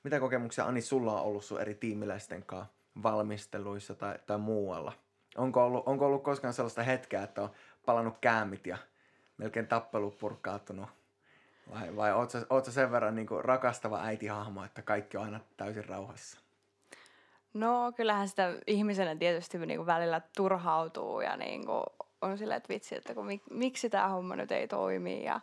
Mitä 0.04 0.20
kokemuksia 0.20 0.64
Ani 0.64 0.80
sulla 0.80 1.20
on 1.20 1.26
ollut 1.26 1.44
sun 1.44 1.60
eri 1.60 1.74
tiimiläisten 1.74 2.42
kanssa 2.42 2.74
valmisteluissa 3.02 3.94
tai, 3.94 4.18
tai 4.26 4.38
muualla? 4.38 4.92
Onko 5.36 5.64
ollut, 5.64 5.82
onko 5.86 6.06
ollut 6.06 6.22
koskaan 6.22 6.54
sellaista 6.54 6.82
hetkeä, 6.82 7.22
että 7.22 7.42
on 7.42 7.50
palannut 7.86 8.18
käämit 8.20 8.66
ja 8.66 8.78
melkein 9.40 9.66
tappelu 9.66 10.10
purkautunut? 10.10 10.88
Vai, 11.74 11.96
vai 11.96 12.12
ootko, 12.12 12.38
ootko 12.50 12.70
sen 12.70 12.92
verran 12.92 13.14
niin 13.14 13.26
kuin 13.26 13.44
rakastava 13.44 14.02
äitihahmo, 14.02 14.64
että 14.64 14.82
kaikki 14.82 15.16
on 15.16 15.24
aina 15.24 15.40
täysin 15.56 15.84
rauhassa? 15.84 16.38
No 17.54 17.92
kyllähän 17.96 18.28
sitä 18.28 18.54
ihmisenä 18.66 19.16
tietysti 19.16 19.58
niin 19.58 19.78
kuin 19.78 19.86
välillä 19.86 20.20
turhautuu 20.36 21.20
ja 21.20 21.36
niin 21.36 21.66
kuin 21.66 21.84
on 22.22 22.38
silleen, 22.38 22.56
että 22.56 22.68
vitsi, 22.68 22.96
että 22.96 23.14
kun, 23.14 23.26
mik, 23.26 23.42
miksi 23.50 23.90
tämä 23.90 24.08
homma 24.08 24.36
nyt 24.36 24.52
ei 24.52 24.68
toimi 24.68 25.24
ja 25.24 25.40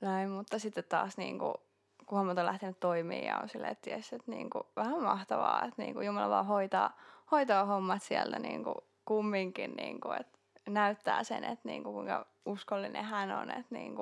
näin. 0.00 0.30
Mutta 0.30 0.58
sitten 0.58 0.84
taas 0.88 1.16
niin 1.16 1.38
kuin, 1.38 1.54
kun 2.06 2.18
hommat 2.18 2.38
on 2.38 2.46
lähtenyt 2.46 2.80
toimimaan 2.80 3.24
ja 3.24 3.38
on 3.38 3.48
silleen, 3.48 3.72
että, 3.72 3.90
ties, 3.90 4.12
että 4.12 4.30
niin 4.30 4.50
kuin, 4.50 4.64
vähän 4.76 5.02
mahtavaa, 5.02 5.64
että 5.64 5.82
niin 5.82 5.94
kuin 5.94 6.06
Jumala 6.06 6.28
vaan 6.28 6.46
hoitaa, 6.46 6.96
hoitaa 7.30 7.64
hommat 7.64 8.02
sieltä 8.02 8.38
niin 8.38 8.64
kuin, 8.64 8.76
kumminkin, 9.04 9.74
niin 9.76 10.00
kuin, 10.00 10.20
että 10.20 10.38
näyttää 10.68 11.24
sen, 11.24 11.44
että 11.44 11.68
niin 11.68 11.82
kuin, 11.82 11.94
kuinka 11.94 12.26
uskollinen 12.46 13.04
hän 13.04 13.30
on, 13.30 13.50
että 13.50 13.74
niin 13.74 13.96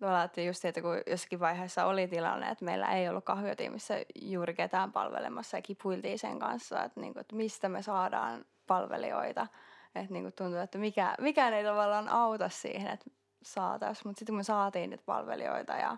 tavallaan, 0.00 0.24
että 0.24 0.40
just 0.40 0.64
että 0.64 0.82
kun 0.82 1.00
jossakin 1.06 1.40
vaiheessa 1.40 1.86
oli 1.86 2.08
tilanne, 2.08 2.50
että 2.50 2.64
meillä 2.64 2.86
ei 2.86 3.08
ollut 3.08 3.24
kahviotiimissä 3.24 3.94
juuri 4.22 4.54
ketään 4.54 4.92
palvelemassa 4.92 5.56
ja 5.56 5.62
kipuiltiin 5.62 6.18
sen 6.18 6.38
kanssa, 6.38 6.84
että, 6.84 7.00
niin 7.00 7.12
kuin, 7.12 7.20
että 7.20 7.36
mistä 7.36 7.68
me 7.68 7.82
saadaan 7.82 8.44
palvelijoita. 8.66 9.46
Että 9.94 10.12
niin 10.12 10.24
kuin 10.24 10.32
tuntuu, 10.32 10.58
että 10.58 10.78
mikä, 10.78 11.14
mikään 11.20 11.54
ei 11.54 11.64
tavallaan 11.64 12.08
auta 12.08 12.48
siihen, 12.48 12.92
että 12.92 13.10
saataisiin. 13.42 14.08
Mutta 14.08 14.18
sitten 14.18 14.32
kun 14.32 14.38
me 14.38 14.42
saatiin 14.42 14.90
niitä 14.90 15.04
palvelijoita 15.06 15.72
ja 15.72 15.96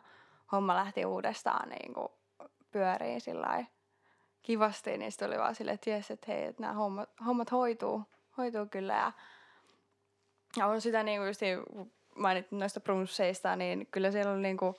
homma 0.52 0.74
lähti 0.74 1.04
uudestaan 1.04 1.68
niin 1.68 1.94
kuin 1.94 2.08
pyöriin 2.70 3.20
sillä 3.20 3.64
kivasti, 4.42 4.98
niin 4.98 5.12
sitten 5.12 5.28
oli 5.28 5.38
vaan 5.38 5.54
silleen, 5.54 5.74
että 5.74 5.90
jes, 5.90 6.10
että 6.10 6.32
hei, 6.32 6.44
että 6.44 6.62
nämä 6.62 6.72
hommat, 6.72 7.10
hommat 7.26 7.52
hoituu, 7.52 8.02
hoituu 8.36 8.66
kyllä. 8.66 8.92
Ja, 8.92 9.12
ja 10.56 10.66
on 10.66 10.80
sitä 10.80 11.02
niin 11.02 11.20
kuin 11.20 11.26
just, 11.26 11.40
mainittu 12.14 12.56
noista 12.56 12.80
brunsseista, 12.80 13.56
niin 13.56 13.88
kyllä 13.90 14.10
siellä 14.10 14.32
on, 14.32 14.42
niin 14.42 14.56
kuin, 14.56 14.74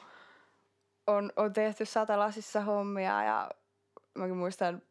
on, 1.08 1.32
on 1.36 1.54
tehty 1.54 1.86
satalasissa 1.86 2.62
hommia 2.62 3.24
ja 3.24 3.52
mäkin 4.16 4.38
muistan 4.38 4.82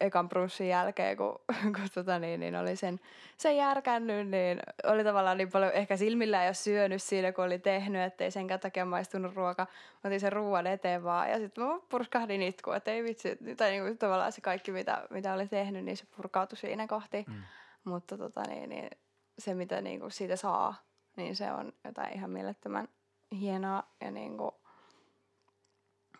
ekan 0.00 0.28
brunssin 0.28 0.68
jälkeen, 0.68 1.16
kun, 1.16 1.40
kun 1.76 1.88
tota 1.94 2.18
niin, 2.18 2.40
niin 2.40 2.56
oli 2.56 2.76
sen, 2.76 3.00
sen 3.36 3.56
järkännyt, 3.56 4.28
niin 4.28 4.60
oli 4.84 5.04
tavallaan 5.04 5.36
niin 5.36 5.50
paljon 5.50 5.72
ehkä 5.72 5.96
silmillä 5.96 6.44
jo 6.44 6.54
syönyt 6.54 7.02
siinä, 7.02 7.32
kun 7.32 7.44
oli 7.44 7.58
tehnyt, 7.58 8.02
ettei 8.02 8.30
sen 8.30 8.46
takia 8.60 8.84
maistunut 8.84 9.34
ruoka. 9.34 9.66
Mä 10.04 10.08
otin 10.08 10.20
sen 10.20 10.32
ruoan 10.32 10.66
eteen 10.66 11.04
vaan 11.04 11.30
ja 11.30 11.38
sitten 11.38 11.64
mä 11.64 11.78
purskahdin 11.88 12.42
itku, 12.42 12.70
että 12.70 12.90
ei 12.90 13.04
vitsi, 13.04 13.38
tai 13.56 13.70
niin 13.70 13.82
kuin, 13.82 13.98
tavallaan 13.98 14.32
se 14.32 14.40
kaikki, 14.40 14.72
mitä, 14.72 15.06
mitä 15.10 15.34
oli 15.34 15.48
tehnyt, 15.48 15.84
niin 15.84 15.96
se 15.96 16.04
purkautui 16.16 16.58
siinä 16.58 16.86
kohti. 16.86 17.24
Mm. 17.28 17.42
Mutta 17.84 18.18
tota 18.18 18.42
niin, 18.48 18.68
niin 18.68 18.90
se, 19.38 19.54
mitä 19.54 19.80
niin 19.80 20.00
kuin 20.00 20.10
siitä 20.12 20.36
saa, 20.36 20.74
niin 21.16 21.36
se 21.36 21.52
on 21.52 21.72
jotain 21.84 22.14
ihan 22.14 22.30
mielettömän 22.30 22.88
hienoa 23.32 23.82
ja 24.00 24.10
niin 24.10 24.36
kuin, 24.36 24.50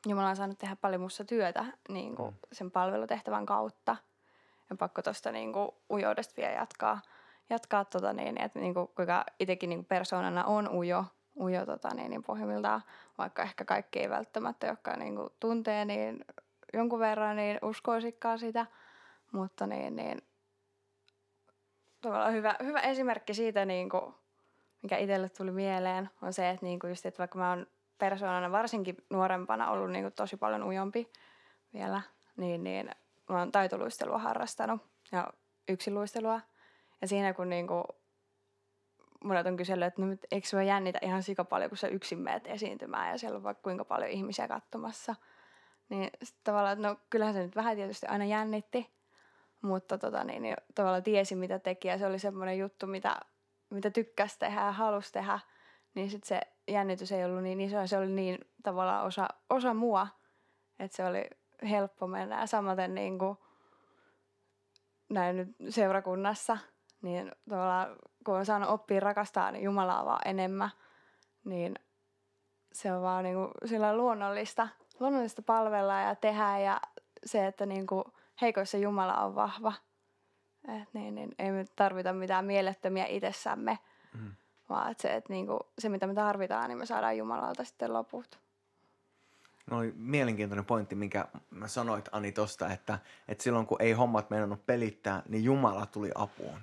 Jumala 0.07 0.29
on 0.29 0.37
saanut 0.37 0.59
tehdä 0.59 0.77
paljon 0.77 1.01
musta 1.01 1.25
työtä 1.25 1.65
niin 1.89 2.17
kuin 2.17 2.31
mm. 2.31 2.39
sen 2.53 2.71
palvelutehtävän 2.71 3.47
kautta. 3.47 3.97
Ja 4.71 4.77
pakko 4.77 5.03
tuosta 5.03 5.33
niin 5.33 5.53
ujoudesta 5.91 6.35
vielä 6.37 6.53
jatkaa, 6.53 7.01
jatkaa 7.51 7.85
tota, 7.85 8.13
niin, 8.13 8.41
että 8.41 8.59
niin 8.59 8.75
kuin, 8.75 8.89
kuinka 8.89 9.25
itsekin 9.41 9.71
niin 9.71 9.79
kuin 9.79 9.87
persoonana 9.87 10.45
on 10.45 10.69
ujo, 10.75 11.05
ujo 11.41 11.67
tota, 11.67 11.95
niin, 11.95 12.11
niin 12.11 12.23
pohjimmiltaan, 12.23 12.83
vaikka 13.19 13.43
ehkä 13.43 13.65
kaikki 13.65 14.01
ei 14.01 14.11
välttämättä, 14.11 14.67
jotka 14.67 14.97
niin 14.97 15.17
kuin, 15.17 15.29
tuntee 15.41 15.85
niin 15.85 16.25
jonkun 16.75 16.99
verran, 16.99 17.37
niin 17.37 17.59
uskoisikaan 17.63 18.39
sitä. 18.39 18.67
Mutta 19.33 19.67
niin, 19.67 19.97
niin 19.97 20.23
tavallaan 22.01 22.33
hyvä, 22.33 22.57
hyvä 22.63 22.81
esimerkki 22.81 23.35
siitä, 23.35 23.65
niin 23.65 23.89
kuin, 23.89 24.15
mikä 24.83 24.97
itselle 24.97 25.29
tuli 25.29 25.51
mieleen, 25.51 26.11
on 26.23 26.33
se, 26.33 26.51
että, 26.51 26.67
niin 26.67 26.79
kuin 26.79 26.89
just, 26.89 27.07
että 27.07 27.19
vaikka 27.19 27.39
mä 27.39 27.51
oon 27.51 27.67
persoonana 27.99 28.53
varsinkin 28.53 28.97
nuorempana 29.11 29.71
ollut 29.71 29.91
niin 29.91 30.05
kuin 30.05 30.13
tosi 30.13 30.37
paljon 30.37 30.63
ujompi 30.63 31.13
vielä, 31.75 32.03
niin, 32.37 32.65
niin 32.65 32.91
mä 33.29 33.39
oon 33.39 33.53
taitoluistelua 33.53 34.19
harrastanut 34.19 34.81
ja 35.13 35.33
luistelua 35.91 36.41
Ja 37.01 37.09
siinä 37.09 37.35
kun 37.35 37.49
niin 37.49 37.67
kuin, 37.67 37.85
monet 39.25 39.47
on 39.47 39.57
kysellyt, 39.57 39.87
että 39.87 40.03
no, 40.03 40.17
eikö 40.31 40.49
sua 40.49 40.63
jännitä 40.63 40.99
ihan 41.03 41.23
sika 41.23 41.45
paljon, 41.45 41.71
kun 41.71 41.79
sä 41.79 41.89
yksin 41.89 42.19
meet 42.19 42.47
esiintymään 42.47 43.11
ja 43.11 43.19
siellä 43.19 43.37
on 43.37 43.43
vaikka 43.43 43.63
kuinka 43.63 43.85
paljon 43.85 44.11
ihmisiä 44.11 44.49
katsomassa. 44.49 45.15
Niin 45.89 46.11
tavallaan, 46.45 46.73
että 46.73 46.89
no 46.89 46.97
kyllähän 47.11 47.35
se 47.35 47.43
nyt 47.43 47.57
vähän 47.57 47.77
tietysti 47.77 48.07
aina 48.07 48.25
jännitti, 48.25 48.96
mutta 49.67 49.99
tota, 49.99 50.25
niin, 50.25 50.43
niin, 50.43 50.57
tavallaan 50.75 51.03
tiesi 51.03 51.37
mitä 51.37 51.59
teki 51.59 51.89
ja 51.89 51.99
se 51.99 52.07
oli 52.07 52.19
semmoinen 52.19 52.59
juttu, 52.59 52.87
mitä, 52.87 53.21
mitä 53.71 53.91
tykkäsi 53.91 54.39
tehdä 54.39 54.61
ja 54.61 54.73
halusi 54.73 55.13
tehdä. 55.13 55.41
Niin 55.95 56.11
sitten 56.11 56.29
se 56.29 56.41
jännitys 56.69 57.13
ei 57.13 57.25
ollut 57.25 57.43
niin 57.43 57.61
iso 57.61 57.87
se 57.87 57.99
oli 57.99 58.09
niin 58.09 58.39
tavallaan 58.63 59.05
osa, 59.05 59.29
osa 59.51 59.75
mua, 59.75 60.09
että 60.79 60.97
se 60.97 61.05
oli 61.05 61.25
helppo 61.71 62.07
mennä. 62.07 62.41
Ja 62.41 62.47
samaten 62.47 62.95
niin 62.95 63.19
kuin 63.19 63.37
näin 65.09 65.37
nyt 65.37 65.57
seurakunnassa, 65.69 66.59
niin 67.03 67.33
tavallaan 67.49 67.97
kun 68.25 68.37
on 68.37 68.47
saanut 68.47 68.71
oppia 68.71 69.01
rakastaa 69.01 69.53
niin 69.53 69.65
Jumalaa 69.65 70.05
vaan 70.05 70.29
enemmän, 70.29 70.71
niin 71.45 71.75
se 72.73 72.93
on 72.93 73.03
vaan 73.03 73.25
niin 73.25 73.37
kuin 73.37 73.51
sillä 73.65 73.97
luonnollista, 73.97 74.69
luonnollista 75.01 75.43
palvella 75.43 76.01
ja 76.01 76.15
tehdä 76.15 76.59
ja 76.59 76.81
se, 77.27 77.47
että 77.47 77.67
niin 77.67 77.87
kuin 77.87 78.05
heikoissa 78.41 78.79
Jumala 78.79 79.25
on 79.25 79.35
vahva. 79.35 79.73
Et 80.83 80.89
niin, 80.93 81.15
niin 81.15 81.35
ei 81.39 81.51
me 81.51 81.65
tarvita 81.77 82.13
mitään 82.13 82.45
mielettömiä 82.45 83.07
itsessämme, 83.07 83.79
mm 84.15 84.33
vaan 84.69 84.91
että 84.91 85.03
se, 85.03 85.15
että 85.15 85.33
niinku, 85.33 85.59
se, 85.79 85.89
mitä 85.89 86.07
me 86.07 86.15
tarvitaan, 86.15 86.69
niin 86.69 86.79
me 86.79 86.87
saadaan 86.87 87.17
Jumalalta 87.17 87.65
sitten 87.65 87.93
loput. 87.93 88.39
No 89.71 89.77
mielenkiintoinen 89.95 90.65
pointti, 90.65 90.95
minkä 90.95 91.29
mä 91.51 91.69
sanoit 91.69 92.09
Ani 92.13 92.33
tosta, 92.33 92.73
että, 92.73 92.99
että 93.29 93.45
silloin 93.45 93.67
kun 93.67 93.83
ei 93.83 93.93
hommat 93.93 94.31
meinannut 94.31 94.67
pelittää, 94.67 95.23
niin 95.29 95.45
Jumala 95.45 95.87
tuli 95.87 96.11
apuun. 96.15 96.61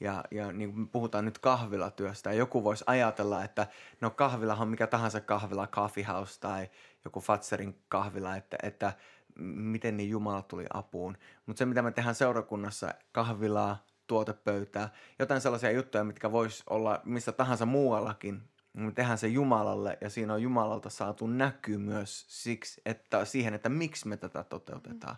Ja, 0.00 0.24
ja 0.30 0.52
niin 0.52 0.72
kuin 0.72 0.88
puhutaan 0.88 1.24
nyt 1.24 1.38
kahvilatyöstä, 1.38 2.30
ja 2.30 2.36
joku 2.36 2.64
voisi 2.64 2.84
ajatella, 2.86 3.44
että 3.44 3.66
no 4.00 4.10
kahvilahan 4.10 4.68
mikä 4.68 4.86
tahansa 4.86 5.20
kahvila, 5.20 5.66
coffee 5.66 6.04
house 6.04 6.40
tai 6.40 6.70
joku 7.04 7.20
Fatserin 7.20 7.78
kahvila, 7.88 8.36
että, 8.36 8.56
että 8.62 8.92
miten 9.38 9.96
niin 9.96 10.10
Jumala 10.10 10.42
tuli 10.42 10.64
apuun. 10.72 11.16
Mutta 11.46 11.58
se, 11.58 11.66
mitä 11.66 11.82
me 11.82 11.90
tehdään 11.90 12.14
seurakunnassa, 12.14 12.94
kahvilaa, 13.12 13.86
tuotepöytää, 14.06 14.88
jotain 15.18 15.40
sellaisia 15.40 15.70
juttuja, 15.70 16.04
mitkä 16.04 16.32
vois 16.32 16.62
olla 16.70 17.00
missä 17.04 17.32
tahansa 17.32 17.66
muuallakin. 17.66 18.42
Me 18.72 18.92
tehdään 18.92 19.18
se 19.18 19.28
Jumalalle 19.28 19.98
ja 20.00 20.10
siinä 20.10 20.34
on 20.34 20.42
Jumalalta 20.42 20.90
saatu 20.90 21.26
näky 21.26 21.78
myös 21.78 22.24
siksi, 22.28 22.80
että 22.86 23.24
siihen, 23.24 23.54
että 23.54 23.68
miksi 23.68 24.08
me 24.08 24.16
tätä 24.16 24.44
toteutetaan. 24.44 25.16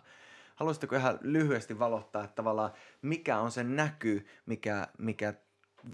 Haluaisitteko 0.55 0.95
ihan 0.95 1.19
lyhyesti 1.21 1.79
valottaa, 1.79 2.23
että 2.23 2.35
tavallaan 2.35 2.71
mikä 3.01 3.39
on 3.39 3.51
se 3.51 3.63
näky, 3.63 4.25
mikä, 4.45 4.87
mikä 4.97 5.33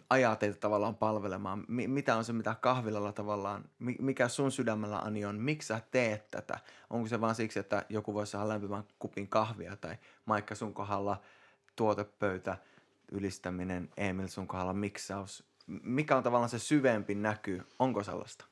ajaa 0.10 0.36
teitä 0.36 0.60
tavallaan 0.60 0.96
palvelemaan? 0.96 1.60
M- 1.60 1.92
mitä 1.92 2.16
on 2.16 2.24
se, 2.24 2.34
mitä 2.34 2.56
kahvilalla 2.62 3.12
tavallaan, 3.12 3.66
mikä 3.80 4.28
sun 4.28 4.52
sydämellä 4.52 5.00
Ani 5.00 5.26
on, 5.26 5.36
miksi 5.36 5.68
sä 5.68 5.82
teet 5.92 6.32
tätä? 6.32 6.60
Onko 6.90 7.08
se 7.08 7.22
vaan 7.22 7.36
siksi, 7.36 7.60
että 7.60 7.86
joku 7.90 8.14
voisi 8.14 8.32
saada 8.32 8.48
lämpimän 8.48 8.84
kupin 9.00 9.28
kahvia 9.28 9.76
tai 9.76 9.96
Maikka 10.26 10.56
sun 10.56 10.74
kohdalla 10.74 11.22
tuotepöytä– 11.76 12.58
ylistäminen, 13.12 13.90
Emil 13.98 14.28
sun 14.28 14.48
kohdalla 14.48 14.74
miksaus. 14.74 15.44
Mikä 15.68 16.18
on 16.18 16.24
tavallaan 16.24 16.50
se 16.50 16.60
syvempi 16.60 17.16
näky? 17.16 17.62
Onko 17.80 18.04
sellaista? 18.04 18.46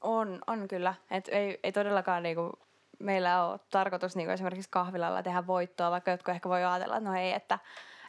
On, 0.00 0.38
on 0.46 0.68
kyllä. 0.68 0.94
Et 1.10 1.28
ei, 1.28 1.60
ei 1.62 1.72
todellakaan 1.72 2.22
niinku, 2.22 2.52
meillä 2.98 3.46
ole 3.46 3.60
tarkoitus 3.70 4.16
niinku 4.16 4.32
esimerkiksi 4.32 4.70
kahvilalla 4.70 5.22
tehdä 5.22 5.46
voittoa, 5.46 5.90
vaikka 5.90 6.10
jotkut 6.10 6.34
ehkä 6.34 6.48
voi 6.48 6.64
ajatella, 6.64 6.96
että 6.96 7.10
no 7.10 7.16
ei, 7.16 7.32
että 7.32 7.58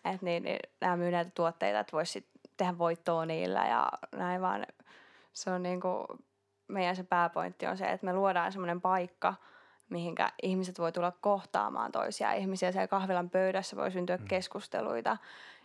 et 0.06 0.22
niin, 0.22 0.44
niin, 0.44 0.60
nämä 0.82 0.98
myy 0.98 1.12
näitä 1.12 1.32
tuotteita, 1.36 1.80
että 1.80 1.92
voisi 1.92 2.26
tehdä 2.58 2.78
voittoa 2.78 3.26
niillä 3.26 3.68
ja 3.68 3.92
näin 4.16 4.42
vaan. 4.42 4.66
Se 5.34 5.52
on 5.52 5.64
niinku, 5.64 6.06
meidän 6.68 6.96
se 6.96 7.04
pääpointti 7.04 7.68
on 7.68 7.78
se, 7.78 7.86
että 7.86 8.06
me 8.06 8.14
luodaan 8.14 8.52
semmoinen 8.52 8.82
paikka, 8.82 9.34
mihinkä 9.90 10.32
ihmiset 10.44 10.80
voi 10.80 10.92
tulla 10.92 11.14
kohtaamaan 11.22 11.92
toisia 11.92 12.34
ihmisiä. 12.34 12.72
Siellä 12.72 12.88
kahvilan 12.88 13.30
pöydässä 13.30 13.76
voi 13.76 13.92
syntyä 13.92 14.18
mm. 14.18 14.26
keskusteluita 14.28 15.18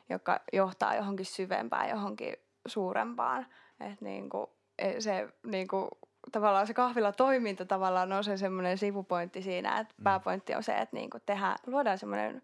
joka 0.08 0.40
johtaa 0.52 0.94
johonkin 0.94 1.26
syvempään, 1.26 1.88
johonkin 1.88 2.36
suurempaan. 2.66 3.46
Että 3.80 4.04
niin 4.04 4.30
kuin, 4.30 4.46
e, 4.78 5.00
se 5.00 5.28
niin 5.42 5.68
kuin, 5.68 5.88
tavallaan 6.32 6.66
se 6.66 6.74
kahvila 6.74 7.12
toiminta 7.12 7.64
tavallaan 7.64 8.12
on 8.12 8.24
se 8.24 8.36
semmoinen 8.36 8.78
sivupointti 8.78 9.42
siinä, 9.42 9.80
että 9.80 9.94
mm. 9.98 10.04
pääpointti 10.04 10.54
on 10.54 10.62
se, 10.62 10.72
että 10.72 10.96
niin 10.96 11.10
kuin 11.10 11.22
tehdään, 11.26 11.56
luodaan 11.66 11.98
semmoinen 11.98 12.42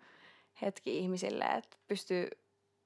hetki 0.63 0.99
ihmisille, 0.99 1.45
että 1.45 1.77
pystyy 1.89 2.29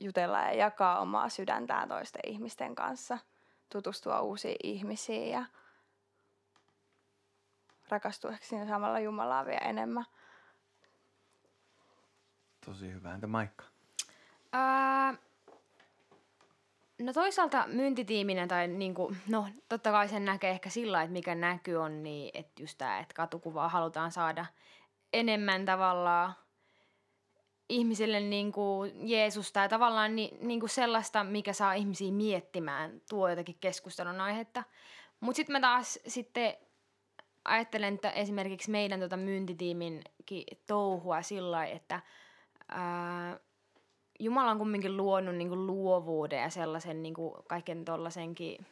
jutella 0.00 0.38
ja 0.38 0.52
jakaa 0.52 1.00
omaa 1.00 1.28
sydäntään 1.28 1.88
toisten 1.88 2.22
ihmisten 2.26 2.74
kanssa, 2.74 3.18
tutustua 3.72 4.20
uusiin 4.20 4.56
ihmisiin 4.62 5.30
ja 5.30 5.44
rakastua 7.88 8.32
siinä 8.40 8.66
samalla 8.66 9.00
Jumalaa 9.00 9.46
vielä 9.46 9.59
enemmän. 9.59 10.04
Tosi 12.66 12.92
hyvä. 12.92 13.14
Entä 13.14 13.26
Maikka? 13.26 13.64
Ää, 14.52 15.14
no 16.98 17.12
toisaalta 17.12 17.64
myyntitiiminen 17.66 18.48
tai 18.48 18.68
niinku, 18.68 19.16
no 19.28 19.48
totta 19.68 19.90
kai 19.90 20.09
sen 20.09 20.24
näkee 20.24 20.50
ehkä 20.50 20.70
sillä, 20.70 21.02
että 21.02 21.12
mikä 21.12 21.35
näky 21.35 21.74
on, 21.74 22.02
niin 22.02 22.30
että 22.35 22.62
just 22.62 22.78
tämä, 22.78 22.98
että 22.98 23.14
katukuvaa 23.14 23.68
halutaan 23.68 24.12
saada 24.12 24.46
enemmän 25.12 25.64
tavallaan 25.64 26.35
ihmisille 27.68 28.20
niin 28.20 28.52
kuin 28.52 29.09
Jeesusta 29.09 29.61
ja 29.61 29.68
tavallaan 29.68 30.16
ni, 30.16 30.31
niin 30.40 30.61
kuin 30.61 30.70
sellaista, 30.70 31.24
mikä 31.24 31.52
saa 31.52 31.72
ihmisiä 31.74 32.12
miettimään, 32.12 33.02
tuo 33.09 33.29
jotakin 33.29 33.57
keskustelun 33.61 34.20
aihetta. 34.20 34.62
Mutta 35.20 35.37
sitten 35.37 35.52
mä 35.52 35.61
taas 35.61 35.98
sitten 36.07 36.55
ajattelen, 37.44 37.94
että 37.94 38.11
esimerkiksi 38.11 38.70
meidän 38.70 39.00
tota 39.00 39.16
myyntitiiminkin 39.16 40.44
touhua 40.66 41.22
sillä 41.22 41.66
että 41.66 42.00
ää, 42.68 43.40
Jumala 44.20 44.50
on 44.50 44.59
kumminkin 44.59 44.96
luonut 44.96 45.35
niin 45.35 45.48
kuin 45.48 45.66
luovuuden 45.66 46.42
ja 46.42 46.50
sellaisen 46.50 47.02
niin 47.02 47.14
kuin 47.14 47.35
kaiken 47.48 47.85
tollasenkin, 47.85 48.66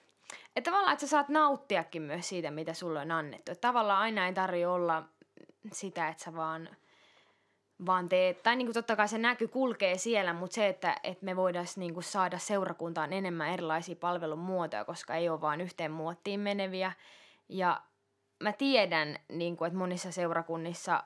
että 0.56 0.70
tavallaan, 0.70 0.92
että 0.92 1.06
sä 1.06 1.10
saat 1.10 1.28
nauttiakin 1.28 2.02
myös 2.02 2.28
siitä, 2.28 2.50
mitä 2.50 2.74
sulle 2.74 3.00
on 3.00 3.10
annettu. 3.10 3.52
Että 3.52 3.68
tavallaan 3.68 4.00
aina 4.00 4.26
ei 4.26 4.32
tarvi 4.32 4.64
olla 4.64 5.02
sitä, 5.72 6.08
että 6.08 6.24
sä 6.24 6.34
vaan, 6.34 6.68
vaan 7.86 8.08
teet, 8.08 8.42
tai 8.42 8.56
niin 8.56 8.66
kuin 8.66 8.74
totta 8.74 8.96
kai 8.96 9.08
se 9.08 9.18
näky 9.18 9.48
kulkee 9.48 9.98
siellä, 9.98 10.32
mutta 10.32 10.54
se, 10.54 10.68
että, 10.68 10.96
että 11.02 11.24
me 11.24 11.36
voidaan 11.36 11.66
niin 11.76 11.94
kuin 11.94 12.04
saada 12.04 12.38
seurakuntaan 12.38 13.12
enemmän 13.12 13.50
erilaisia 13.50 13.96
palvelun 13.96 14.38
muotoja, 14.38 14.84
koska 14.84 15.14
ei 15.14 15.28
ole 15.28 15.40
vain 15.40 15.60
yhteen 15.60 15.92
muottiin 15.92 16.40
meneviä. 16.40 16.92
Ja 17.48 17.80
mä 18.42 18.52
tiedän, 18.52 19.18
niin 19.28 19.56
kuin, 19.56 19.66
että 19.66 19.78
monissa 19.78 20.12
seurakunnissa 20.12 21.04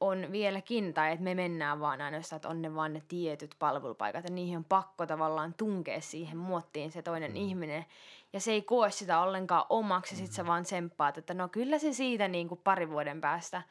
on 0.00 0.26
vieläkin, 0.32 0.94
tai 0.94 1.12
että 1.12 1.24
me 1.24 1.34
mennään 1.34 1.80
vaan 1.80 2.00
ainoastaan, 2.00 2.36
että 2.36 2.48
on 2.48 2.62
ne 2.62 2.74
vaan 2.74 2.92
ne 2.92 3.02
tietyt 3.08 3.54
palvelupaikat, 3.58 4.24
ja 4.24 4.30
niihin 4.30 4.56
on 4.56 4.64
pakko 4.64 5.06
tavallaan 5.06 5.54
tunkea 5.54 6.00
siihen 6.00 6.36
muottiin 6.36 6.92
se 6.92 7.02
toinen 7.02 7.30
mm. 7.30 7.36
ihminen, 7.36 7.86
ja 8.32 8.40
se 8.40 8.52
ei 8.52 8.62
koe 8.62 8.90
sitä 8.90 9.20
ollenkaan 9.20 9.64
omaksi, 9.68 10.14
ja 10.14 10.18
sit 10.18 10.32
sä 10.32 10.42
mm. 10.42 10.46
vaan 10.46 10.62
tsemppaat, 10.62 11.18
että 11.18 11.34
no 11.34 11.48
kyllä 11.48 11.78
se 11.78 11.92
siitä 11.92 12.28
niin 12.28 12.48
kuin 12.48 12.60
pari 12.64 12.90
vuoden 12.90 13.20
päästä. 13.20 13.62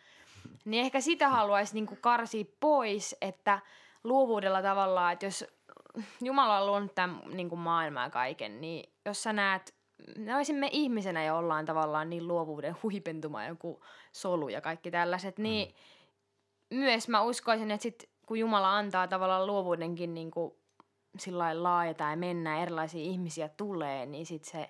Niin 0.66 0.86
ehkä 0.86 1.02
sitä 1.02 1.30
haluaisi 1.30 1.74
niin 1.74 1.86
kuin 1.86 2.02
karsia 2.02 2.46
pois, 2.60 3.16
että 3.22 3.60
luovuudella 4.04 4.62
tavallaan, 4.62 5.14
että 5.14 5.26
jos 5.26 5.46
Jumala 6.22 6.60
on 6.60 6.68
luonut 6.68 6.96
tämän 6.96 7.22
niin 7.34 7.50
kuin 7.50 7.60
maailmaa 7.60 8.10
kaiken, 8.10 8.62
niin 8.62 8.94
jos 9.06 9.24
sä 9.24 9.34
näet 9.34 9.78
me 10.54 10.70
ihmisenä 10.72 11.24
jo 11.24 11.38
ollaan 11.38 11.66
tavallaan 11.66 12.10
niin 12.10 12.28
luovuuden 12.28 12.76
huipentuma, 12.84 13.46
joku 13.46 13.84
solu 14.12 14.50
ja 14.50 14.62
kaikki 14.62 14.92
tällaiset, 14.92 15.38
niin 15.38 15.74
mm. 16.72 16.78
myös 16.78 17.08
mä 17.08 17.22
uskoisin, 17.22 17.72
että 17.72 17.84
sit, 17.84 18.10
kun 18.26 18.40
Jumala 18.40 18.78
antaa 18.78 19.08
tavallaan 19.08 19.48
luovuudenkin 19.48 20.14
niin 20.14 20.32
kuin 20.32 20.54
sillä 21.20 21.64
laajata 21.64 22.04
ja 22.04 22.16
mennä, 22.16 22.62
erilaisia 22.62 23.02
ihmisiä 23.02 23.50
tulee, 23.50 24.06
niin 24.06 24.26
sit 24.26 24.44
se, 24.44 24.70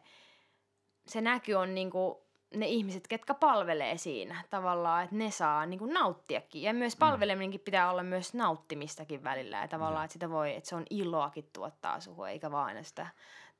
se 1.08 1.22
näky 1.22 1.54
on 1.54 1.76
niin 1.76 1.92
kuin 1.92 2.16
ne 2.56 2.68
ihmiset, 2.68 3.08
ketkä 3.08 3.34
palvelee 3.34 3.98
siinä 3.98 4.44
tavallaan, 4.50 5.04
että 5.04 5.16
ne 5.16 5.32
saa 5.32 5.66
niin 5.66 5.80
kuin 5.80 5.94
nauttiakin. 5.94 6.62
Ja 6.62 6.74
myös 6.74 6.96
mm. 6.96 7.00
palveleminenkin 7.00 7.60
pitää 7.60 7.92
olla 7.92 8.04
myös 8.04 8.34
nauttimistakin 8.34 9.24
välillä. 9.24 9.58
Ja 9.58 9.68
tavallaan, 9.68 10.06
että 10.06 10.14
sitä 10.14 10.30
voi, 10.30 10.56
että 10.56 10.70
se 10.70 10.76
on 10.76 10.86
iloakin 10.90 11.50
tuottaa 11.54 12.00
suhun, 12.00 12.30
eikä 12.30 12.52
vaan 12.52 12.84
sitä 12.84 13.08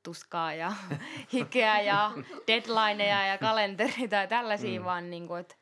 tuskaa 0.02 0.54
ja 0.54 0.72
hikeä 1.32 1.80
ja 1.80 2.10
deadlineja 2.46 3.26
ja 3.26 3.38
kalenteri 3.38 4.08
tai 4.08 4.28
tällaisia, 4.28 4.80
mm. 4.80 4.84
vaan 4.84 5.10
niin 5.10 5.28
kuin, 5.28 5.40
että 5.40 5.54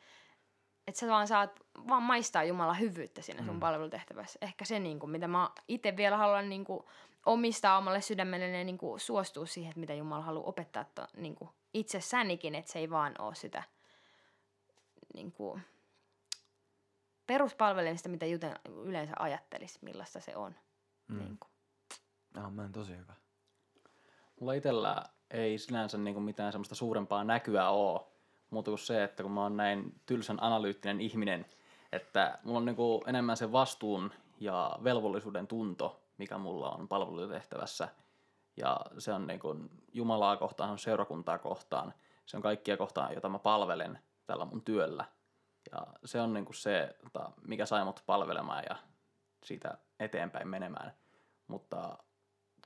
että 0.87 0.99
sä 0.99 1.09
vaan 1.09 1.29
saat 1.29 1.61
vaan 1.89 2.03
maistaa 2.03 2.45
Jumalan 2.45 2.81
hyvyyttä 2.81 3.23
siinä 3.23 3.45
sun 3.45 3.55
mm. 3.55 3.61
palvelutehtävässä. 3.61 4.39
Ehkä 4.43 4.65
se, 4.65 4.79
niin 4.79 4.99
kuin, 4.99 5.11
mitä 5.11 5.29
mä 5.29 5.51
itse 5.69 5.97
vielä 5.97 6.17
haluan 6.17 6.49
niin 6.49 6.65
kuin, 6.65 6.85
omistaa 7.27 7.79
omalle 7.79 8.01
sydämelle 8.01 8.49
ja 8.49 8.65
niin 8.65 8.79
kuin, 8.79 9.01
suostua 9.01 9.47
siihen, 9.47 9.71
että 9.71 9.81
mitä 9.81 9.95
Jumala 9.95 10.23
haluaa 10.23 10.49
opettaa 10.49 10.85
to, 10.85 11.07
niin 11.17 11.35
kuin, 11.35 11.51
itsessänikin, 11.75 12.55
että 12.55 12.73
se 12.73 12.79
ei 12.79 12.91
vaan 12.91 13.15
ole 13.19 13.35
sitä 13.35 13.63
niin 15.15 15.33
kuin, 15.33 15.63
peruspalvelemista, 17.27 18.09
mitä 18.09 18.27
juten, 18.27 18.57
yleensä 18.85 19.13
ajattelisi, 19.19 19.79
millaista 19.83 20.21
se 20.21 20.37
on. 20.37 20.55
Mm. 21.09 21.19
Niin 21.19 21.39
kuin. 21.39 21.51
Amen, 22.45 22.73
tosi 22.73 22.97
hyvä. 22.97 23.15
Mulla 24.41 24.53
itsellä 24.53 25.03
ei 25.31 25.59
sinänsä 25.59 25.99
niin 25.99 26.15
kuin 26.15 26.25
mitään 26.25 26.53
semmoista 26.53 26.75
suurempaa 26.75 27.25
näkyä 27.25 27.71
ole, 27.71 28.01
muuta 28.51 28.71
kuin 28.71 28.79
se, 28.79 29.05
että 29.05 29.23
kun 29.23 29.33
mä 29.33 29.43
oon 29.43 29.57
näin 29.57 30.01
tylsän 30.07 30.43
analyyttinen 30.43 31.01
ihminen, 31.01 31.47
että 31.93 32.39
mulla 32.45 32.59
on 32.59 32.65
niin 32.65 32.77
kuin 32.77 33.03
enemmän 33.07 33.37
se 33.37 33.53
vastuun 33.53 34.13
ja 34.41 34.79
velvollisuuden 34.85 35.47
tunto, 35.47 36.06
mikä 36.19 36.39
mulla 36.39 36.71
on 36.71 36.89
palvelutehtävässä. 36.89 37.89
Ja 38.57 38.81
se 38.99 39.13
on 39.13 39.27
niin 39.27 39.41
kuin 39.41 39.71
Jumalaa 39.93 40.37
kohtaan, 40.37 40.71
on 40.71 40.79
seurakuntaa 40.79 41.39
kohtaan, 41.39 41.95
se 42.27 42.37
on 42.37 42.43
kaikkia 42.43 42.77
kohtaan, 42.77 43.15
jota 43.15 43.29
mä 43.29 43.39
palvelen 43.39 43.99
tällä 44.27 44.45
mun 44.45 44.63
työllä. 44.63 45.05
Ja 45.73 45.87
se 46.05 46.21
on 46.21 46.35
niin 46.35 46.45
kuin 46.45 46.57
se, 46.57 46.97
mikä 47.47 47.67
sai 47.67 47.85
mut 47.85 48.03
palvelemaan 48.07 48.65
ja 48.69 48.77
siitä 49.45 49.79
eteenpäin 50.01 50.49
menemään. 50.49 50.93
Mutta 51.49 51.99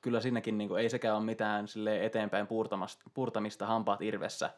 kyllä 0.02 0.20
siinäkin 0.20 0.58
niin 0.58 0.68
kuin, 0.68 0.80
ei 0.80 0.90
sekään 0.90 1.16
ole 1.16 1.24
mitään 1.24 1.68
sille 1.68 2.04
eteenpäin 2.04 2.46
puurtamista, 2.46 3.10
puurtamista 3.14 3.66
hampaat 3.66 4.02
irvessä, 4.02 4.50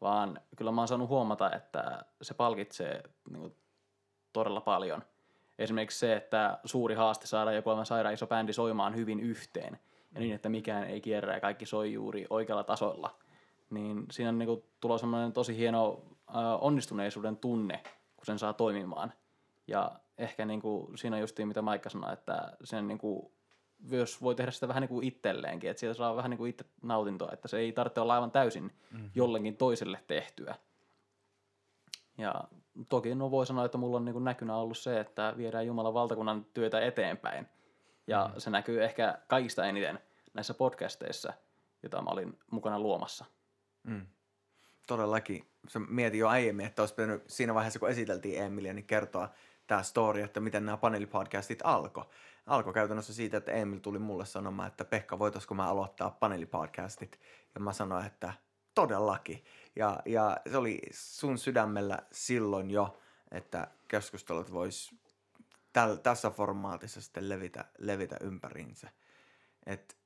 vaan 0.00 0.40
kyllä 0.56 0.72
mä 0.72 0.80
oon 0.80 0.88
saanut 0.88 1.08
huomata, 1.08 1.52
että 1.52 2.04
se 2.22 2.34
palkitsee 2.34 3.02
niin 3.30 3.40
kuin, 3.40 3.56
todella 4.32 4.60
paljon. 4.60 5.02
Esimerkiksi 5.58 5.98
se, 5.98 6.16
että 6.16 6.58
suuri 6.64 6.94
haaste 6.94 7.26
saada 7.26 7.52
joku 7.52 7.70
aivan 7.70 7.86
sairaan 7.86 8.14
iso 8.14 8.26
bändi 8.26 8.52
soimaan 8.52 8.96
hyvin 8.96 9.20
yhteen 9.20 9.78
ja 10.14 10.20
niin, 10.20 10.34
että 10.34 10.48
mikään 10.48 10.84
ei 10.84 11.00
kierrä 11.00 11.34
ja 11.34 11.40
kaikki 11.40 11.66
soi 11.66 11.92
juuri 11.92 12.26
oikealla 12.30 12.64
tasolla. 12.64 13.16
Niin 13.70 14.06
siinä 14.10 14.28
on 14.28 14.38
niin 14.38 14.46
kuin, 14.46 14.64
tulo 14.80 14.98
semmoinen 14.98 15.32
tosi 15.32 15.56
hieno 15.56 16.02
äh, 16.28 16.34
onnistuneisuuden 16.60 17.36
tunne, 17.36 17.82
kun 18.16 18.26
sen 18.26 18.38
saa 18.38 18.52
toimimaan. 18.52 19.12
Ja 19.66 19.92
ehkä 20.18 20.44
niin 20.44 20.60
kuin, 20.60 20.98
siinä 20.98 21.16
on 21.16 21.20
justiin 21.20 21.48
mitä 21.48 21.62
Maikka 21.62 21.90
sanoi, 21.90 22.12
että 22.12 22.56
sen 22.64 22.88
niin 22.88 22.98
kuin, 22.98 23.32
myös 23.78 24.22
voi 24.22 24.34
tehdä 24.34 24.50
sitä 24.50 24.68
vähän 24.68 24.80
niin 24.80 24.88
kuin 24.88 25.06
itselleenkin, 25.06 25.70
että 25.70 25.80
sieltä 25.80 25.96
saa 25.96 26.16
vähän 26.16 26.30
niin 26.30 26.38
kuin 26.38 26.50
itse 26.50 26.64
nautintoa, 26.82 27.30
että 27.32 27.48
se 27.48 27.58
ei 27.58 27.72
tarvitse 27.72 28.00
olla 28.00 28.14
aivan 28.14 28.30
täysin 28.30 28.62
mm-hmm. 28.62 29.10
jollekin 29.14 29.56
toiselle 29.56 30.00
tehtyä. 30.06 30.54
Ja 32.18 32.44
toki 32.88 33.14
no 33.14 33.30
voi 33.30 33.46
sanoa, 33.46 33.64
että 33.64 33.78
mulla 33.78 33.96
on 33.96 34.04
niin 34.04 34.24
näkynä 34.24 34.56
ollut 34.56 34.78
se, 34.78 35.00
että 35.00 35.34
viedään 35.36 35.66
Jumalan 35.66 35.94
valtakunnan 35.94 36.44
työtä 36.54 36.80
eteenpäin. 36.80 37.46
Ja 38.06 38.24
mm-hmm. 38.24 38.40
se 38.40 38.50
näkyy 38.50 38.84
ehkä 38.84 39.18
kaikista 39.28 39.64
eniten 39.66 39.98
näissä 40.34 40.54
podcasteissa, 40.54 41.32
joita 41.82 42.02
mä 42.02 42.10
olin 42.10 42.38
mukana 42.50 42.80
luomassa. 42.80 43.24
Mm. 43.82 44.06
Todellakin. 44.86 45.46
Se 45.68 45.78
mietin 45.78 46.20
jo 46.20 46.28
aiemmin, 46.28 46.66
että 46.66 46.82
olisi 46.82 46.94
pitänyt 46.94 47.22
siinä 47.26 47.54
vaiheessa, 47.54 47.78
kun 47.78 47.90
esiteltiin 47.90 48.42
Emilia, 48.42 48.72
niin 48.72 48.86
kertoa 48.86 49.28
tämä 49.66 49.82
story, 49.82 50.22
että 50.22 50.40
miten 50.40 50.66
nämä 50.66 50.76
paneelipodcastit 50.76 51.60
alkoi 51.64 52.04
alkoi 52.46 52.72
käytännössä 52.72 53.14
siitä, 53.14 53.36
että 53.36 53.52
Emil 53.52 53.78
tuli 53.78 53.98
mulle 53.98 54.26
sanomaan, 54.26 54.68
että 54.68 54.84
Pekka, 54.84 55.18
voitaisiko 55.18 55.54
mä 55.54 55.68
aloittaa 55.68 56.10
paneelipodcastit? 56.10 57.20
Ja 57.54 57.60
mä 57.60 57.72
sanoin, 57.72 58.06
että 58.06 58.32
todellakin. 58.76 59.44
Ja, 59.76 60.00
ja 60.04 60.36
se 60.50 60.56
oli 60.56 60.80
sun 60.92 61.38
sydämellä 61.38 61.98
silloin 62.12 62.70
jo, 62.70 62.98
että 63.30 63.68
keskustelut 63.88 64.52
vois 64.52 64.94
täl, 65.72 65.96
tässä 65.96 66.30
formaatissa 66.30 67.00
sitten 67.00 67.28
levitä, 67.28 67.64
levitä 67.78 68.16
ympäriinsä. 68.20 68.88
Et 69.66 69.96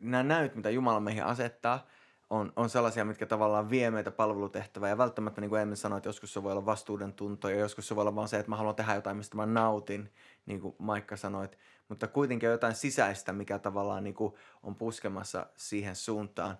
nämä 0.00 0.22
näyt, 0.22 0.54
mitä 0.54 0.70
Jumala 0.70 1.00
meihin 1.00 1.24
asettaa, 1.24 1.86
on, 2.30 2.52
on 2.56 2.70
sellaisia, 2.70 3.04
mitkä 3.04 3.26
tavallaan 3.26 3.70
vie 3.70 3.90
meitä 3.90 4.10
palvelutehtävää. 4.10 4.88
Ja 4.88 4.98
välttämättä, 4.98 5.40
niin 5.40 5.48
kuin 5.48 5.62
Emil 5.62 5.76
sanoi, 5.76 5.96
että 5.96 6.08
joskus 6.08 6.32
se 6.32 6.42
voi 6.42 6.52
olla 6.52 6.66
vastuuden 6.66 7.12
tunto 7.12 7.48
ja 7.48 7.58
joskus 7.58 7.88
se 7.88 7.96
voi 7.96 8.02
olla 8.02 8.14
vaan 8.14 8.28
se, 8.28 8.38
että 8.38 8.50
mä 8.50 8.56
haluan 8.56 8.74
tehdä 8.74 8.94
jotain, 8.94 9.16
mistä 9.16 9.36
mä 9.36 9.46
nautin, 9.46 10.12
niin 10.46 10.60
kuin 10.60 10.76
Maikka 10.78 11.16
sanoi. 11.16 11.48
Mutta 11.88 12.08
kuitenkin 12.08 12.48
jotain 12.48 12.74
sisäistä, 12.74 13.32
mikä 13.32 13.58
tavallaan 13.58 14.04
niin 14.04 14.14
kuin 14.14 14.34
on 14.62 14.74
puskemassa 14.74 15.46
siihen 15.56 15.96
suuntaan. 15.96 16.58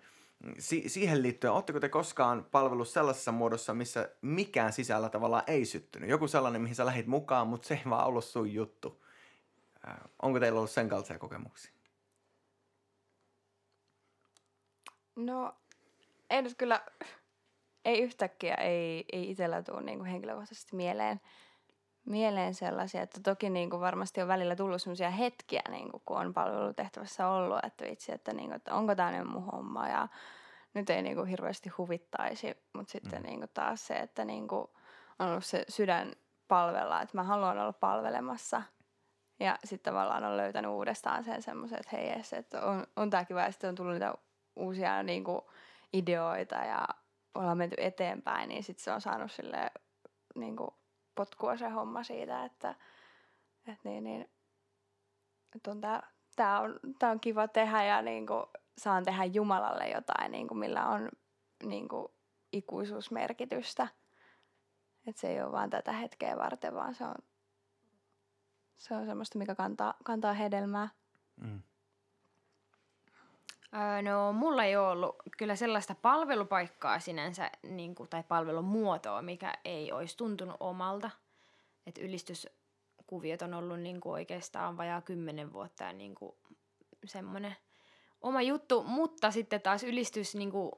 Si- 0.59 0.89
siihen 0.89 1.23
liittyen, 1.23 1.53
oletteko 1.53 1.81
te 1.81 1.89
koskaan 1.89 2.47
palvellut 2.51 2.89
sellaisessa 2.89 3.33
muodossa, 3.33 3.75
missä 3.75 4.09
mikään 4.23 4.73
sisällä 4.73 5.09
tavallaan 5.09 5.43
ei 5.47 5.65
syttynyt? 5.65 6.11
Joku 6.11 6.29
sellainen, 6.29 6.63
mihin 6.63 6.75
sä 6.75 6.87
lähit 6.87 7.07
mukaan, 7.07 7.47
mutta 7.47 7.69
se 7.69 7.75
ei 7.75 7.91
vaan 7.91 8.07
ollut 8.07 8.25
sun 8.25 8.53
juttu. 8.53 9.05
Onko 10.23 10.41
teillä 10.41 10.59
ollut 10.59 10.71
sen 10.71 10.89
kaltaisia 10.89 11.19
kokemuksia? 11.19 11.73
No, 15.17 15.55
ei 16.31 16.43
nyt 16.43 16.55
kyllä, 16.59 16.81
ei 17.85 18.03
yhtäkkiä, 18.03 18.55
ei, 18.55 19.05
ei 19.13 19.31
itsellä 19.31 19.63
tule 19.63 19.83
niin 19.83 19.99
kuin 19.99 20.11
henkilökohtaisesti 20.11 20.77
mieleen, 20.77 21.21
mieleen 22.05 22.55
sellaisia, 22.55 23.03
että 23.03 23.21
toki 23.21 23.51
niin 23.51 23.71
kuin 23.71 23.81
varmasti 23.81 24.23
on 24.23 24.29
välillä 24.29 24.57
tullut 24.57 24.83
sellaisia 24.83 25.11
hetkiä, 25.11 25.63
niin 25.69 25.91
kuin, 25.91 26.03
kun 26.07 26.17
on 26.17 26.35
palvelutehtävässä 26.35 27.29
ollut, 27.29 27.65
että 27.65 27.85
vitsi, 27.85 28.13
että, 28.13 28.33
niin 28.33 28.49
kuin, 28.49 28.57
että 28.57 28.75
onko 28.75 28.95
tämä 28.95 29.11
nyt 29.13 29.29
mun 29.29 29.45
homma 29.45 29.89
ja 29.89 30.09
nyt 30.75 30.91
ei 30.91 31.03
niin 31.03 31.17
kuin 31.17 31.29
hirveästi 31.29 31.69
huvittaisi, 31.69 32.57
mutta 32.73 32.93
sitten 32.93 33.23
mm. 33.23 33.27
niin 33.27 33.39
kuin 33.39 33.51
taas 33.55 33.87
se, 33.87 33.95
että 33.95 34.25
niin 34.25 34.49
kuin 34.49 34.67
on 35.19 35.29
ollut 35.29 35.45
se 35.45 35.65
sydän 35.69 36.13
palvella, 36.49 37.03
että 37.03 37.17
mä 37.17 37.23
haluan 37.23 37.59
olla 37.59 37.73
palvelemassa 37.73 38.63
ja 39.41 39.59
sitten 39.65 39.93
tavallaan 39.93 40.25
on 40.25 40.37
löytänyt 40.37 40.71
uudestaan 40.71 41.25
sen 41.25 41.43
semmoisen, 41.43 41.79
että 41.79 41.97
hei, 41.97 42.13
että 42.39 42.67
on, 42.67 42.87
on 42.97 43.11
tämä 43.11 43.25
kiva 43.25 43.41
ja 43.41 43.53
sitten 43.53 43.69
on 43.69 43.75
tullut 43.75 43.93
niitä 43.93 44.15
uusia 44.57 45.03
niin 45.03 45.25
kuin, 45.25 45.41
ideoita 45.93 46.57
ja 46.57 46.89
ollaan 47.35 47.59
menty 47.59 47.77
eteenpäin, 47.79 48.49
niin 48.49 48.63
sitten 48.63 48.85
se 48.85 48.93
on 48.93 49.01
saanut 49.01 49.33
sille 49.33 49.71
niin 50.35 50.57
kuin, 50.57 50.71
potkua 51.15 51.57
se 51.57 51.69
homma 51.69 52.03
siitä, 52.03 52.45
että, 52.45 52.75
että 53.67 53.89
niin, 53.89 54.05
niin, 54.05 54.31
että 55.57 55.71
on 55.71 55.81
tää, 55.81 56.11
tää, 56.37 56.61
on, 56.61 56.81
tää 56.99 57.11
on 57.11 57.21
kiva 57.21 57.49
tehdä 57.49 57.85
ja 57.85 58.03
niin 58.03 58.27
kuin, 58.27 58.45
saan 58.79 59.05
tehdä 59.05 59.25
Jumalalle 59.25 59.89
jotain, 59.89 60.33
niin 60.33 60.49
kuin, 60.49 60.59
millä 60.59 60.89
on 60.89 61.09
niin 61.63 61.89
kuin, 61.89 62.09
ikuisuusmerkitystä. 62.53 63.89
Että 65.07 65.21
se 65.21 65.29
ei 65.29 65.43
ole 65.43 65.53
vaan 65.53 65.71
tätä 65.71 65.93
hetkeä 65.93 66.37
varten, 66.37 66.75
vaan 66.75 66.95
se 66.95 67.05
on, 67.05 67.15
se 68.77 68.95
on 68.95 69.07
semmoista, 69.07 69.39
mikä 69.39 69.55
kantaa, 69.55 69.95
kantaa 70.05 70.33
hedelmää. 70.33 70.89
Mm. 71.37 71.63
Öö, 73.75 74.03
no, 74.03 74.33
mulla 74.33 74.65
ei 74.65 74.77
ole 74.77 74.89
ollut 74.89 75.17
kyllä 75.39 75.57
sellaista 75.57 75.95
palvelupaikkaa 75.95 77.01
sinänsä, 77.01 77.51
niin 77.63 77.95
kuin, 77.95 78.09
tai 78.09 78.23
palvelumuotoa, 78.23 79.23
mikä 79.23 79.55
ei 79.65 79.93
olisi 79.93 80.17
tuntunut 80.17 80.57
omalta. 80.61 81.11
Et 81.87 81.99
ylistyskuviot 81.99 83.43
on 83.43 83.55
ollut 83.55 83.81
niin 83.81 84.01
kuin 84.01 84.13
oikeastaan 84.13 84.77
vajaa 84.77 85.01
kymmenen 85.01 85.53
vuotta 85.53 85.85
ja 85.85 85.93
niin 85.93 86.15
kuin 86.15 86.37
semmoinen 87.05 87.57
oma 88.25 88.43
juttu, 88.43 88.83
mutta 88.83 89.31
sitten 89.31 89.61
taas 89.61 89.85
ylistys 89.85 90.35
niin 90.35 90.51
kuin 90.51 90.73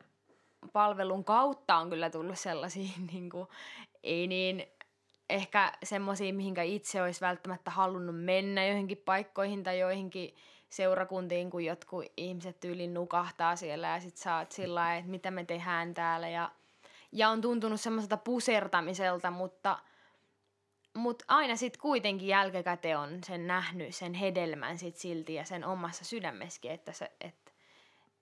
palvelun 0.72 1.24
kautta 1.24 1.76
on 1.76 1.90
kyllä 1.90 2.10
tullut 2.10 2.38
sellaisia 2.38 2.90
niin 3.12 3.30
kuin, 3.30 3.48
ei 4.02 4.26
niin 4.26 4.66
ehkä 5.30 5.72
semmoisia, 5.82 6.34
mihinkä 6.34 6.62
itse 6.62 7.02
olisi 7.02 7.20
välttämättä 7.20 7.70
halunnut 7.70 8.24
mennä 8.24 8.66
joihinkin 8.66 9.02
paikkoihin 9.04 9.62
tai 9.62 9.78
joihinkin 9.78 10.34
seurakuntiin, 10.68 11.50
kun 11.50 11.64
jotkut 11.64 12.04
ihmiset 12.16 12.60
tyyliin 12.60 12.94
nukahtaa 12.94 13.56
siellä 13.56 13.88
ja 13.88 14.00
sit 14.00 14.16
sä 14.16 14.36
oot 14.36 14.52
sillä 14.52 14.96
että 14.96 15.10
mitä 15.10 15.30
me 15.30 15.44
tehdään 15.44 15.94
täällä. 15.94 16.28
Ja, 16.28 16.50
ja 17.12 17.28
on 17.28 17.40
tuntunut 17.40 17.80
semmoiselta 17.80 18.16
pusertamiselta, 18.16 19.30
mutta, 19.30 19.78
mutta 20.96 21.24
aina 21.28 21.56
sitten 21.56 21.80
kuitenkin 21.80 22.28
jälkikäteen 22.28 22.98
on 22.98 23.18
sen 23.26 23.46
nähnyt, 23.46 23.94
sen 23.94 24.14
hedelmän 24.14 24.78
sit 24.78 24.96
silti 24.96 25.34
ja 25.34 25.44
sen 25.44 25.64
omassa 25.64 26.04
sydämessäkin, 26.04 26.70
että, 26.70 26.92
se, 26.92 27.12
että, 27.20 27.52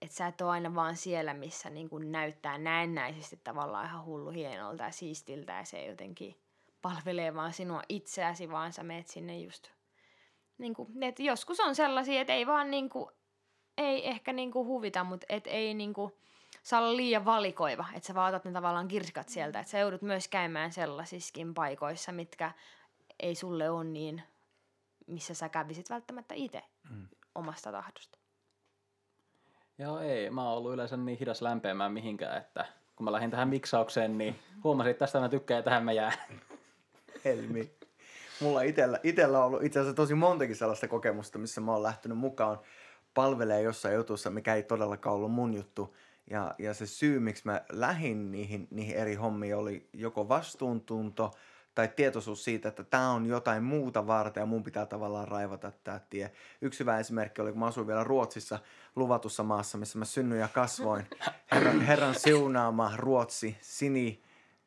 että 0.03 0.17
sä 0.17 0.27
et 0.27 0.41
ole 0.41 0.51
aina 0.51 0.75
vaan 0.75 0.97
siellä, 0.97 1.35
missä 1.35 1.71
niin 1.71 1.89
kun 1.89 2.13
näyttää 2.13 2.59
näennäisesti 2.59 3.41
tavallaan 3.45 3.87
ihan 3.87 4.05
hullu 4.05 4.31
hienolta 4.31 4.85
ja 4.85 4.91
siistiltä 4.91 5.53
ja 5.53 5.65
se 5.65 5.87
jotenkin 5.87 6.37
palvelee 6.83 7.35
vaan 7.35 7.53
sinua 7.53 7.83
itseäsi, 7.89 8.51
vaan 8.51 8.73
sä 8.73 8.83
meet 8.83 9.07
sinne 9.07 9.39
just 9.39 9.69
niin 10.59 10.75
kuin, 10.75 11.03
että 11.03 11.23
joskus 11.23 11.61
on 11.61 11.75
sellaisia, 11.75 12.21
että 12.21 12.33
ei 12.33 12.47
vaan 12.47 12.71
niin 12.71 12.89
kuin, 12.89 13.11
ei 13.79 14.09
ehkä 14.09 14.33
niin 14.33 14.53
kuin 14.53 14.67
huvita, 14.67 15.05
mutta 15.05 15.27
et 15.29 15.47
ei 15.47 15.75
niin 15.75 15.95
kuin, 15.95 16.13
saa 16.65 16.81
olla 16.81 16.97
liian 16.97 17.25
valikoiva, 17.25 17.87
että 17.95 18.07
sä 18.07 18.15
vaatat 18.15 18.45
ne 18.45 18.53
tavallaan 18.53 18.89
kirskat 18.89 19.29
sieltä, 19.29 19.61
että 19.61 19.71
sä 19.71 19.79
joudut 19.79 20.03
myös 20.03 20.29
käymään 20.29 20.73
sellaisissakin 20.73 21.55
paikoissa, 21.55 22.13
mitkä 22.13 22.53
ei 23.21 23.35
sulle 23.35 23.71
ole 23.71 23.85
niin, 23.85 24.23
missä 25.07 25.35
sä 25.35 25.49
kävisit 25.49 25.91
välttämättä 25.91 26.35
itse 26.35 26.63
mm. 26.91 27.09
omasta 27.35 27.73
tahdosta. 27.73 28.19
Joo, 29.79 29.99
ei. 30.01 30.31
Mä 30.31 30.43
oon 30.43 30.59
ollut 30.59 30.73
yleensä 30.73 30.97
niin 30.97 31.19
hidas 31.19 31.43
lämpeämään 31.43 31.93
mihinkään, 31.93 32.39
että 32.39 32.67
kun 32.97 33.05
mä 33.05 33.13
lähdin 33.13 33.31
tähän 33.31 33.49
miksaukseen, 33.49 34.19
niin 34.19 34.39
huomasin, 34.65 34.91
että 34.91 34.99
tästä 34.99 35.21
mä 35.21 35.29
tykkään 35.29 35.59
ja 35.59 35.63
tähän 35.63 35.85
mä 35.85 35.93
jään. 35.93 36.13
Helmi. 37.25 37.71
Mulla 38.41 38.63
itellä, 38.63 39.01
itellä 39.03 39.39
on 39.39 39.45
ollut 39.45 39.63
itse 39.63 39.81
asiassa 39.81 39.97
tosi 39.97 40.15
montakin 40.15 40.57
sellaista 40.57 40.89
kokemusta, 40.89 41.39
missä 41.39 41.61
mä 41.61 41.73
oon 41.73 41.83
lähtenyt 41.83 42.19
mukaan 42.19 42.61
palvelee 43.15 43.63
jossain 43.63 43.95
jutussa, 43.95 44.31
mikä 44.31 44.55
ei 44.55 44.63
todellakaan 44.63 45.17
ollut 45.17 45.33
mun 45.33 45.55
juttu. 45.55 45.97
Ja, 46.31 46.55
ja 46.59 46.75
se 46.75 46.87
syy, 46.87 47.21
miksi 47.21 47.43
mä 47.45 47.63
lähdin 47.73 48.31
niihin, 48.31 48.69
niihin 48.71 48.97
eri 48.97 49.15
hommiin, 49.15 49.57
oli 49.57 49.89
joko 49.93 50.29
vastuuntunto 50.29 51.31
tai 51.75 51.89
tietoisuus 51.89 52.45
siitä, 52.45 52.69
että 52.69 52.85
tämä 52.85 53.11
on 53.11 53.27
jotain 53.27 53.65
muuta 53.65 54.07
varten 54.07 54.41
ja 54.41 54.47
mun 54.47 54.63
pitää 54.63 54.87
tavallaan 54.87 55.29
raivata 55.29 55.73
tämä 55.85 56.01
tie. 56.11 56.33
Yksi 56.61 56.81
hyvä 56.81 56.99
esimerkki 56.99 57.43
oli, 57.43 57.51
kun 57.51 57.61
mä 57.61 57.67
asuin 57.67 57.87
vielä 57.87 58.05
Ruotsissa 58.05 58.59
luvatussa 58.97 59.43
maassa, 59.43 59.79
missä 59.79 59.99
mä 59.99 60.05
synnyin 60.05 60.41
ja 60.41 60.49
kasvoin. 60.49 61.07
Herran, 61.53 61.81
herran 61.81 62.15
siunaama 62.15 62.93
Ruotsi, 62.97 63.57
sini, 63.61 64.23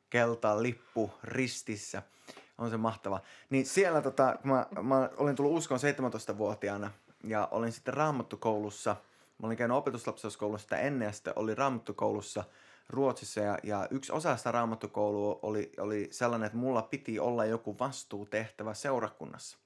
kelta, 0.09 0.61
lippu 0.63 1.11
ristissä– 1.23 2.03
on 2.57 2.69
se 2.69 2.77
mahtava. 2.77 3.21
Niin 3.49 3.65
siellä 3.65 4.01
tota, 4.01 4.35
mä, 4.43 4.65
mä 4.81 5.09
olin 5.17 5.35
tullut 5.35 5.57
uskon 5.57 5.79
17-vuotiaana 5.79 6.91
ja 7.23 7.47
olin 7.51 7.71
sitten 7.71 7.93
raamattukoulussa. 7.93 8.95
Mä 9.37 9.47
olin 9.47 9.57
käynyt 9.57 9.77
opetuslapseuskoulussa 9.77 10.65
sitä 10.65 10.77
ennen 10.77 11.05
ja 11.05 11.11
sitten 11.11 11.33
oli 11.35 11.55
raamattukoulussa 11.55 12.43
Ruotsissa 12.89 13.39
ja, 13.39 13.57
ja 13.63 13.87
yksi 13.91 14.11
osa 14.11 14.37
sitä 14.37 14.51
raamattukoulua 14.51 15.39
oli, 15.41 15.71
oli 15.79 16.07
sellainen, 16.11 16.45
että 16.45 16.57
mulla 16.57 16.81
piti 16.81 17.19
olla 17.19 17.45
joku 17.45 17.79
vastuutehtävä 17.79 18.73
seurakunnassa. 18.73 19.57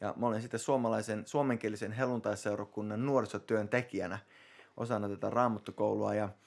Ja 0.00 0.14
mä 0.16 0.26
olin 0.26 0.42
sitten 0.42 0.60
suomalaisen, 0.60 1.22
suomenkielisen 1.26 1.92
helluntaiseurakunnan 1.92 3.06
nuorisotyön 3.06 3.68
tekijänä 3.68 4.18
osana 4.76 5.08
tätä 5.08 5.30
raamattukoulua 5.30 6.14
ja– 6.14 6.28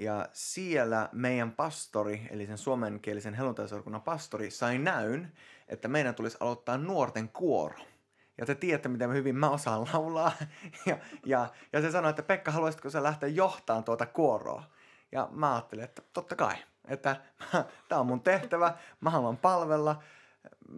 ja 0.00 0.28
siellä 0.32 1.08
meidän 1.12 1.52
pastori, 1.52 2.28
eli 2.30 2.46
sen 2.46 2.58
suomenkielisen 2.58 3.34
helluntaiseurakunnan 3.34 4.02
pastori, 4.02 4.50
sai 4.50 4.78
näyn, 4.78 5.32
että 5.68 5.88
meidän 5.88 6.14
tulisi 6.14 6.36
aloittaa 6.40 6.78
nuorten 6.78 7.28
kuoro. 7.28 7.78
Ja 8.40 8.46
te 8.46 8.54
tiedätte, 8.54 8.88
miten 8.88 9.12
hyvin 9.12 9.36
mä 9.36 9.50
osaan 9.50 9.88
laulaa. 9.92 10.32
Ja, 10.86 10.98
ja, 11.26 11.48
ja 11.72 11.80
se 11.80 11.90
sanoi, 11.90 12.10
että 12.10 12.22
Pekka, 12.22 12.50
haluaisitko 12.50 12.90
sä 12.90 13.02
lähteä 13.02 13.28
johtamaan 13.28 13.84
tuota 13.84 14.06
kuoroa? 14.06 14.62
Ja 15.12 15.28
mä 15.32 15.54
ajattelin, 15.54 15.84
että 15.84 16.02
totta 16.12 16.36
kai, 16.36 16.54
että 16.88 17.16
tämä 17.88 18.00
on 18.00 18.06
mun 18.06 18.20
tehtävä, 18.20 18.74
mä 19.00 19.10
haluan 19.10 19.36
palvella. 19.36 20.02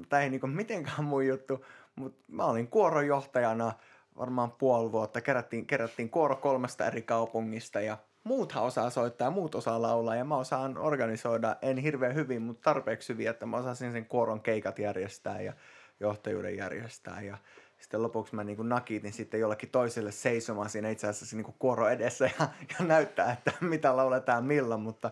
Tämä 0.08 0.22
ei 0.22 0.30
niinku 0.30 0.46
mitenkään 0.46 1.04
mun 1.04 1.26
juttu, 1.26 1.64
mutta 1.96 2.24
mä 2.28 2.44
olin 2.44 2.68
kuorojohtajana 2.68 3.72
varmaan 4.18 4.52
puoli 4.52 4.92
vuotta. 4.92 5.20
Kerättiin, 5.20 5.66
kerättiin 5.66 6.10
kuoro 6.10 6.36
kolmesta 6.36 6.86
eri 6.86 7.02
kaupungista 7.02 7.80
ja– 7.80 7.98
muuthan 8.24 8.62
osaa 8.62 8.90
soittaa 8.90 9.26
ja 9.26 9.30
muut 9.30 9.54
osaa 9.54 9.82
laulaa 9.82 10.16
ja 10.16 10.24
mä 10.24 10.36
osaan 10.36 10.78
organisoida, 10.78 11.56
en 11.62 11.78
hirveän 11.78 12.14
hyvin, 12.14 12.42
mutta 12.42 12.62
tarpeeksi 12.62 13.12
hyvin, 13.12 13.28
että 13.28 13.46
mä 13.46 13.56
osasin 13.56 13.92
sen 13.92 14.06
kuoron 14.06 14.40
keikat 14.40 14.78
järjestää 14.78 15.40
ja 15.40 15.52
johtajuuden 16.00 16.56
järjestää 16.56 17.22
ja 17.22 17.38
sitten 17.78 18.02
lopuksi 18.02 18.34
mä 18.34 18.44
niin 18.44 18.68
nakitin 18.68 19.12
sitten 19.12 19.40
jollekin 19.40 19.70
toiselle 19.70 20.12
seisomaan 20.12 20.70
siinä 20.70 20.90
itse 20.90 21.06
asiassa 21.06 21.36
niin 21.36 21.54
kuoro 21.58 21.88
edessä 21.88 22.30
ja, 22.38 22.48
ja 22.68 22.86
näyttää, 22.86 23.32
että 23.32 23.52
mitä 23.60 23.96
lauletaan 23.96 24.44
milloin, 24.44 24.80
mutta, 24.80 25.10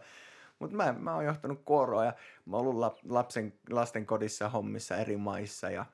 mutta 0.59 0.76
mä, 0.76 0.95
mä 0.99 1.14
oon 1.14 1.24
johtanut 1.24 1.62
kuoroa 1.64 2.05
ja 2.05 2.12
mä 2.47 2.57
oon 2.57 2.66
ollut 2.66 3.01
lapsen, 3.09 3.53
lasten 3.70 4.07
kodissa 4.07 4.49
hommissa 4.49 4.97
eri 4.97 5.16
maissa 5.16 5.70
ja 5.70 5.87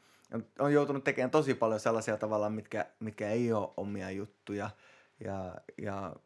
on 0.58 0.72
joutunut 0.72 1.04
tekemään 1.04 1.30
tosi 1.30 1.54
paljon 1.54 1.80
sellaisia 1.80 2.16
tavalla, 2.16 2.50
mitkä, 2.50 2.86
mitkä 3.00 3.30
ei 3.30 3.52
ole 3.52 3.68
omia 3.76 4.10
juttuja 4.10 4.70
ja, 5.24 5.54
ja 5.82 6.16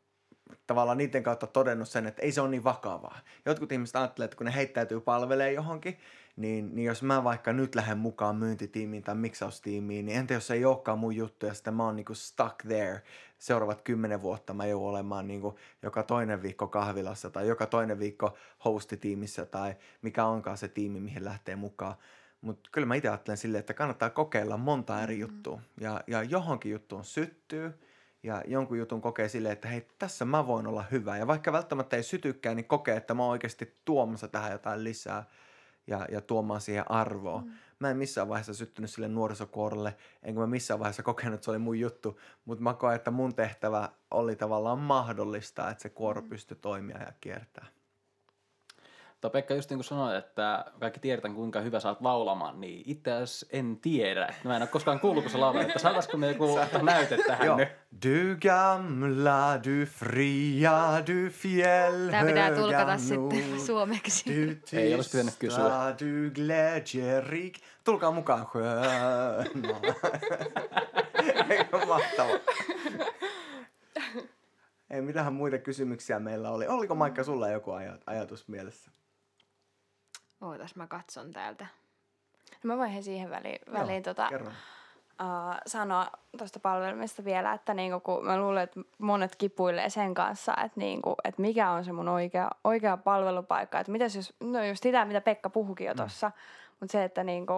tavallaan 0.67 0.99
niiden 0.99 1.23
kautta 1.23 1.47
todennut 1.47 1.89
sen, 1.89 2.07
että 2.07 2.23
ei 2.23 2.33
se 2.33 2.41
ole 2.41 2.51
niin 2.51 2.65
vakavaa. 2.65 3.19
Jotkut 3.47 3.73
ihmiset 3.73 3.97
ajattelee, 3.97 4.25
että 4.25 4.37
kun 4.37 4.47
ne 4.47 4.55
heittäytyy 4.55 5.01
palvelee 5.01 5.53
johonkin, 5.53 5.99
niin, 6.41 6.75
niin 6.75 6.87
jos 6.87 7.03
mä 7.03 7.25
vaikka 7.25 7.53
nyt 7.53 7.75
lähden 7.75 7.99
mukaan 7.99 8.37
myyntitiimiin 8.37 9.03
tai 9.03 9.15
miksaustiimiin, 9.15 10.07
niin 10.07 10.19
entä 10.19 10.35
jos 10.35 10.47
se 10.47 10.55
ei 10.55 10.65
olekaan 10.65 10.99
mun 10.99 11.17
juttu 11.17 11.47
ja 11.47 11.55
sitten 11.55 11.75
mä 11.75 11.85
oon 11.85 11.97
niinku 11.97 12.15
stuck 12.15 12.57
there 12.63 13.03
seuraavat 13.39 13.83
kymmenen 13.83 14.23
vuotta 14.23 14.55
mä 14.55 14.67
joudun 14.67 14.89
olemaan 14.89 15.27
niinku 15.27 15.59
joka 15.83 16.03
toinen 16.03 16.43
viikko 16.43 16.67
kahvilassa 16.67 17.31
tai 17.31 17.49
joka 17.49 17.67
toinen 17.67 17.99
viikko 17.99 18.37
hostitiimissä 18.65 19.47
tai 19.47 19.75
mikä 20.03 20.25
onkaan 20.25 20.59
se 20.59 20.69
tiimi, 20.69 21.01
mihin 21.01 21.25
lähtee 21.25 21.57
mukaan. 21.57 21.95
Mutta 22.41 22.71
kyllä 22.73 22.87
mä 22.87 22.95
itse 22.95 23.09
ajattelen 23.09 23.37
silleen, 23.37 23.61
että 23.61 23.75
kannattaa 23.75 24.11
kokeilla 24.11 24.57
monta 24.57 25.03
eri 25.03 25.15
mm-hmm. 25.15 25.35
juttua 25.35 25.61
ja, 25.81 26.01
ja 26.07 26.23
johonkin 26.23 26.73
juttuun 26.73 27.05
syttyy– 27.05 27.73
ja 28.23 28.43
jonkun 28.47 28.79
jutun 28.79 29.01
kokee 29.01 29.29
silleen, 29.29 29.53
että 29.53 29.69
hei, 29.69 29.87
tässä 29.99 30.25
mä 30.25 30.47
voin 30.47 30.67
olla 30.67 30.85
hyvä. 30.91 31.17
Ja 31.17 31.27
vaikka 31.27 31.53
välttämättä 31.53 31.97
ei 31.97 32.03
sytykään, 32.03 32.57
niin 32.57 32.65
kokee, 32.67 32.97
että 32.97 33.15
mä 33.15 33.23
oon 33.23 33.31
oikeasti 33.31 33.77
tuomassa 33.85 34.29
tähän 34.29 34.53
jotain 34.53 34.85
lisää 34.85 35.25
ja, 35.91 36.07
ja 36.11 36.21
tuomaan 36.21 36.61
siihen 36.61 36.91
arvoa. 36.91 37.41
Mm. 37.41 37.51
Mä 37.79 37.91
en 37.91 37.97
missään 37.97 38.29
vaiheessa 38.29 38.55
syttynyt 38.55 38.91
sille 38.91 39.09
nuorisokuorolle, 39.09 39.97
enkä 40.23 40.41
mä 40.41 40.47
missään 40.47 40.81
vaiheessa 40.81 41.03
kokenut, 41.03 41.35
että 41.35 41.45
se 41.45 41.51
oli 41.51 41.59
mun 41.59 41.81
juttu, 41.81 42.21
mutta 42.45 42.63
mä 42.63 42.75
koen, 42.75 42.97
että 42.97 43.11
mun 43.11 43.35
tehtävä 43.35 43.89
oli 44.11 44.37
tavallaan 44.37 44.79
mahdollista, 44.79 45.71
että 45.71 45.83
se 45.83 45.89
kuoro 45.89 46.21
mm. 46.21 46.29
pystyi 46.29 46.57
toimia 46.61 46.99
ja 46.99 47.13
kiertää. 47.21 47.67
Mutta 49.21 49.31
Pekka, 49.31 49.55
just 49.55 49.71
niin 49.71 49.79
kuin 49.79 49.85
sanoit, 49.85 50.17
että 50.17 50.65
kaikki 50.81 51.01
tiedetään 51.01 51.35
kuinka 51.35 51.61
hyvä 51.61 51.81
saat 51.81 52.01
laulamaan, 52.01 52.61
niin 52.61 52.83
itse 52.87 53.13
asiassa 53.13 53.47
en 53.51 53.79
tiedä. 53.83 54.35
Mä 54.45 54.57
en 54.57 54.63
ole 54.63 54.69
koskaan 54.69 55.01
kuullut, 55.01 55.25
kun 55.25 55.31
sä 55.31 55.41
laulat, 55.41 55.63
että 55.63 55.79
saataisiko 55.79 56.17
me 56.17 56.29
joku 56.29 56.59
näyte 56.83 57.19
tähän 57.27 57.47
Joo. 57.47 57.57
nyt? 57.57 57.69
Du 58.05 58.37
gamla, 58.43 59.61
du 59.65 59.87
fria, 59.87 61.03
du 61.07 61.31
fjäll 61.31 62.11
Tämä 62.11 62.25
pitää 62.25 62.55
tulkata 62.55 62.99
sitten 62.99 63.61
suomeksi. 63.61 64.25
Du 64.47 64.57
Ei 64.73 64.95
olisi 64.95 65.11
pitänyt 65.11 65.35
kysyä. 65.39 65.95
Du 65.99 66.31
glädjerik. 66.35 67.59
Tulkaa 67.85 68.11
mukaan 68.11 68.47
sköna. 68.47 68.83
Eikö 71.51 71.87
mahtava? 71.87 72.33
Ei, 74.91 75.01
mitähän 75.03 75.33
muita 75.33 75.59
kysymyksiä 75.59 76.19
meillä 76.19 76.51
oli. 76.51 76.67
Oliko 76.67 76.95
Maikka 76.95 77.25
sulla 77.25 77.49
joku 77.49 77.71
ajatus 78.07 78.49
mielessä? 78.49 78.91
Ootas, 80.41 80.77
mä 80.77 80.87
katson 80.87 81.33
täältä. 81.33 81.67
No 82.65 82.69
mä 82.69 82.79
vaihan 82.79 83.03
siihen 83.03 83.31
väliin. 83.31 83.59
väliin 83.73 84.03
tota, 84.03 84.29
uh, 85.21 85.55
sanoa 85.67 86.07
tuosta 86.39 86.61
palvelimesta 86.61 87.25
vielä, 87.25 87.53
että 87.53 87.75
niinku, 87.75 88.01
kun 88.01 88.27
mä 88.27 88.39
luulen, 88.39 88.63
että 88.63 88.81
monet 88.99 89.37
kipuilee 89.37 89.91
sen 89.91 90.15
kanssa, 90.15 90.53
että, 90.53 90.81
niinku, 90.81 91.15
että 91.25 91.43
mikä 91.43 91.71
on 91.71 91.85
se 91.85 91.93
mun 91.93 92.09
oikea, 92.09 92.51
oikea 92.65 92.97
palvelupaikka. 92.97 93.81
Että 93.81 93.93
mitäs 93.93 94.17
jos, 94.17 94.35
no 94.41 94.65
just 94.65 94.83
sitä, 94.83 95.05
mitä 95.05 95.21
Pekka 95.21 95.51
puhukin 95.51 95.87
jo 95.87 95.95
tuossa, 95.95 96.29
mm. 96.29 96.35
mutta 96.81 96.93
se, 96.93 97.05
että 97.05 97.25
niinku, 97.25 97.55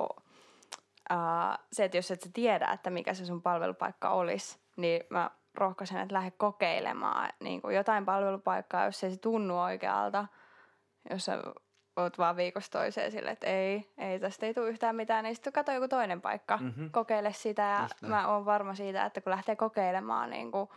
uh, 1.10 1.58
se, 1.72 1.84
että 1.84 1.96
jos 1.96 2.10
et 2.10 2.22
sä 2.22 2.30
tiedä, 2.32 2.66
että 2.66 2.90
mikä 2.90 3.14
se 3.14 3.26
sun 3.26 3.42
palvelupaikka 3.42 4.10
olisi, 4.10 4.58
niin 4.76 5.04
mä 5.10 5.30
rohkaisen, 5.54 5.98
että 5.98 6.14
lähde 6.14 6.30
kokeilemaan 6.30 7.28
niin 7.40 7.62
kuin 7.62 7.76
jotain 7.76 8.04
palvelupaikkaa, 8.04 8.84
jos 8.84 9.04
ei 9.04 9.10
se 9.10 9.16
tunnu 9.16 9.60
oikealta, 9.60 10.26
jos 11.10 11.24
sä 11.24 11.42
oot 11.96 12.18
vaan 12.18 12.36
viikosta 12.36 12.78
toiseen 12.78 13.12
sille, 13.12 13.30
että 13.30 13.46
ei, 13.46 13.92
ei 13.98 14.20
tästä 14.20 14.46
ei 14.46 14.54
tule 14.54 14.68
yhtään 14.68 14.96
mitään, 14.96 15.24
niin 15.24 15.34
sitten 15.34 15.52
katso 15.52 15.72
joku 15.72 15.88
toinen 15.88 16.20
paikka, 16.20 16.56
mm-hmm. 16.56 16.90
kokeile 16.90 17.32
sitä 17.32 17.62
ja 17.62 17.88
mä 18.08 18.28
oon 18.28 18.44
varma 18.44 18.74
siitä, 18.74 19.04
että 19.04 19.20
kun 19.20 19.30
lähtee 19.30 19.56
kokeilemaan 19.56 20.30
niin 20.30 20.52
kuin 20.52 20.68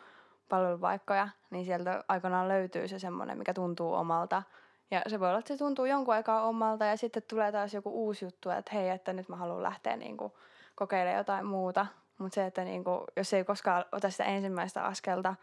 palvelupaikkoja, 0.49 1.27
niin 1.49 1.65
sieltä 1.65 2.03
aikanaan 2.07 2.47
löytyy 2.47 2.87
se 2.87 2.99
semmoinen, 2.99 3.37
mikä 3.37 3.53
tuntuu 3.53 3.93
omalta. 3.93 4.43
Ja 4.91 5.01
se 5.07 5.19
voi 5.19 5.29
olla, 5.29 5.39
että 5.39 5.53
se 5.53 5.57
tuntuu 5.57 5.85
jonkun 5.85 6.13
aikaa 6.13 6.43
omalta 6.43 6.85
ja 6.85 6.97
sitten 6.97 7.23
tulee 7.23 7.51
taas 7.51 7.73
joku 7.73 7.89
uusi 8.05 8.25
juttu, 8.25 8.49
että 8.49 8.71
hei, 8.73 8.89
että 8.89 9.13
nyt 9.13 9.29
mä 9.29 9.35
haluan 9.35 9.63
lähteä 9.63 9.97
niin 9.97 10.17
kuin 10.17 10.33
kokeilemaan 10.75 11.17
jotain 11.17 11.45
muuta. 11.45 11.85
Mutta 12.17 12.35
se, 12.35 12.45
että 12.45 12.63
niin 12.63 12.83
kuin, 12.83 13.01
jos 13.15 13.33
ei 13.33 13.43
koskaan 13.43 13.85
ota 13.91 14.09
sitä 14.09 14.23
ensimmäistä 14.23 14.83
askelta, 14.83 15.35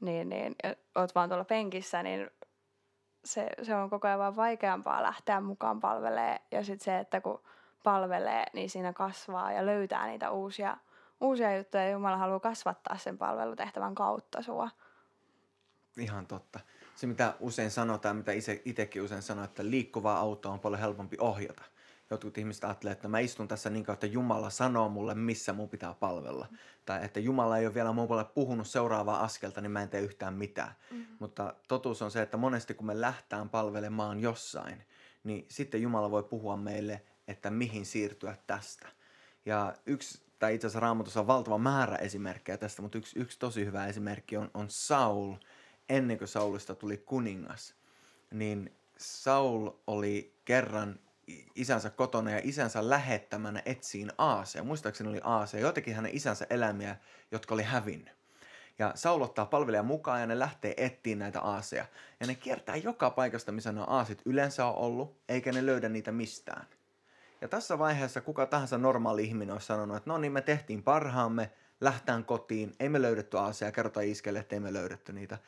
niin, 0.00 0.28
niin 0.28 0.56
oot 0.94 1.14
vaan 1.14 1.28
tuolla 1.28 1.44
penkissä, 1.44 2.02
niin 2.02 2.30
se, 3.24 3.48
se 3.62 3.74
on 3.74 3.90
koko 3.90 4.08
ajan 4.08 4.18
vaan 4.18 4.36
vaikeampaa 4.36 5.02
lähteä 5.02 5.40
mukaan 5.40 5.80
palvelee. 5.80 6.40
Ja 6.50 6.64
sitten 6.64 6.84
se, 6.84 6.98
että 6.98 7.20
kun 7.20 7.42
palvelee, 7.82 8.46
niin 8.52 8.70
siinä 8.70 8.92
kasvaa 8.92 9.52
ja 9.52 9.66
löytää 9.66 10.06
niitä 10.06 10.30
uusia, 10.30 10.76
uusia 11.20 11.56
juttuja. 11.56 11.90
Jumala 11.90 12.16
haluaa 12.16 12.40
kasvattaa 12.40 12.98
sen 12.98 13.18
palvelutehtävän 13.18 13.94
kautta 13.94 14.42
sua. 14.42 14.70
Ihan 15.98 16.26
totta. 16.26 16.60
Se, 16.94 17.06
mitä 17.06 17.34
usein 17.40 17.70
sanotaan, 17.70 18.16
mitä 18.16 18.32
itsekin 18.64 19.02
usein 19.02 19.22
sanoo, 19.22 19.44
että 19.44 19.64
liikkuvaa 19.64 20.18
autoa 20.18 20.52
on 20.52 20.60
paljon 20.60 20.80
helpompi 20.80 21.16
ohjata 21.20 21.62
jotkut 22.10 22.38
ihmiset 22.38 22.64
ajattelee, 22.64 22.92
että 22.92 23.08
mä 23.08 23.18
istun 23.18 23.48
tässä 23.48 23.70
niin 23.70 23.84
kautta 23.84 24.06
Jumala 24.06 24.50
sanoo 24.50 24.88
mulle, 24.88 25.14
missä 25.14 25.52
mun 25.52 25.68
pitää 25.68 25.94
palvella. 25.94 26.48
Mm. 26.50 26.58
Tai 26.84 27.04
että 27.04 27.20
Jumala 27.20 27.58
ei 27.58 27.66
ole 27.66 27.74
vielä 27.74 27.92
mulle 27.92 28.24
puhunut 28.24 28.66
seuraavaa 28.66 29.24
askelta, 29.24 29.60
niin 29.60 29.70
mä 29.70 29.82
en 29.82 29.88
tee 29.88 30.00
yhtään 30.00 30.34
mitään. 30.34 30.74
Mm. 30.90 31.06
Mutta 31.18 31.54
totuus 31.68 32.02
on 32.02 32.10
se, 32.10 32.22
että 32.22 32.36
monesti 32.36 32.74
kun 32.74 32.86
me 32.86 33.00
lähtään 33.00 33.48
palvelemaan 33.48 34.20
jossain, 34.20 34.82
niin 35.24 35.46
sitten 35.48 35.82
Jumala 35.82 36.10
voi 36.10 36.22
puhua 36.22 36.56
meille, 36.56 37.02
että 37.28 37.50
mihin 37.50 37.86
siirtyä 37.86 38.36
tästä. 38.46 38.88
Ja 39.46 39.74
yksi, 39.86 40.22
tai 40.38 40.54
itse 40.54 40.66
asiassa 40.66 40.80
Raamatussa 40.80 41.20
on 41.20 41.26
valtava 41.26 41.58
määrä 41.58 41.96
esimerkkejä 41.96 42.58
tästä, 42.58 42.82
mutta 42.82 42.98
yksi, 42.98 43.18
yksi 43.18 43.38
tosi 43.38 43.64
hyvä 43.64 43.86
esimerkki 43.86 44.36
on, 44.36 44.50
on 44.54 44.66
Saul, 44.68 45.34
ennen 45.88 46.18
kuin 46.18 46.28
Saulista 46.28 46.74
tuli 46.74 46.96
kuningas. 46.96 47.74
Niin 48.30 48.76
Saul 48.98 49.70
oli 49.86 50.40
kerran 50.44 50.98
isänsä 51.54 51.90
kotona 51.90 52.30
ja 52.30 52.40
isänsä 52.42 52.90
lähettämänä 52.90 53.62
etsiin 53.66 54.12
Aasea. 54.18 54.64
Muistaakseni 54.64 55.10
oli 55.10 55.20
Aasea, 55.24 55.60
joitakin 55.60 55.94
hänen 55.94 56.16
isänsä 56.16 56.46
eläimiä, 56.50 56.96
jotka 57.30 57.54
oli 57.54 57.62
hävinnyt. 57.62 58.14
Ja 58.78 58.92
Saul 58.94 59.22
ottaa 59.22 59.46
palvelijan 59.46 59.86
mukaan 59.86 60.20
ja 60.20 60.26
ne 60.26 60.38
lähtee 60.38 60.74
etsiin 60.76 61.18
näitä 61.18 61.40
aaseja. 61.40 61.86
Ja 62.20 62.26
ne 62.26 62.34
kiertää 62.34 62.76
joka 62.76 63.10
paikasta, 63.10 63.52
missä 63.52 63.72
ne 63.72 63.84
aasit 63.86 64.22
yleensä 64.24 64.66
on 64.66 64.74
ollut, 64.76 65.16
eikä 65.28 65.52
ne 65.52 65.66
löydä 65.66 65.88
niitä 65.88 66.12
mistään. 66.12 66.66
Ja 67.40 67.48
tässä 67.48 67.78
vaiheessa 67.78 68.20
kuka 68.20 68.46
tahansa 68.46 68.78
normaali 68.78 69.24
ihminen 69.24 69.52
olisi 69.52 69.66
sanonut, 69.66 69.96
että 69.96 70.10
no 70.10 70.18
niin, 70.18 70.32
me 70.32 70.40
tehtiin 70.40 70.82
parhaamme, 70.82 71.50
lähtään 71.80 72.24
kotiin, 72.24 72.74
ei 72.80 72.88
me 72.88 73.02
löydetty 73.02 73.38
aaseja, 73.38 73.72
kerrota 73.72 74.00
iskelle, 74.00 74.38
että 74.38 74.56
ei 74.56 74.60
me 74.60 74.72
löydetty 74.72 75.12
niitä. 75.12 75.38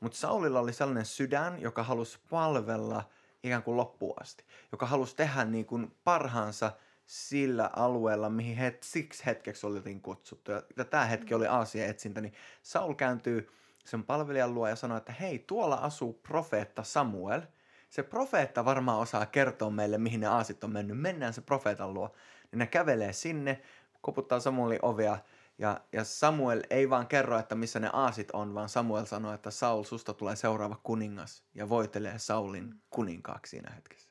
Mutta 0.00 0.18
Saulilla 0.18 0.60
oli 0.60 0.72
sellainen 0.72 1.04
sydän, 1.04 1.62
joka 1.62 1.82
halusi 1.82 2.18
palvella– 2.30 3.04
ikään 3.44 3.62
kuin 3.62 3.76
loppuun 3.76 4.22
asti, 4.22 4.44
joka 4.72 4.86
halusi 4.86 5.16
tehdä 5.16 5.44
niin 5.44 5.66
kuin 5.66 5.96
parhaansa 6.04 6.72
sillä 7.06 7.70
alueella, 7.76 8.30
mihin 8.30 8.56
het, 8.56 8.82
siksi 8.82 9.26
hetkeksi 9.26 9.66
oltiin 9.66 10.00
kutsuttu. 10.00 10.52
Ja, 10.52 10.62
ja 10.76 10.84
tämä 10.84 11.04
hetki 11.04 11.34
oli 11.34 11.46
Aasia 11.46 11.86
etsintä, 11.86 12.20
niin 12.20 12.34
Saul 12.62 12.94
kääntyy 12.94 13.50
sen 13.84 14.04
palvelijan 14.04 14.54
luo 14.54 14.68
ja 14.68 14.76
sanoo, 14.76 14.96
että 14.98 15.12
hei, 15.12 15.38
tuolla 15.38 15.76
asuu 15.76 16.12
profeetta 16.12 16.82
Samuel. 16.82 17.42
Se 17.90 18.02
profeetta 18.02 18.64
varmaan 18.64 19.00
osaa 19.00 19.26
kertoa 19.26 19.70
meille, 19.70 19.98
mihin 19.98 20.20
ne 20.20 20.26
aasit 20.26 20.64
on 20.64 20.72
mennyt. 20.72 20.98
Mennään 20.98 21.32
se 21.32 21.40
profeetan 21.40 21.94
luo. 21.94 22.14
Niin 22.50 22.58
ne 22.58 22.66
kävelee 22.66 23.12
sinne, 23.12 23.62
koputtaa 24.00 24.40
Samuelin 24.40 24.78
ovea 24.82 25.18
ja, 25.58 25.80
ja 25.92 26.04
Samuel 26.04 26.62
ei 26.70 26.90
vaan 26.90 27.06
kerro, 27.06 27.38
että 27.38 27.54
missä 27.54 27.80
ne 27.80 27.90
aasit 27.92 28.30
on, 28.30 28.54
vaan 28.54 28.68
Samuel 28.68 29.04
sanoo, 29.04 29.34
että 29.34 29.50
Saul, 29.50 29.82
susta 29.82 30.14
tulee 30.14 30.36
seuraava 30.36 30.80
kuningas 30.82 31.44
ja 31.54 31.68
voitelee 31.68 32.18
Saulin 32.18 32.74
kuninkaaksi 32.90 33.50
siinä 33.50 33.70
hetkessä. 33.70 34.10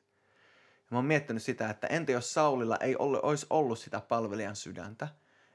Ja 0.78 0.88
mä 0.90 0.98
oon 0.98 1.04
miettinyt 1.04 1.42
sitä, 1.42 1.70
että 1.70 1.86
entä 1.86 2.12
jos 2.12 2.34
Saulilla 2.34 2.76
ei 2.76 2.96
ollut, 2.96 3.20
olisi 3.22 3.46
ollut 3.50 3.78
sitä 3.78 4.00
palvelijan 4.00 4.56
sydäntä, 4.56 5.08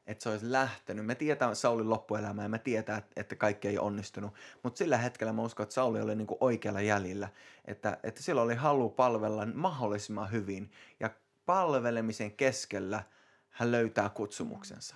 että 0.08 0.24
se 0.24 0.30
olisi 0.30 0.52
lähtenyt. 0.52 1.06
Me 1.06 1.16
tietää 1.16 1.56
Saulin 1.56 1.90
loppuelämää 1.90 2.46
ja 2.46 2.50
me 2.50 2.60
tietää, 2.60 3.02
että 3.16 3.36
kaikki 3.36 3.68
ei 3.68 3.80
onnistunut. 3.80 4.34
Mutta 4.64 4.78
sillä 4.78 4.98
hetkellä 4.98 5.34
mä 5.34 5.42
uskon, 5.42 5.64
että 5.64 5.76
Sauli 5.76 6.02
oli 6.02 6.16
niinku 6.16 6.38
oikealla 6.40 6.82
jäljellä. 6.82 7.30
Että, 7.66 7.98
että 8.04 8.24
sillä 8.24 8.42
oli 8.42 8.56
halu 8.56 8.90
palvella 8.90 9.46
mahdollisimman 9.46 10.32
hyvin. 10.32 10.72
Ja 11.00 11.10
palvelemisen 11.46 12.32
keskellä 12.32 13.04
hän 13.50 13.72
löytää 13.72 14.10
kutsumuksensa 14.10 14.96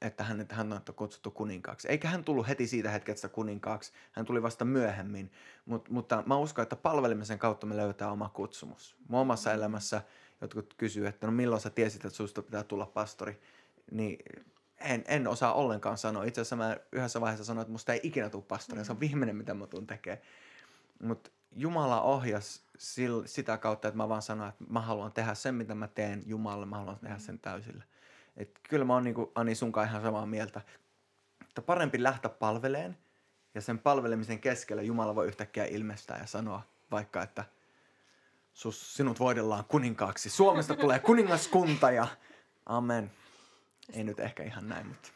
että 0.00 0.24
hänet, 0.24 0.52
hän 0.52 0.72
on 0.72 0.80
kutsuttu 0.96 1.30
kuninkaaksi. 1.30 1.88
Eikä 1.88 2.08
hän 2.08 2.24
tullut 2.24 2.48
heti 2.48 2.66
siitä 2.66 2.90
hetkestä 2.90 3.28
kuninkaaksi, 3.28 3.92
hän 4.12 4.26
tuli 4.26 4.42
vasta 4.42 4.64
myöhemmin. 4.64 5.32
Mut, 5.66 5.88
mutta 5.88 6.22
mä 6.26 6.36
uskon, 6.36 6.62
että 6.62 6.76
palvelemisen 6.76 7.38
kautta 7.38 7.66
me 7.66 7.76
löytää 7.76 8.10
oma 8.10 8.28
kutsumus. 8.28 8.96
Mun 9.08 9.20
omassa 9.20 9.52
elämässä 9.52 10.02
jotkut 10.40 10.74
kysyy, 10.74 11.06
että 11.06 11.26
no 11.26 11.32
milloin 11.32 11.60
sä 11.60 11.70
tiesit, 11.70 12.04
että 12.04 12.16
susta 12.16 12.42
pitää 12.42 12.62
tulla 12.62 12.86
pastori, 12.86 13.40
niin 13.90 14.18
en, 14.78 15.04
en 15.08 15.28
osaa 15.28 15.52
ollenkaan 15.52 15.98
sanoa. 15.98 16.24
Itse 16.24 16.40
asiassa 16.40 16.56
mä 16.56 16.76
yhdessä 16.92 17.20
vaiheessa 17.20 17.44
sanoin, 17.44 17.62
että 17.62 17.72
musta 17.72 17.92
ei 17.92 18.00
ikinä 18.02 18.30
tule 18.30 18.42
pastori, 18.48 18.84
se 18.84 18.92
on 18.92 19.00
viimeinen, 19.00 19.36
mitä 19.36 19.54
mä 19.54 19.66
tuun 19.66 19.86
tekemään. 19.86 20.22
Mutta 21.02 21.30
Jumala 21.56 22.02
ohjas 22.02 22.62
sil, 22.92 23.16
sitä 23.26 23.58
kautta, 23.58 23.88
että 23.88 23.96
mä 23.96 24.08
vaan 24.08 24.22
sanoin, 24.22 24.48
että 24.48 24.64
mä 24.68 24.80
haluan 24.80 25.12
tehdä 25.12 25.34
sen, 25.34 25.54
mitä 25.54 25.74
mä 25.74 25.88
teen 25.88 26.22
Jumalalle, 26.26 26.66
mä 26.66 26.76
haluan 26.76 26.98
tehdä 26.98 27.18
sen 27.18 27.38
täysillä. 27.38 27.84
Et 28.36 28.60
kyllä 28.68 28.84
mä 28.84 28.94
oon 28.94 29.04
niinku 29.04 29.32
Ani 29.34 29.54
sunkaan 29.54 29.86
ihan 29.86 30.02
samaa 30.02 30.26
mieltä, 30.26 30.60
että 31.48 31.62
parempi 31.62 32.02
lähteä 32.02 32.30
palveleen 32.30 32.98
ja 33.54 33.60
sen 33.60 33.78
palvelemisen 33.78 34.40
keskellä 34.40 34.82
Jumala 34.82 35.14
voi 35.14 35.26
yhtäkkiä 35.26 35.64
ilmestää 35.64 36.18
ja 36.18 36.26
sanoa 36.26 36.62
vaikka, 36.90 37.22
että 37.22 37.44
sus, 38.52 38.96
sinut 38.96 39.20
voidellaan 39.20 39.64
kuninkaaksi. 39.64 40.30
Suomesta 40.30 40.74
tulee 40.74 40.98
kuningaskunta 40.98 41.90
ja 41.90 42.06
amen. 42.66 43.10
Ei 43.92 44.04
nyt 44.04 44.20
ehkä 44.20 44.42
ihan 44.42 44.68
näin, 44.68 44.86
mutta 44.86 45.08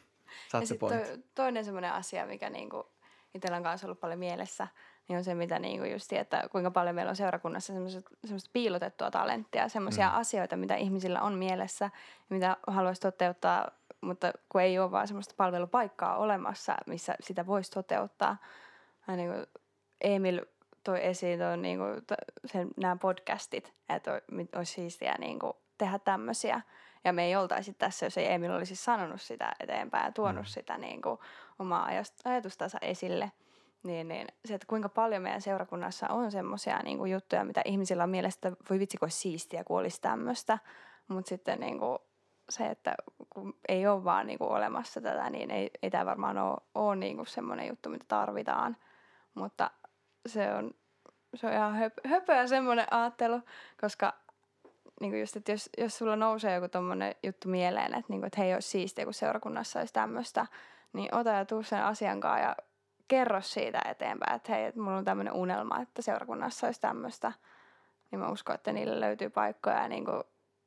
saat 0.50 0.66
se 0.66 0.78
to, 0.78 0.88
toinen 1.34 1.64
semmoinen 1.64 1.92
asia, 1.92 2.26
mikä 2.26 2.50
niinku 2.50 2.88
itsellä 3.34 3.56
on 3.56 3.62
kanssa 3.62 3.86
ollut 3.86 4.00
paljon 4.00 4.18
mielessä– 4.18 4.68
niin 5.08 5.16
on 5.16 5.24
se, 5.24 5.34
mitä 5.34 5.58
niin 5.58 5.78
kuin 5.78 5.92
just, 5.92 6.12
että 6.12 6.48
kuinka 6.52 6.70
paljon 6.70 6.94
meillä 6.94 7.10
on 7.10 7.16
seurakunnassa 7.16 7.72
semmoista 7.72 8.50
piilotettua 8.52 9.10
talenttia, 9.10 9.68
semmoisia 9.68 10.08
mm. 10.08 10.14
asioita, 10.14 10.56
mitä 10.56 10.74
ihmisillä 10.76 11.20
on 11.20 11.34
mielessä, 11.34 11.90
mitä 12.28 12.56
haluaisi 12.66 13.00
toteuttaa, 13.00 13.70
mutta 14.00 14.32
kun 14.48 14.60
ei 14.60 14.78
ole 14.78 14.90
vaan 14.90 15.08
semmoista 15.08 15.34
palvelupaikkaa 15.36 16.16
olemassa, 16.16 16.76
missä 16.86 17.14
sitä 17.20 17.46
voisi 17.46 17.70
toteuttaa. 17.70 18.36
Ja 19.08 19.16
niin 19.16 19.30
kuin 19.30 19.46
Emil 20.00 20.40
toi 20.84 21.06
esiin 21.06 21.38
toi, 21.38 21.56
niin 21.56 21.78
kuin, 21.78 22.02
sen, 22.46 22.68
nämä 22.76 22.96
podcastit, 22.96 23.72
että 23.88 24.22
olisi 24.56 24.72
siistiä 24.72 25.14
niin 25.18 25.38
kuin, 25.38 25.52
tehdä 25.78 25.98
tämmöisiä. 25.98 26.60
Ja 27.04 27.12
me 27.12 27.24
ei 27.24 27.36
oltaisi 27.36 27.72
tässä, 27.72 28.06
jos 28.06 28.18
ei 28.18 28.32
Emil 28.32 28.52
olisi 28.52 28.76
sanonut 28.76 29.20
sitä 29.20 29.52
eteenpäin 29.60 30.04
ja 30.04 30.12
tuonut 30.12 30.44
mm. 30.44 30.48
sitä 30.48 30.78
niin 30.78 31.02
kuin, 31.02 31.18
omaa 31.58 31.88
ajatustansa 32.24 32.78
esille– 32.82 33.32
niin, 33.84 34.08
niin 34.08 34.26
se, 34.44 34.54
että 34.54 34.66
kuinka 34.66 34.88
paljon 34.88 35.22
meidän 35.22 35.40
seurakunnassa 35.40 36.06
on 36.08 36.30
semmoisia 36.30 36.78
niin 36.78 37.10
juttuja, 37.10 37.44
mitä 37.44 37.62
ihmisillä 37.64 38.02
on 38.04 38.10
mielestä, 38.10 38.52
voi 38.70 38.78
vitsi, 38.78 38.96
kun 38.96 39.10
siistiä, 39.10 39.64
kun 39.64 39.78
olisi 39.78 40.00
tämmöistä. 40.00 40.58
Mutta 41.08 41.28
sitten 41.28 41.60
niin 41.60 41.78
kuin, 41.78 41.98
se, 42.48 42.66
että 42.66 42.94
kun 43.30 43.58
ei 43.68 43.86
ole 43.86 44.04
vaan 44.04 44.26
niin 44.26 44.38
kuin 44.38 44.50
olemassa 44.50 45.00
tätä, 45.00 45.30
niin 45.30 45.50
ei, 45.50 45.70
ei 45.82 45.90
tämä 45.90 46.06
varmaan 46.06 46.38
ole, 46.38 46.56
ole 46.74 46.96
niin 46.96 47.16
kuin 47.16 47.26
semmoinen 47.26 47.68
juttu, 47.68 47.88
mitä 47.88 48.04
tarvitaan. 48.08 48.76
Mutta 49.34 49.70
se 50.26 50.54
on, 50.54 50.70
se 51.34 51.46
on 51.46 51.52
ihan 51.52 51.76
höp, 51.76 51.92
höpöä 52.06 52.46
semmoinen 52.46 52.86
ajattelu, 52.90 53.40
koska 53.80 54.14
niin 55.00 55.12
kuin 55.12 55.20
just, 55.20 55.36
että 55.36 55.52
jos, 55.52 55.70
jos 55.78 55.98
sulla 55.98 56.16
nousee 56.16 56.54
joku 56.54 56.68
tommonen 56.68 57.14
juttu 57.22 57.48
mieleen, 57.48 57.94
että, 57.94 58.12
niin 58.12 58.20
kuin, 58.20 58.26
että 58.26 58.40
hei, 58.40 58.54
olisi 58.54 58.68
siistiä, 58.68 59.04
kun 59.04 59.14
seurakunnassa 59.14 59.78
olisi 59.78 59.94
tämmöistä, 59.94 60.46
niin 60.92 61.14
ota 61.14 61.30
ja 61.30 61.44
tuu 61.44 61.62
sen 61.62 61.84
asian 61.84 62.20
kanssa 62.20 62.38
ja 62.38 62.56
kerro 63.08 63.40
siitä 63.40 63.82
eteenpäin, 63.84 64.36
että 64.36 64.52
hei, 64.52 64.64
että 64.64 64.80
mulla 64.80 64.96
on 64.96 65.04
tämmöinen 65.04 65.34
unelma, 65.34 65.80
että 65.80 66.02
seurakunnassa 66.02 66.66
olisi 66.66 66.80
tämmöistä, 66.80 67.32
niin 68.10 68.20
mä 68.20 68.28
uskon, 68.28 68.54
että 68.54 68.72
niille 68.72 69.00
löytyy 69.00 69.30
paikkoja 69.30 69.82
ja 69.82 69.88
niin 69.88 70.04
kuin 70.04 70.22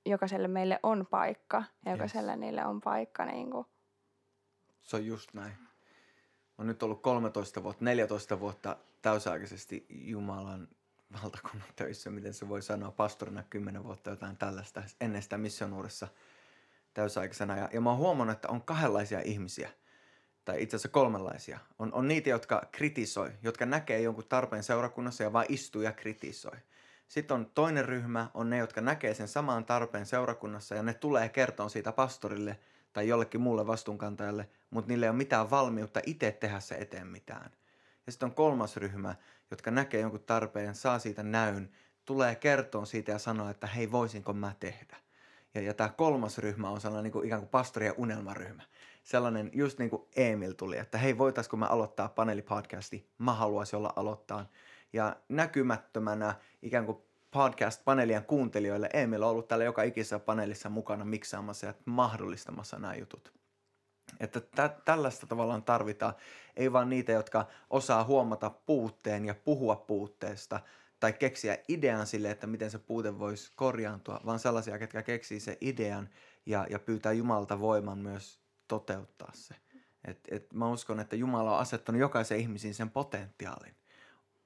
jokaiselle 0.06 0.48
meille 0.48 0.80
on 0.84 1.08
paikka 1.10 1.64
ja 1.86 1.92
jokaiselle 1.92 2.32
yes. 2.32 2.40
niille 2.40 2.66
on 2.66 2.82
paikka 2.82 3.26
niin 3.26 3.52
kuin 3.52 3.66
Se 4.82 4.96
on 4.96 5.06
just 5.06 5.34
näin. 5.34 5.54
On 6.58 6.68
nyt 6.68 6.84
ollut 6.84 7.02
13 7.02 7.64
vuotta, 7.64 7.86
14 7.86 8.40
vuotta 8.40 8.78
täysaikaisesti 9.02 9.86
Jumalan 9.90 10.68
valtakunnan 11.24 11.68
töissä, 11.76 12.10
miten 12.10 12.34
se 12.34 12.50
voi 12.50 12.62
sanoa, 12.62 12.92
pastorina 12.92 13.44
10 13.44 13.84
vuotta 13.84 14.10
jotain 14.10 14.38
tällaista, 14.38 14.84
ennen 15.02 15.22
sitä 15.22 15.38
missionuudessa 15.38 16.08
täysaikaisena. 16.94 17.58
Ja, 17.58 17.70
ja 17.74 17.82
mä 17.82 17.90
oon 17.90 18.00
huomannut, 18.00 18.36
että 18.36 18.48
on 18.50 18.62
kahdenlaisia 18.62 19.22
ihmisiä, 19.22 19.70
tai 20.48 20.64
itse 20.64 20.76
asiassa 20.76 20.90
kolmenlaisia. 20.90 21.60
On, 21.80 21.94
on 21.94 22.08
niitä, 22.08 22.30
jotka 22.30 22.62
kritisoi, 22.72 23.32
jotka 23.44 23.66
näkee 23.66 24.02
jonkun 24.02 24.24
tarpeen 24.30 24.64
seurakunnassa 24.64 25.24
ja 25.24 25.34
vaan 25.34 25.46
istuu 25.50 25.82
ja 25.82 25.92
kritisoi. 25.92 26.58
Sitten 27.08 27.36
on 27.36 27.46
toinen 27.46 27.86
ryhmä, 27.86 28.30
on 28.34 28.50
ne, 28.50 28.58
jotka 28.58 28.82
näkee 28.82 29.14
sen 29.14 29.28
samaan 29.28 29.66
tarpeen 29.66 30.06
seurakunnassa 30.06 30.76
ja 30.76 30.84
ne 30.84 30.94
tulee 30.94 31.30
kertoa 31.30 31.70
siitä 31.70 31.92
pastorille 31.92 32.60
tai 32.94 33.08
jollekin 33.08 33.42
muulle 33.42 33.68
vastuunkantajalle, 33.68 34.50
mutta 34.70 34.88
niille 34.88 35.06
ei 35.06 35.10
ole 35.10 35.18
mitään 35.18 35.50
valmiutta 35.50 36.00
itse 36.06 36.32
tehdä 36.32 36.60
se 36.60 36.76
eteen 36.76 37.08
mitään. 37.08 37.52
Ja 38.06 38.12
sitten 38.12 38.30
on 38.30 38.36
kolmas 38.36 38.78
ryhmä, 38.78 39.16
jotka 39.52 39.72
näkee 39.72 40.02
jonkun 40.02 40.24
tarpeen, 40.24 40.76
saa 40.76 41.00
siitä 41.00 41.24
näyn, 41.24 41.70
tulee 42.06 42.36
kertoa 42.36 42.86
siitä 42.86 43.12
ja 43.12 43.20
sanoa, 43.20 43.50
että 43.50 43.68
hei, 43.68 43.92
voisinko 43.92 44.34
mä 44.34 44.54
tehdä. 44.60 44.98
Ja, 45.56 45.62
ja 45.62 45.74
tämä 45.74 45.90
kolmas 45.90 46.38
ryhmä 46.38 46.70
on 46.70 46.82
sellainen 46.82 47.04
niin 47.04 47.12
kuin, 47.12 47.26
ikään 47.26 47.42
kuin 47.42 47.50
pastorien 47.50 47.94
unelmaryhmä. 47.98 48.64
Sellainen, 49.08 49.50
just 49.54 49.80
niin 49.80 49.90
kuin 49.90 50.02
Emil 50.16 50.52
tuli, 50.52 50.78
että 50.78 50.98
hei, 50.98 51.18
voitaisiko 51.18 51.58
mä 51.58 51.66
aloittaa 51.66 52.10
paneelipodcasti, 52.10 53.10
mä 53.18 53.34
haluaisin 53.34 53.78
olla 53.78 53.94
aloittaa. 53.96 54.50
Ja 54.94 55.16
näkymättömänä 55.30 56.36
ikään 56.62 56.86
kuin 56.86 56.98
podcast-paneelien 57.32 58.26
kuuntelijoille 58.26 58.90
Emil 58.94 59.24
on 59.24 59.30
ollut 59.30 59.48
täällä 59.48 59.66
joka 59.66 59.84
ikisessä 59.84 60.20
paneelissa 60.20 60.70
mukana 60.70 61.06
miksaamassa 61.06 61.66
ja 61.66 61.74
mahdollistamassa 61.86 62.80
nämä 62.80 62.96
jutut. 62.96 63.34
Että 64.20 64.42
tä- 64.42 64.78
tällaista 64.86 65.28
tavallaan 65.28 65.64
tarvitaan, 65.64 66.14
ei 66.56 66.74
vaan 66.74 66.90
niitä, 66.90 67.12
jotka 67.12 67.48
osaa 67.70 68.04
huomata 68.04 68.50
puutteen 68.50 69.26
ja 69.26 69.36
puhua 69.36 69.76
puutteesta 69.76 70.60
tai 71.00 71.14
keksiä 71.14 71.58
idean 71.68 72.08
sille, 72.08 72.32
että 72.32 72.48
miten 72.48 72.72
se 72.72 72.80
puute 72.80 73.20
voisi 73.20 73.52
korjaantua, 73.56 74.22
vaan 74.26 74.40
sellaisia, 74.40 74.80
ketkä 74.80 75.04
keksii 75.04 75.40
se 75.40 75.58
idean 75.62 76.10
ja, 76.46 76.68
ja 76.70 76.80
pyytää 76.80 77.14
Jumalta 77.14 77.60
voiman 77.60 77.98
myös 77.98 78.47
toteuttaa 78.68 79.32
se. 79.34 79.56
Et, 80.08 80.20
et 80.32 80.54
mä 80.54 80.70
uskon, 80.70 81.00
että 81.00 81.16
Jumala 81.16 81.54
on 81.54 81.60
asettanut 81.60 82.02
jokaisen 82.02 82.40
ihmisiin 82.40 82.74
sen 82.74 82.90
potentiaalin 82.90 83.76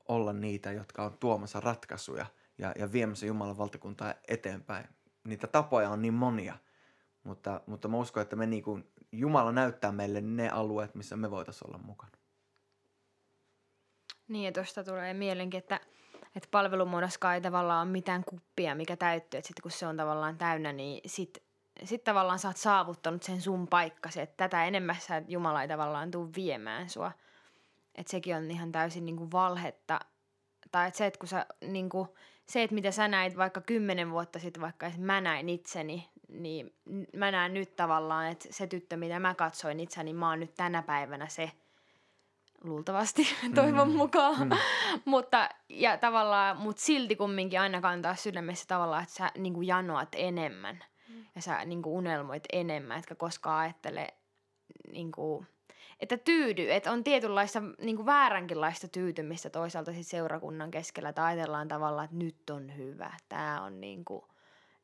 olla 0.07 0.33
niitä, 0.33 0.71
jotka 0.71 1.03
on 1.03 1.17
tuomassa 1.17 1.59
ratkaisuja 1.59 2.25
ja, 2.57 2.71
ja 2.79 2.91
viemässä 2.91 3.25
Jumalan 3.25 3.57
valtakuntaa 3.57 4.13
eteenpäin. 4.27 4.87
Niitä 5.23 5.47
tapoja 5.47 5.89
on 5.89 6.01
niin 6.01 6.13
monia, 6.13 6.57
mutta, 7.23 7.61
mutta 7.67 7.87
mä 7.87 7.97
uskon, 7.97 8.23
että 8.23 8.35
me 8.35 8.45
niin 8.45 8.63
kuin, 8.63 8.91
Jumala 9.11 9.51
näyttää 9.51 9.91
meille 9.91 10.21
ne 10.21 10.49
alueet, 10.49 10.95
missä 10.95 11.17
me 11.17 11.31
voitaisiin 11.31 11.67
olla 11.69 11.83
mukana. 11.83 12.11
Niin, 14.27 14.45
ja 14.45 14.51
tuosta 14.51 14.83
tulee 14.83 15.13
mielenkin, 15.13 15.57
että, 15.57 15.79
että 16.35 16.49
palvelumuodoskaan 16.51 17.35
ei 17.35 17.41
tavallaan 17.41 17.87
ole 17.87 17.91
mitään 17.91 18.23
kuppia, 18.23 18.75
mikä 18.75 18.95
täyttyy. 18.95 19.37
Että 19.37 19.47
sitten 19.47 19.61
kun 19.61 19.71
se 19.71 19.87
on 19.87 19.97
tavallaan 19.97 20.37
täynnä, 20.37 20.73
niin 20.73 21.01
sitten 21.05 21.43
sit 21.83 22.03
tavallaan 22.03 22.39
sä 22.39 22.47
oot 22.47 22.57
saavuttanut 22.57 23.23
sen 23.23 23.41
sun 23.41 23.67
paikkasi. 23.67 24.21
Että 24.21 24.37
tätä 24.37 24.65
enemmän 24.65 24.95
sä 24.99 25.21
Jumala 25.27 25.61
ei 25.61 25.67
tavallaan 25.67 26.11
tuu 26.11 26.29
viemään 26.35 26.89
sua. 26.89 27.11
Että 27.95 28.11
sekin 28.11 28.35
on 28.35 28.51
ihan 28.51 28.71
täysin 28.71 29.05
niinku 29.05 29.31
valhetta. 29.31 29.99
Tai 30.71 30.87
että 30.87 30.97
se, 30.97 31.05
että 31.05 31.19
kun 31.19 31.29
sä 31.29 31.45
niinku, 31.61 32.17
se, 32.47 32.63
että 32.63 32.73
mitä 32.73 32.91
sä 32.91 33.07
näit 33.07 33.37
vaikka 33.37 33.61
kymmenen 33.61 34.11
vuotta 34.11 34.39
sitten, 34.39 34.61
vaikka 34.61 34.91
mä 34.97 35.21
näin 35.21 35.49
itseni, 35.49 36.09
niin 36.29 36.75
mä 37.15 37.31
näen 37.31 37.53
nyt 37.53 37.75
tavallaan, 37.75 38.27
että 38.27 38.47
se 38.51 38.67
tyttö, 38.67 38.97
mitä 38.97 39.19
mä 39.19 39.35
katsoin 39.35 39.79
itseni, 39.79 40.03
niin 40.03 40.15
mä 40.15 40.29
oon 40.29 40.39
nyt 40.39 40.53
tänä 40.55 40.81
päivänä 40.81 41.27
se, 41.27 41.51
luultavasti, 42.63 43.27
toivon 43.55 43.89
mm. 43.89 43.95
mukaan. 43.95 44.47
Mm. 44.47 44.57
mutta, 45.05 45.49
ja 45.69 45.97
tavallaan, 45.97 46.57
mut 46.57 46.77
silti 46.77 47.15
kumminkin 47.15 47.61
aina 47.61 47.81
kantaa 47.81 48.15
sydämessä 48.15 48.65
tavallaan, 48.67 49.03
että 49.03 49.15
sä 49.15 49.31
niin 49.37 49.53
kuin 49.53 49.67
janoat 49.67 50.09
enemmän. 50.15 50.83
Ja 51.35 51.41
sä 51.41 51.65
niin 51.65 51.81
kuin 51.81 51.93
unelmoit 51.93 52.43
enemmän, 52.53 52.99
etkä 52.99 53.15
koskaan 53.15 53.59
ajattele, 53.59 54.07
niin 54.91 55.11
kuin, 55.11 55.47
että 55.99 56.17
tyydy. 56.17 56.71
Että 56.71 56.91
on 56.91 57.03
tietynlaista 57.03 57.61
niin 57.81 57.95
kuin 57.95 58.05
vääränkinlaista 58.05 58.87
tyytymistä 58.87 59.49
toisaalta 59.49 59.93
sit 59.93 60.07
seurakunnan 60.07 60.71
keskellä. 60.71 61.09
Että 61.09 61.25
ajatellaan 61.25 61.67
tavallaan, 61.67 62.05
että 62.05 62.17
nyt 62.17 62.49
on 62.49 62.77
hyvä. 62.77 63.13
Tämä 63.29 63.63
on 63.63 63.81
niin 63.81 64.05
kuin, 64.05 64.25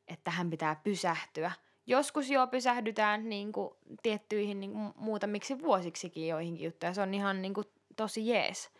että 0.08 0.24
tähän 0.24 0.50
pitää 0.50 0.80
pysähtyä. 0.84 1.52
Joskus 1.86 2.30
jo 2.30 2.46
pysähdytään 2.46 3.28
niin 3.28 3.52
kuin, 3.52 3.74
tiettyihin 4.02 4.60
niin 4.60 4.72
kuin, 4.72 4.92
muutamiksi 4.96 5.58
vuosiksikin 5.58 6.28
joihinkin 6.28 6.64
juttuja. 6.64 6.94
Se 6.94 7.02
on 7.02 7.14
ihan 7.14 7.42
niin 7.42 7.54
kuin, 7.54 7.66
tosi 7.96 8.28
jees. 8.28 8.70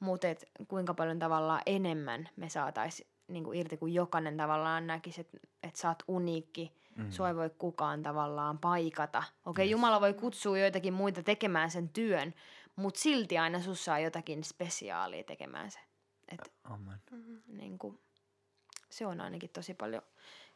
Mutta 0.00 0.26
kuinka 0.68 0.94
paljon 0.94 1.18
tavallaan 1.18 1.62
enemmän 1.66 2.28
me 2.36 2.48
saataisiin 2.48 3.08
niin 3.28 3.54
irti, 3.54 3.76
kun 3.76 3.94
jokainen 3.94 4.36
tavallaan 4.36 4.86
näkisi, 4.86 5.20
että 5.20 5.38
et 5.62 5.76
sä 5.76 5.88
oot 5.88 6.02
uniikki. 6.08 6.81
Mm. 6.96 7.10
Sua 7.10 7.28
ei 7.28 7.36
voi 7.36 7.50
kukaan 7.50 8.02
tavallaan 8.02 8.58
paikata. 8.58 9.18
Okei, 9.18 9.50
okay, 9.50 9.64
yes. 9.64 9.70
Jumala 9.70 10.00
voi 10.00 10.14
kutsua 10.14 10.58
joitakin 10.58 10.94
muita 10.94 11.22
tekemään 11.22 11.70
sen 11.70 11.88
työn, 11.88 12.34
mutta 12.76 13.00
silti 13.00 13.38
aina 13.38 13.60
sussa 13.60 13.94
on 13.94 14.02
jotakin 14.02 14.44
spesiaalia 14.44 15.24
tekemään 15.24 15.70
se. 15.70 15.78
Et, 16.32 16.52
Amen. 16.64 16.98
Niin 17.46 17.78
kuin, 17.78 17.98
se 18.90 19.06
on 19.06 19.20
ainakin 19.20 19.50
tosi 19.50 19.74
paljon 19.74 20.02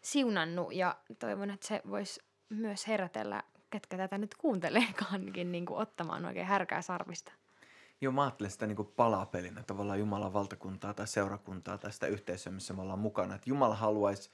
siunannut 0.03 0.74
ja 0.74 0.97
toivon, 1.18 1.51
että 1.51 1.66
se 1.66 1.82
voisi 1.91 2.20
myös 2.49 2.89
herätellä, 2.89 3.43
ketkä 3.70 3.97
tätä 3.97 4.18
nyt 4.18 4.34
kuunteleekaankin, 4.34 5.53
niin 5.53 5.66
kuin 5.66 5.80
ottamaan 5.80 6.24
oikein 6.24 6.47
härkää 6.47 6.82
sarvista. 6.82 7.32
Joo, 8.01 8.12
mä 8.12 8.22
ajattelen 8.22 8.51
sitä 8.51 8.66
niin 8.66 8.76
kuin 8.76 8.93
palapelinä 8.97 9.62
tavallaan 9.62 9.99
Jumalan 9.99 10.32
valtakuntaa 10.32 10.95
tai 10.95 11.07
seurakuntaa 11.07 11.78
tai 11.78 11.93
sitä 11.93 12.07
yhteisöä, 12.07 12.53
missä 12.53 12.74
me 12.74 12.82
ollaan 12.82 12.99
mukana. 12.99 13.34
Että 13.34 13.51
Jumala 13.51 13.74
haluaisi, 13.74 14.30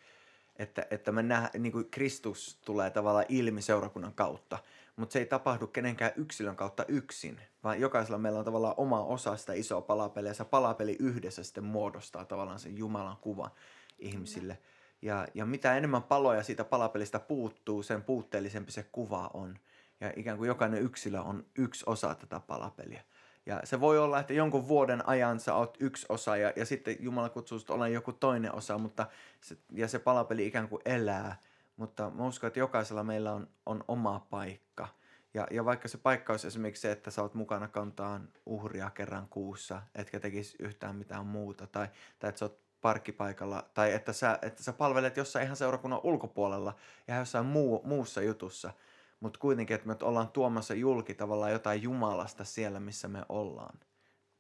että, 0.57 0.86
että 0.90 1.12
me 1.12 1.22
nähdään, 1.22 1.62
niin 1.62 1.72
kuin 1.72 1.90
Kristus 1.90 2.59
tulee 2.64 2.90
tavallaan 2.90 3.26
ilmi 3.28 3.62
seurakunnan 3.62 4.14
kautta, 4.14 4.59
mutta 4.96 5.12
se 5.12 5.18
ei 5.18 5.26
tapahdu 5.26 5.66
kenenkään 5.66 6.12
yksilön 6.16 6.57
kautta 6.57 6.84
yksin, 6.88 7.40
vaan 7.64 7.80
jokaisella 7.80 8.18
meillä 8.18 8.38
on 8.38 8.44
tavallaan 8.44 8.74
oma 8.76 9.05
osa 9.05 9.36
sitä 9.36 9.53
isoa 9.53 9.80
palapeliä, 9.80 10.30
ja 10.30 10.34
se 10.34 10.44
palapeli 10.44 10.96
yhdessä 10.98 11.44
sitten 11.44 11.64
muodostaa 11.64 12.24
tavallaan 12.24 12.59
sen 12.59 12.78
Jumalan 12.78 13.16
kuvan 13.16 13.50
ihmisille. 13.98 14.59
Ja, 15.03 15.26
ja 15.34 15.46
mitä 15.46 15.76
enemmän 15.76 16.03
paloja 16.03 16.42
siitä 16.42 16.64
palapelistä 16.64 17.18
puuttuu, 17.18 17.82
sen 17.82 18.03
puutteellisempi 18.03 18.72
se 18.72 18.82
kuva 18.92 19.30
on. 19.34 19.59
Ja 20.00 20.12
ikään 20.16 20.38
kuin 20.38 20.48
jokainen 20.48 20.82
yksilö 20.82 21.20
on 21.20 21.46
yksi 21.59 21.84
osa 21.86 22.14
tätä 22.14 22.40
palapeliä. 22.40 23.03
Ja 23.47 23.61
se 23.64 23.80
voi 23.80 23.99
olla, 23.99 24.20
että 24.20 24.32
jonkun 24.32 24.68
vuoden 24.68 25.09
ajan 25.09 25.40
sä 25.40 25.55
oot 25.55 25.76
yksi 25.80 26.07
osa 26.09 26.36
ja, 26.36 26.53
ja 26.57 26.66
sitten 26.66 26.97
Jumala 27.01 27.28
kutsuu 27.28 27.59
sut 27.59 27.70
olemaan 27.70 27.93
joku 27.93 28.12
toinen 28.12 28.55
osa, 28.55 28.78
mutta 28.78 29.07
se, 29.40 29.57
ja 29.72 29.88
se 29.88 29.99
palapeli 29.99 30.47
ikään 30.47 30.68
kuin 30.68 30.82
elää. 30.84 31.36
Mutta 31.76 32.11
mä 32.11 32.26
uskon, 32.26 32.49
että 32.49 32.59
jokaisella 32.59 33.05
meillä 33.05 33.32
on, 33.32 33.49
on 33.66 33.84
oma 33.88 34.26
paikka. 34.30 34.88
Ja, 35.34 35.47
ja 35.51 35.64
vaikka 35.64 35.88
se 35.88 35.99
paikka 35.99 36.32
olisi 36.32 36.47
esimerkiksi 36.47 36.82
se, 36.82 36.93
että 36.93 37.11
sä 37.11 37.22
oot 37.22 37.34
mukana 37.34 37.68
kantaan 37.68 38.28
uhria 38.47 38.90
kerran 38.90 39.28
kuussa, 39.28 39.82
etkä 39.95 40.20
tekisi 40.20 40.57
yhtään 40.59 40.97
mitään 40.97 41.26
muuta, 41.26 41.66
tai, 41.66 41.88
tai 42.18 42.28
että 42.28 42.38
sä 42.38 42.45
oot 42.45 42.59
parkkipaikalla, 42.80 43.70
tai 43.74 43.93
että 43.93 44.12
sä, 44.12 44.38
että 44.43 44.62
sä 44.62 44.72
palvelet 44.72 45.16
jossain 45.16 45.45
ihan 45.45 45.57
seurakunnan 45.57 46.01
ulkopuolella 46.03 46.74
ja 47.09 47.16
jossain 47.16 47.47
muu, 47.47 47.82
muussa 47.84 48.22
jutussa, 48.22 48.72
mutta 49.22 49.38
kuitenkin, 49.38 49.74
että 49.74 49.86
me 49.86 49.96
ollaan 50.02 50.28
tuomassa 50.28 50.74
julki 50.74 51.14
tavallaan 51.14 51.52
jotain 51.52 51.82
Jumalasta 51.82 52.44
siellä, 52.44 52.80
missä 52.80 53.08
me 53.08 53.22
ollaan. 53.28 53.78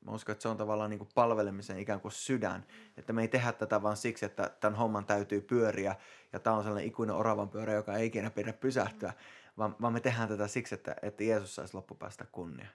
Mä 0.00 0.12
uskon, 0.12 0.32
että 0.32 0.42
se 0.42 0.48
on 0.48 0.56
tavallaan 0.56 0.90
niin 0.90 0.98
kuin 0.98 1.10
palvelemisen 1.14 1.78
ikään 1.78 2.00
kuin 2.00 2.12
sydän, 2.12 2.66
että 2.96 3.12
me 3.12 3.22
ei 3.22 3.28
tehdä 3.28 3.52
tätä 3.52 3.82
vaan 3.82 3.96
siksi, 3.96 4.24
että 4.24 4.50
tämän 4.60 4.78
homman 4.78 5.04
täytyy 5.04 5.40
pyöriä 5.40 5.96
ja 6.32 6.38
tämä 6.38 6.56
on 6.56 6.62
sellainen 6.62 6.88
ikuinen 6.88 7.16
oravan 7.16 7.48
pyörä, 7.48 7.72
joka 7.72 7.96
ei 7.96 8.06
ikinä 8.06 8.30
pidä 8.30 8.52
pysähtyä, 8.52 9.12
vaan, 9.58 9.76
vaan 9.80 9.92
me 9.92 10.00
tehdään 10.00 10.28
tätä 10.28 10.46
siksi, 10.48 10.74
että, 10.74 10.96
että 11.02 11.24
Jeesus 11.24 11.54
saisi 11.54 11.74
loppupäästä 11.74 12.26
kunnia. 12.32 12.68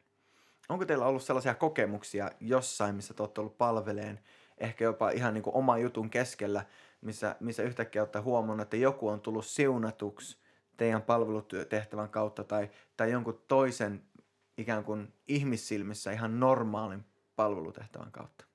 Onko 0.69 0.85
teillä 0.85 1.05
ollut 1.05 1.23
sellaisia 1.23 1.55
kokemuksia 1.55 2.31
jossain, 2.39 2.95
missä 2.95 3.13
te 3.13 3.23
olette 3.23 3.41
ollut 3.41 3.57
palveleen 3.57 4.19
ehkä 4.57 4.83
jopa 4.83 5.09
ihan 5.09 5.33
niin 5.33 5.43
kuin 5.43 5.55
oma 5.55 5.77
jutun 5.77 6.09
keskellä, 6.09 6.65
missä, 7.01 7.35
missä 7.39 7.63
yhtäkkiä 7.63 8.01
olette 8.01 8.19
huomannut, 8.19 8.63
että 8.63 8.77
joku 8.77 9.07
on 9.07 9.21
tullut 9.21 9.45
siunatuksi 9.45 10.46
teidän 10.77 11.01
palvelutehtävän 11.01 12.09
kautta 12.09 12.43
tai, 12.43 12.69
tai 12.97 13.11
jonkun 13.11 13.43
toisen 13.47 14.03
ikään 14.57 14.83
kuin 14.83 15.13
ihmissilmissä 15.27 16.11
ihan 16.11 16.39
normaalin 16.39 17.05
palvelutehtävän 17.35 18.11
kautta. 18.11 18.45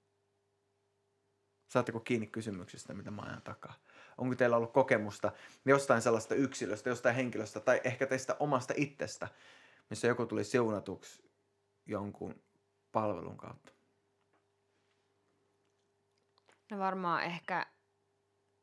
Saatteko 1.69 2.01
kiinni 2.01 2.27
kysymyksistä, 2.27 2.95
mitä 2.95 3.11
mä 3.11 3.23
ajan 3.23 3.43
takaa? 3.43 3.75
Onko 4.19 4.35
teillä 4.35 4.57
ollut 4.57 4.73
kokemusta 4.73 5.33
jostain 5.65 6.03
sellaista 6.03 6.35
yksilöstä, 6.35 6.91
jostain 6.91 7.15
henkilöstä 7.15 7.61
tai 7.61 7.81
ehkä 7.85 8.07
teistä 8.07 8.37
omasta 8.41 8.75
itsestä, 8.77 9.29
missä 9.91 10.07
joku 10.07 10.27
tuli 10.27 10.45
siunatuksi 10.45 11.31
jonkun 11.87 12.43
palvelun 12.93 13.37
kautta? 13.37 13.73
No 16.71 16.79
varmaan 16.79 17.23
ehkä 17.23 17.62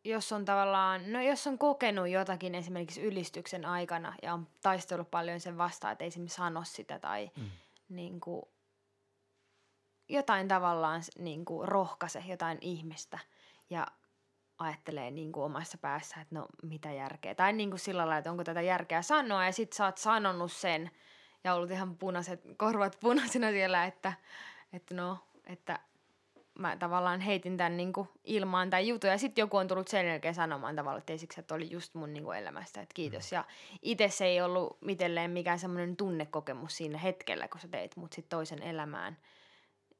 jos 0.03 0.31
on 0.31 0.45
tavallaan, 0.45 1.13
no 1.13 1.21
jos 1.21 1.47
on 1.47 1.57
kokenut 1.57 2.09
jotakin 2.09 2.55
esimerkiksi 2.55 3.01
ylistyksen 3.01 3.65
aikana 3.65 4.13
ja 4.21 4.33
on 4.33 4.47
taistellut 4.61 5.11
paljon 5.11 5.39
sen 5.39 5.57
vastaan, 5.57 5.91
että 5.91 6.03
ei 6.03 6.07
esimerkiksi 6.07 6.35
sano 6.35 6.63
sitä 6.63 6.99
tai 6.99 7.31
mm. 7.35 7.49
niin 7.89 8.19
kuin, 8.19 8.43
jotain 10.09 10.47
tavallaan 10.47 11.01
niin 11.19 11.45
kuin 11.45 11.67
rohkaise 11.67 12.23
jotain 12.27 12.57
ihmistä 12.61 13.19
ja 13.69 13.87
ajattelee 14.57 15.11
niin 15.11 15.31
kuin 15.31 15.43
omassa 15.43 15.77
päässä, 15.77 16.21
että 16.21 16.35
no 16.35 16.45
mitä 16.63 16.91
järkeä. 16.91 17.35
Tai 17.35 17.53
niin 17.53 17.69
kuin 17.69 17.79
sillä 17.79 17.99
lailla, 17.99 18.17
että 18.17 18.31
onko 18.31 18.43
tätä 18.43 18.61
järkeä 18.61 19.01
sanoa 19.01 19.45
ja 19.45 19.51
sit 19.51 19.73
sä 19.73 19.85
oot 19.85 19.97
sanonut 19.97 20.51
sen 20.51 20.91
ja 21.43 21.53
ollut 21.53 21.71
ihan 21.71 21.97
punaiset, 21.97 22.41
korvat 22.57 22.97
punaisena 22.99 23.49
siellä, 23.49 23.85
että, 23.85 24.13
että 24.73 24.95
no, 24.95 25.17
että 25.45 25.79
mä 26.59 26.77
tavallaan 26.77 27.19
heitin 27.19 27.57
tämän 27.57 27.77
niin 27.77 27.93
kuin 27.93 28.09
ilmaan 28.23 28.69
tai 28.69 28.87
jutun. 28.87 29.09
Ja 29.09 29.17
sitten 29.17 29.41
joku 29.41 29.57
on 29.57 29.67
tullut 29.67 29.87
sen 29.87 30.07
jälkeen 30.07 30.35
sanomaan 30.35 30.75
tavallaan, 30.75 30.99
että 30.99 31.17
siksi, 31.17 31.39
että 31.39 31.55
oli 31.55 31.71
just 31.71 31.95
mun 31.95 32.13
niin 32.13 32.23
kuin 32.23 32.37
elämästä, 32.37 32.81
että 32.81 32.93
kiitos. 32.93 33.31
Mm. 33.31 33.35
Ja 33.35 33.45
itse 33.81 34.09
se 34.09 34.25
ei 34.25 34.41
ollut 34.41 34.77
mitelleen 34.81 35.31
mikään 35.31 35.59
semmoinen 35.59 35.97
tunnekokemus 35.97 36.77
siinä 36.77 36.97
hetkellä, 36.97 37.47
kun 37.47 37.61
sä 37.61 37.67
teit, 37.67 37.95
mutta 37.95 38.15
sitten 38.15 38.37
toisen 38.37 38.63
elämään 38.63 39.17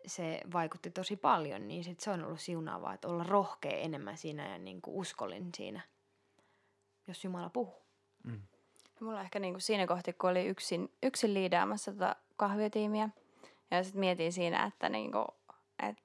se 0.06 0.42
vaikutti 0.54 0.92
tosi 0.92 1.16
paljon, 1.16 1.68
niin 1.68 1.84
sit 1.84 2.00
se 2.00 2.12
on 2.12 2.24
ollut 2.24 2.40
siunaavaa, 2.40 2.94
että 2.94 3.08
olla 3.08 3.24
rohkea 3.24 3.78
enemmän 3.78 4.18
siinä 4.18 4.52
ja 4.52 4.58
niin 4.58 4.82
kuin 4.82 4.96
uskollinen 4.96 5.52
siinä, 5.56 5.82
jos 7.08 7.24
Jumala 7.24 7.50
puhuu. 7.50 7.82
Mm. 8.24 8.42
Mulla 9.00 9.22
ehkä 9.22 9.40
niin 9.40 9.54
kuin 9.54 9.62
siinä 9.62 9.88
kohti, 9.88 10.14
kun 10.14 10.30
oli 10.30 10.46
yksin, 10.46 10.94
yksin 11.04 11.34
liidaamassa 11.34 11.92
tota 11.92 12.16
kahvitiimiä, 12.38 13.10
ja 13.72 13.84
sitten 13.84 14.00
mietin 14.00 14.34
siinä, 14.34 14.64
että 14.64 14.90
niin 14.90 15.12
kuin, 15.12 15.26
että 15.90 16.04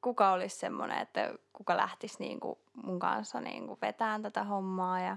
kuka 0.00 0.32
olisi 0.32 0.56
semmoinen, 0.56 0.98
että 0.98 1.34
kuka 1.52 1.76
lähtisi 1.76 2.16
niin 2.18 2.40
kuin 2.40 2.58
mun 2.74 2.98
kanssa 2.98 3.40
niin 3.40 3.66
kuin 3.66 3.78
vetään 3.82 4.22
tätä 4.22 4.44
hommaa. 4.44 5.00
Ja, 5.00 5.16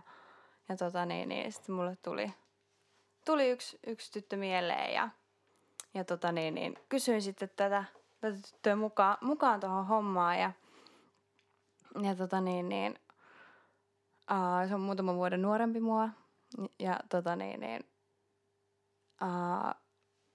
ja 0.69 0.77
tota 0.77 1.05
niin, 1.05 1.29
niin 1.29 1.51
sitten 1.51 1.75
mulle 1.75 1.95
tuli, 1.95 2.33
tuli 3.25 3.49
yksi, 3.49 3.79
yksi 3.87 4.11
tyttö 4.11 4.37
mieleen 4.37 4.93
ja, 4.93 5.09
ja 5.93 6.03
tota 6.03 6.31
niin, 6.31 6.55
niin 6.55 6.79
kysyin 6.89 7.21
sitten 7.21 7.49
tätä, 7.55 7.83
tätä 8.21 8.37
tyttöä 8.41 8.75
mukaan, 8.75 9.17
mukaan 9.21 9.59
tuohon 9.59 9.87
hommaan. 9.87 10.39
Ja, 10.39 10.51
ja 12.01 12.15
tota 12.15 12.41
niin, 12.41 12.69
niin 12.69 12.99
uh, 14.31 14.67
se 14.67 14.75
on 14.75 14.81
muutaman 14.81 15.15
vuoden 15.15 15.41
nuorempi 15.41 15.79
mua. 15.79 16.09
Ja 16.79 16.99
tota 17.09 17.35
niin, 17.35 17.59
niin 17.59 17.85
uh, 19.21 19.75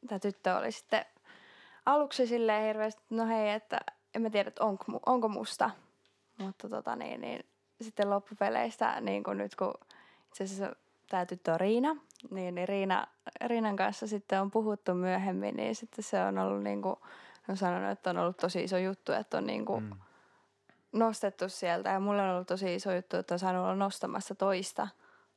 tämä 0.08 0.18
tyttö 0.18 0.56
oli 0.56 0.72
sitten 0.72 1.04
aluksi 1.86 2.26
silleen 2.26 2.66
hirveästi, 2.66 3.02
no 3.10 3.26
hei, 3.26 3.50
että 3.50 3.80
en 4.18 4.22
mä 4.22 4.30
tiedä, 4.30 4.52
onko, 4.60 4.84
onko 5.06 5.28
musta. 5.28 5.70
Mutta 6.38 6.68
tota 6.68 6.96
niin, 6.96 7.20
niin 7.20 7.46
sitten 7.80 8.10
loppupeleistä, 8.10 9.00
niin 9.00 9.24
kun 9.24 9.38
nyt 9.38 9.54
kun 9.56 9.74
itse 10.26 10.44
asiassa 10.44 10.76
tämä 11.08 11.26
tyttö 11.26 11.52
on 11.52 11.60
Riina, 11.60 11.96
niin, 12.30 12.54
niin 12.54 12.68
Riina, 12.68 13.06
Riinan 13.46 13.76
kanssa 13.76 14.06
sitten 14.06 14.40
on 14.40 14.50
puhuttu 14.50 14.94
myöhemmin, 14.94 15.56
niin 15.56 15.74
sitten 15.74 16.04
se 16.04 16.24
on 16.24 16.38
ollut 16.38 16.62
niin 16.62 16.82
kuin, 16.82 16.96
on 17.48 17.56
sanonut, 17.56 17.90
että 17.90 18.10
on 18.10 18.18
ollut 18.18 18.36
tosi 18.36 18.64
iso 18.64 18.78
juttu, 18.78 19.12
että 19.12 19.38
on 19.38 19.46
niin 19.46 19.64
kuin 19.64 19.84
mm. 19.84 19.90
nostettu 20.92 21.48
sieltä. 21.48 21.90
Ja 21.90 22.00
mulle 22.00 22.22
on 22.22 22.30
ollut 22.30 22.48
tosi 22.48 22.74
iso 22.74 22.92
juttu, 22.92 23.16
että 23.16 23.34
on 23.34 23.38
saanut 23.38 23.62
olla 23.62 23.74
nostamassa 23.74 24.34
toista 24.34 24.88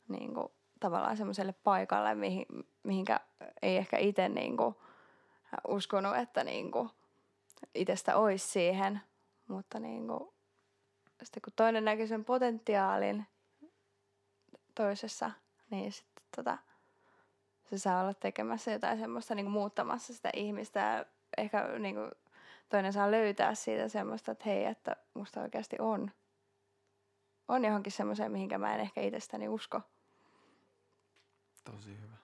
niin 0.08 0.34
kuin, 0.34 0.48
tavallaan 0.80 1.18
semmoiselle 1.18 1.54
paikalle, 1.64 2.16
mihin, 2.16 2.46
mihinkä 2.84 3.20
ei 3.62 3.78
ehkä 3.78 3.98
itse 3.98 4.30
niin 4.30 4.58
kuin, 4.58 4.76
uskonut, 5.68 6.18
että 6.18 6.44
niin 6.44 6.72
kuin, 6.72 6.90
itsestä 7.76 8.18
olisi 8.18 8.48
siihen. 8.48 9.02
Mutta 9.48 9.80
niin 9.80 10.08
kuin, 10.08 10.30
sitten 11.24 11.42
kun 11.42 11.54
toinen 11.56 11.86
näki 11.86 12.08
sen 12.08 12.26
potentiaalin 12.26 13.26
toisessa, 14.76 15.32
niin 15.70 15.92
sitten 15.92 16.24
tota, 16.36 16.58
se 17.70 17.78
saa 17.78 18.02
olla 18.02 18.14
tekemässä 18.14 18.72
jotain 18.72 19.00
semmoista 19.00 19.36
niin 19.36 19.46
kuin 19.46 19.54
muuttamassa 19.54 20.14
sitä 20.14 20.30
ihmistä. 20.34 20.80
Ja 20.80 21.06
ehkä 21.38 21.68
niin 21.80 21.96
kuin, 21.96 22.12
toinen 22.70 22.94
saa 22.94 23.12
löytää 23.12 23.56
siitä 23.56 23.88
semmoista, 23.88 24.32
että 24.32 24.46
hei, 24.46 24.66
että 24.66 24.96
musta 25.14 25.42
oikeasti 25.42 25.76
on. 25.80 26.12
On 27.48 27.66
johonkin 27.66 27.92
semmoiseen, 27.92 28.32
mihinkä 28.32 28.58
mä 28.58 28.76
en 28.76 28.82
ehkä 28.82 29.02
itsestäni 29.02 29.50
usko. 29.50 29.82
Tosi 31.64 31.98
hyvä. 32.02 32.18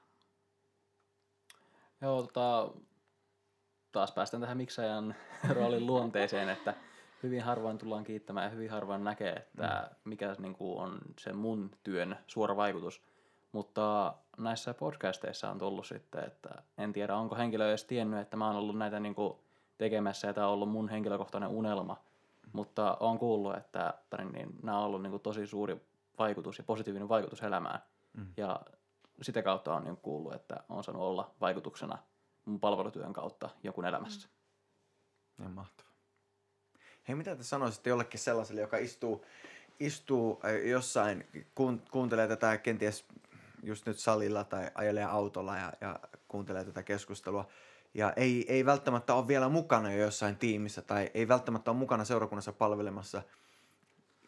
Joo, 2.02 2.24
tota, 2.24 2.74
taas 3.92 4.12
päästään 4.12 4.42
tähän 4.42 4.58
miksajan 4.58 5.16
roolin 5.56 5.86
luonteeseen, 5.86 6.50
että 6.50 6.74
hyvin 7.24 7.44
harvoin 7.44 7.78
tullaan 7.78 8.04
kiittämään 8.04 8.44
ja 8.44 8.50
hyvin 8.50 8.70
harvoin 8.70 9.04
näkee, 9.04 9.34
että 9.34 9.90
mm. 9.90 9.96
mikä 10.10 10.36
niin 10.40 10.54
kuin 10.54 10.80
on 10.80 11.00
se 11.20 11.34
mun 11.34 11.72
työn 11.84 12.18
suora 12.28 12.56
vaikutus. 12.56 13.02
Mutta 13.52 14.14
näissä 14.38 14.74
podcasteissa 14.74 15.50
on 15.50 15.60
tullut 15.60 15.86
sitten, 15.86 16.24
että 16.24 16.50
en 16.78 16.94
tiedä 16.94 17.16
onko 17.16 17.36
henkilö 17.36 17.70
edes 17.70 17.86
tiennyt, 17.86 18.20
että 18.20 18.38
mä 18.38 18.48
oon 18.48 18.56
ollut 18.56 18.78
näitä 18.78 19.00
niin 19.00 19.16
kuin 19.16 19.34
tekemässä 19.78 20.28
ja 20.28 20.34
tämä 20.34 20.48
on 20.48 20.54
ollut 20.54 20.70
mun 20.70 20.90
henkilökohtainen 20.90 21.50
unelma. 21.50 21.98
Mutta 22.54 22.98
on 23.00 23.20
kuullut, 23.20 23.58
että 23.58 23.94
niin, 24.34 24.56
nämä 24.64 24.80
on 24.80 24.86
ollut 24.86 25.02
niin 25.02 25.12
kuin 25.12 25.22
tosi 25.24 25.48
suuri 25.48 25.82
vaikutus 26.20 26.58
ja 26.58 26.64
positiivinen 26.64 27.10
vaikutus 27.10 27.44
elämään. 27.44 27.80
Mm. 28.14 28.28
Ja 28.38 28.60
sitä 29.22 29.42
kautta 29.42 29.76
on 29.76 29.84
niin 29.84 29.98
kuullut, 29.98 30.34
että 30.34 30.64
on 30.70 30.84
saanut 30.84 31.04
olla 31.04 31.32
vaikutuksena 31.42 31.98
mun 32.48 32.60
palvelutyön 32.60 33.14
kautta 33.14 33.50
jonkun 33.64 33.86
elämässä. 33.86 34.28
Mm. 35.38 35.43
Ja 35.43 35.50
mahtavaa. 35.50 35.91
Hei, 37.08 37.16
mitä 37.16 37.36
te 37.36 37.43
sanoisitte 37.43 37.89
jollekin 37.89 38.20
sellaiselle, 38.20 38.62
joka 38.62 38.78
istuu, 38.78 39.26
istuu 39.80 40.41
jossain, 40.64 41.28
kuun, 41.56 41.82
kuuntelee 41.91 42.28
tätä 42.28 42.58
kenties 42.58 43.06
just 43.64 43.86
nyt 43.86 44.00
salilla 44.00 44.43
tai 44.43 44.72
ajelee 44.76 45.04
autolla 45.04 45.58
ja, 45.58 45.74
ja 45.82 46.00
kuuntelee 46.28 46.64
tätä 46.64 46.84
keskustelua 46.84 47.48
ja 47.93 48.14
ei, 48.16 48.45
ei 48.54 48.66
välttämättä 48.66 49.14
ole 49.14 49.28
vielä 49.28 49.50
mukana 49.50 49.91
jo 49.91 49.98
jossain 49.98 50.38
tiimissä 50.38 50.82
tai 50.82 51.12
ei 51.14 51.28
välttämättä 51.28 51.72
ole 51.72 51.78
mukana 51.78 52.06
seurakunnassa 52.06 52.54
palvelemassa 52.54 53.22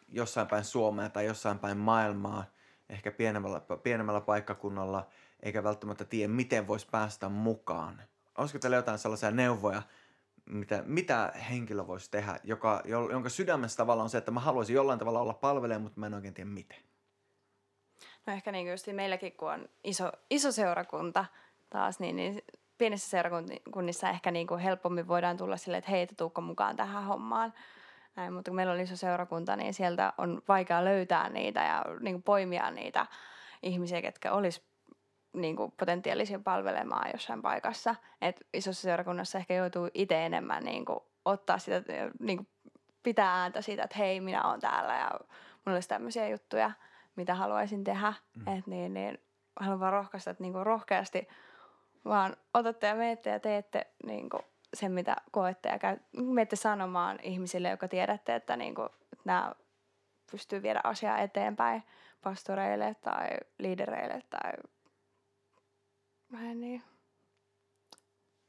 jossain 0.08 0.46
päin 0.46 0.64
Suomea 0.64 1.08
tai 1.08 1.26
jossain 1.26 1.58
päin 1.58 1.76
maailmaa, 1.76 2.44
ehkä 2.88 3.10
pienemmällä, 3.10 3.60
pienemmällä 3.82 4.20
paikkakunnalla, 4.20 5.08
eikä 5.42 5.64
välttämättä 5.64 6.04
tiedä, 6.04 6.32
miten 6.32 6.66
voisi 6.66 6.86
päästä 6.90 7.28
mukaan. 7.28 8.02
Olisiko 8.38 8.58
teillä 8.58 8.76
jotain 8.76 8.98
sellaisia 8.98 9.30
neuvoja, 9.30 9.82
mitä, 10.46 10.82
mitä 10.86 11.32
henkilö 11.50 11.86
voisi 11.86 12.10
tehdä, 12.10 12.40
joka, 12.44 12.82
jonka 12.84 13.28
sydämessä 13.28 13.76
tavallaan 13.76 14.04
on 14.04 14.10
se, 14.10 14.18
että 14.18 14.30
mä 14.30 14.40
haluaisin 14.40 14.74
jollain 14.74 14.98
tavalla 14.98 15.20
olla 15.20 15.34
palvelija, 15.34 15.78
mutta 15.78 16.00
mä 16.00 16.06
en 16.06 16.14
oikein 16.14 16.34
tiedä 16.34 16.50
miten? 16.50 16.78
No 18.26 18.32
ehkä 18.32 18.52
niin 18.52 18.70
just 18.70 18.86
meilläkin, 18.92 19.32
kun 19.32 19.52
on 19.52 19.68
iso, 19.84 20.12
iso 20.30 20.52
seurakunta 20.52 21.24
taas, 21.70 22.00
niin, 22.00 22.16
niin 22.16 22.42
pienissä 22.78 23.10
seurakunnissa 23.10 24.10
ehkä 24.10 24.30
niin 24.30 24.46
kuin 24.46 24.60
helpommin 24.60 25.08
voidaan 25.08 25.36
tulla 25.36 25.56
silleen, 25.56 25.78
että 25.78 25.90
hei, 25.90 26.06
tuukko 26.06 26.40
mukaan 26.40 26.76
tähän 26.76 27.04
hommaan. 27.04 27.54
Näin, 28.16 28.32
mutta 28.32 28.50
kun 28.50 28.56
meillä 28.56 28.72
on 28.72 28.80
iso 28.80 28.96
seurakunta, 28.96 29.56
niin 29.56 29.74
sieltä 29.74 30.12
on 30.18 30.42
vaikea 30.48 30.84
löytää 30.84 31.28
niitä 31.28 31.64
ja 31.64 31.84
niin 32.00 32.14
kuin 32.14 32.22
poimia 32.22 32.70
niitä 32.70 33.06
ihmisiä, 33.62 34.02
ketkä 34.02 34.32
olisi 34.32 34.69
niin 35.32 35.56
kuin 35.56 35.72
potentiaalisia 35.72 36.38
palvelemaan 36.38 37.10
jossain 37.12 37.42
paikassa. 37.42 37.94
Et 38.22 38.46
isossa 38.54 38.82
seurakunnassa 38.82 39.38
ehkä 39.38 39.54
joutuu 39.54 39.88
itse 39.94 40.26
enemmän 40.26 40.64
niin 40.64 40.84
kuin, 40.84 40.98
ottaa 41.24 41.58
sitä, 41.58 41.82
niin 42.20 42.36
kuin, 42.36 42.48
pitää 43.02 43.40
ääntä 43.40 43.62
siitä, 43.62 43.82
että 43.82 43.98
hei, 43.98 44.20
minä 44.20 44.48
olen 44.48 44.60
täällä 44.60 44.96
ja 44.96 45.10
mulla 45.66 45.76
olisi 45.76 45.88
tämmöisiä 45.88 46.28
juttuja, 46.28 46.70
mitä 47.16 47.34
haluaisin 47.34 47.84
tehdä. 47.84 48.12
Mm. 48.36 48.58
Et 48.58 48.66
niin, 48.66 48.94
niin, 48.94 49.18
haluan 49.60 49.80
vaan 49.80 49.92
rohkaista, 49.92 50.30
että 50.30 50.42
niin 50.42 50.52
kuin, 50.52 50.66
rohkeasti 50.66 51.28
vaan 52.04 52.36
otatte 52.54 52.86
ja 52.86 52.94
menette 52.94 53.30
ja 53.30 53.40
teette 53.40 53.86
niin 54.06 54.30
kuin, 54.30 54.42
sen, 54.74 54.92
mitä 54.92 55.16
koette 55.30 55.68
ja 55.68 55.78
käy, 55.78 55.96
menette 56.12 56.56
sanomaan 56.56 57.18
ihmisille, 57.22 57.68
jotka 57.68 57.88
tiedätte, 57.88 58.34
että, 58.34 58.56
niin 58.56 58.74
kuin, 58.74 58.86
että 58.86 59.22
nämä 59.24 59.52
pystyy 60.30 60.62
viedä 60.62 60.80
asiaa 60.84 61.18
eteenpäin 61.18 61.82
pastoreille 62.22 62.96
tai 63.00 63.28
liidereille 63.58 64.22
tai 64.30 64.52
vähän 66.32 66.60
niin. 66.60 66.82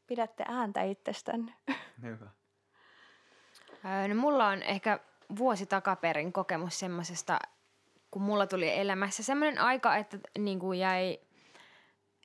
Pidätte 0.07 0.45
ääntä 0.47 0.83
itsestänne. 0.83 1.53
Hyvä. 2.01 2.29
No 4.07 4.15
mulla 4.15 4.47
on 4.47 4.63
ehkä 4.63 4.99
vuosi 5.37 5.65
takaperin 5.65 6.33
kokemus 6.33 6.79
semmoisesta, 6.79 7.39
kun 8.11 8.21
mulla 8.21 8.47
tuli 8.47 8.79
elämässä 8.79 9.23
semmoinen 9.23 9.59
aika, 9.59 9.95
että 9.95 10.17
niin 10.37 10.59
kuin 10.59 10.79
jäi, 10.79 11.19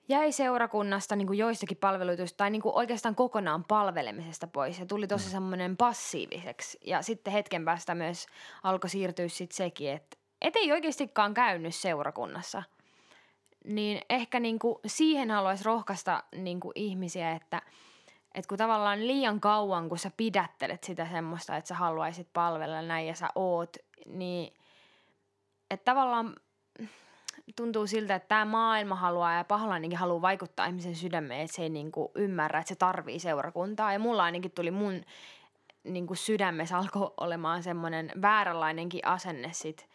jäi 0.09 0.32
seurakunnasta 0.32 1.16
niin 1.16 1.26
kuin 1.26 1.38
joistakin 1.38 1.76
palveluituista 1.76 2.36
tai 2.36 2.50
niin 2.50 2.62
kuin 2.62 2.74
oikeastaan 2.74 3.14
kokonaan 3.14 3.64
palvelemisesta 3.64 4.46
pois 4.46 4.78
ja 4.78 4.86
tuli 4.86 5.07
tosi 5.07 5.24
mm. 5.24 5.30
semmoinen 5.30 5.76
passiiviseksi. 5.76 6.78
Ja 6.84 7.02
sitten 7.02 7.32
hetken 7.32 7.64
päästä 7.64 7.94
myös 7.94 8.26
alkoi 8.62 8.90
siirtyä 8.90 9.28
sitten 9.28 9.57
sekin, 9.57 9.90
että 9.90 10.16
et 10.40 10.57
ei 10.57 10.72
oikeastikaan 10.72 11.34
käynyt 11.34 11.74
seurakunnassa– 11.74 12.62
niin 13.66 14.00
ehkä 14.10 14.40
niin 14.40 14.58
kuin 14.58 14.78
siihen 14.86 15.30
haluaisi 15.30 15.64
rohkaista 15.64 16.22
niin 16.36 16.60
kuin 16.60 16.72
ihmisiä, 16.74 17.32
että, 17.32 17.62
että 18.34 18.48
kun 18.48 18.58
tavallaan 18.58 19.06
liian 19.06 19.40
kauan, 19.40 19.88
kun 19.88 19.98
sä 19.98 20.10
pidättelet 20.16 20.84
sitä 20.84 21.08
semmoista, 21.10 21.56
että 21.56 21.68
sä 21.68 21.74
haluaisit 21.74 22.28
palvella 22.32 22.82
näin 22.82 23.06
ja 23.06 23.14
sä 23.14 23.28
oot, 23.34 23.76
niin 24.06 24.52
että 25.70 25.84
tavallaan 25.84 26.36
tuntuu 27.56 27.86
siltä, 27.86 28.14
että 28.14 28.28
tämä 28.28 28.44
maailma 28.44 28.94
haluaa 28.94 29.34
ja 29.34 29.44
paholainenkin 29.44 29.98
haluaa 29.98 30.22
vaikuttaa 30.22 30.66
ihmisen 30.66 30.96
sydämeen, 30.96 31.40
että 31.40 31.56
se 31.56 31.62
ei 31.62 31.68
niinku 31.68 32.12
ymmärrä, 32.14 32.58
että 32.58 32.68
se 32.68 32.76
tarvii 32.76 33.18
seurakuntaa. 33.18 33.92
Ja 33.92 33.98
mulla 33.98 34.24
ainakin 34.24 34.50
tuli 34.50 34.70
mun 34.70 35.04
niinku 35.84 36.14
sydämessä 36.14 36.78
alkoi 36.78 37.10
olemaan 37.20 37.62
semmoinen 37.62 38.12
vääränlainenkin 38.22 39.06
asenne 39.06 39.48
sit, 39.52 39.88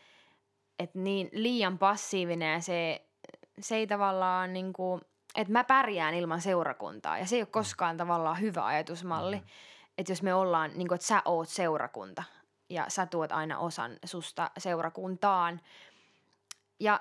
että 0.79 0.99
niin 0.99 1.29
liian 1.31 1.77
passiivinen 1.77 2.53
ja 2.53 2.61
se, 2.61 3.05
se 3.61 3.75
ei 3.75 3.87
tavallaan 3.87 4.53
niinku, 4.53 5.01
että 5.35 5.53
mä 5.53 5.63
pärjään 5.63 6.13
ilman 6.13 6.41
seurakuntaa. 6.41 7.17
Ja 7.17 7.25
se 7.25 7.35
ei 7.35 7.41
ole 7.41 7.47
koskaan 7.51 7.97
tavallaan 7.97 8.39
hyvä 8.39 8.65
ajatusmalli. 8.65 9.35
Mm. 9.35 9.45
Että 9.97 10.11
jos 10.11 10.23
me 10.23 10.33
ollaan, 10.33 10.71
niin 10.75 10.87
kuin, 10.87 10.95
että 10.95 11.07
sä 11.07 11.21
oot 11.25 11.49
seurakunta 11.49 12.23
ja 12.69 12.85
sä 12.87 13.05
tuot 13.05 13.31
aina 13.31 13.59
osan 13.59 13.97
susta 14.05 14.51
seurakuntaan. 14.57 15.61
Ja 16.79 16.99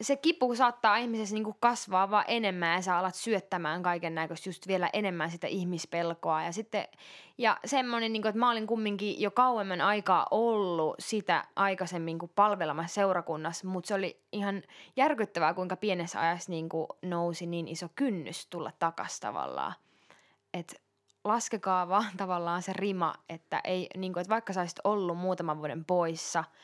se 0.00 0.16
kipu 0.16 0.54
saattaa 0.54 0.96
ihmisessä 0.96 1.34
niin 1.34 1.44
kuin 1.44 1.56
kasvaa 1.60 2.10
vaan 2.10 2.24
enemmän 2.28 2.74
ja 2.74 2.82
sä 2.82 2.98
alat 2.98 3.14
syöttämään 3.14 3.82
kaiken 3.82 4.14
näköistä 4.14 4.48
just 4.48 4.68
vielä 4.68 4.90
enemmän 4.92 5.30
sitä 5.30 5.46
ihmispelkoa. 5.46 6.42
Ja, 6.42 6.52
sitten, 6.52 6.88
ja 7.38 7.58
semmoinen, 7.64 8.12
niin 8.12 8.22
kuin, 8.22 8.30
että 8.30 8.38
mä 8.38 8.50
olin 8.50 8.66
kumminkin 8.66 9.20
jo 9.20 9.30
kauemman 9.30 9.80
aikaa 9.80 10.26
ollut 10.30 10.94
sitä 10.98 11.44
aikaisemmin 11.56 12.18
kuin 12.18 12.32
palvelemassa 12.34 12.94
seurakunnassa, 12.94 13.68
mutta 13.68 13.88
se 13.88 13.94
oli 13.94 14.20
ihan 14.32 14.62
järkyttävää, 14.96 15.54
kuinka 15.54 15.76
pienessä 15.76 16.20
ajassa 16.20 16.52
niin 16.52 16.68
kuin 16.68 16.86
nousi 17.02 17.46
niin 17.46 17.68
iso 17.68 17.88
kynnys 17.94 18.46
tulla 18.46 18.72
takas 18.78 19.20
tavallaan. 19.20 19.72
Että 20.54 20.76
laskekaa 21.24 21.88
vaan 21.88 22.16
tavallaan 22.16 22.62
se 22.62 22.72
rima, 22.72 23.14
että, 23.28 23.60
ei, 23.64 23.88
niin 23.96 24.12
kuin, 24.12 24.20
että 24.20 24.34
vaikka 24.34 24.52
sä 24.52 24.60
olisit 24.60 24.80
ollut 24.84 25.18
muutaman 25.18 25.58
vuoden 25.58 25.84
poissa– 25.84 26.44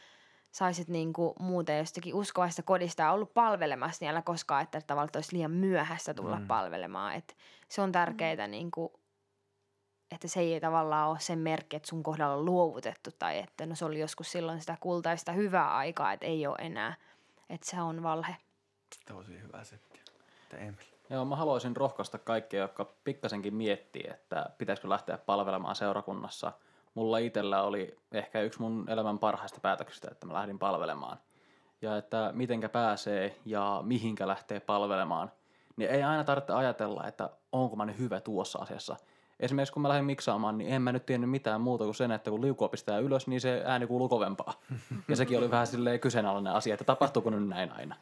saisit 0.52 0.88
niin 0.88 1.12
kuin 1.12 1.34
muuten 1.40 1.78
jostakin 1.78 2.14
uskovaista 2.14 2.62
kodista 2.62 3.02
ja 3.02 3.12
ollut 3.12 3.34
palvelemassa 3.34 3.98
siellä 3.98 4.22
koskaan, 4.22 4.62
että 4.62 4.80
tavallaan 4.80 5.10
olisi 5.14 5.36
liian 5.36 5.50
myöhäistä 5.50 6.14
tulla 6.14 6.38
mm. 6.38 6.46
palvelemaan. 6.46 7.14
Et 7.14 7.36
se 7.68 7.80
on 7.80 7.92
tärkeää, 7.92 8.46
mm. 8.46 8.50
niin 8.50 8.70
kuin, 8.70 8.92
että 10.10 10.28
se 10.28 10.40
ei 10.40 10.60
tavallaan 10.60 11.10
ole 11.10 11.20
sen 11.20 11.38
merkki, 11.38 11.76
että 11.76 11.88
sun 11.88 12.02
kohdalla 12.02 12.34
on 12.34 12.44
luovutettu 12.44 13.10
tai 13.18 13.38
että 13.38 13.66
no 13.66 13.74
se 13.74 13.84
oli 13.84 14.00
joskus 14.00 14.32
silloin 14.32 14.60
sitä 14.60 14.76
kultaista 14.80 15.32
hyvää 15.32 15.76
aikaa, 15.76 16.12
että 16.12 16.26
ei 16.26 16.46
ole 16.46 16.56
enää. 16.58 16.94
Että 17.50 17.70
se 17.70 17.80
on 17.80 18.02
valhe. 18.02 18.36
Tosi 19.06 19.40
hyvä 19.40 19.64
setti. 19.64 20.00
Emil. 20.58 20.84
Joo, 21.10 21.24
mä 21.24 21.36
haluaisin 21.36 21.76
rohkaista 21.76 22.18
kaikkia, 22.18 22.60
jotka 22.60 22.84
pikkasenkin 23.04 23.54
miettii, 23.54 24.04
että 24.10 24.50
pitäisikö 24.58 24.88
lähteä 24.88 25.18
palvelemaan 25.18 25.76
seurakunnassa– 25.76 26.52
mulla 26.94 27.18
itsellä 27.18 27.62
oli 27.62 27.96
ehkä 28.12 28.40
yksi 28.40 28.60
mun 28.60 28.84
elämän 28.88 29.18
parhaista 29.18 29.60
päätöksistä, 29.60 30.08
että 30.10 30.26
mä 30.26 30.34
lähdin 30.34 30.58
palvelemaan. 30.58 31.18
Ja 31.82 31.96
että 31.96 32.30
mitenkä 32.34 32.68
pääsee 32.68 33.36
ja 33.44 33.82
mihinkä 33.84 34.26
lähtee 34.26 34.60
palvelemaan, 34.60 35.32
niin 35.76 35.90
ei 35.90 36.02
aina 36.02 36.24
tarvitse 36.24 36.52
ajatella, 36.52 37.06
että 37.06 37.30
onko 37.52 37.76
mä 37.76 37.84
nyt 37.84 37.98
hyvä 37.98 38.20
tuossa 38.20 38.58
asiassa. 38.58 38.96
Esimerkiksi 39.40 39.72
kun 39.72 39.82
mä 39.82 39.88
lähdin 39.88 40.04
miksaamaan, 40.04 40.58
niin 40.58 40.70
en 40.70 40.82
mä 40.82 40.92
nyt 40.92 41.06
tiennyt 41.06 41.30
mitään 41.30 41.60
muuta 41.60 41.84
kuin 41.84 41.94
sen, 41.94 42.12
että 42.12 42.30
kun 42.30 42.42
liukua 42.42 42.68
pistää 42.68 42.98
ylös, 42.98 43.26
niin 43.26 43.40
se 43.40 43.62
ääni 43.64 43.86
kuuluu 43.86 44.08
kovempaa. 44.08 44.54
Ja 45.08 45.16
sekin 45.16 45.38
oli 45.38 45.50
vähän 45.50 45.66
silleen 45.66 46.00
kyseenalainen 46.00 46.52
asia, 46.52 46.74
että 46.74 46.84
tapahtuuko 46.84 47.30
nyt 47.30 47.48
näin 47.48 47.72
aina. 47.72 47.96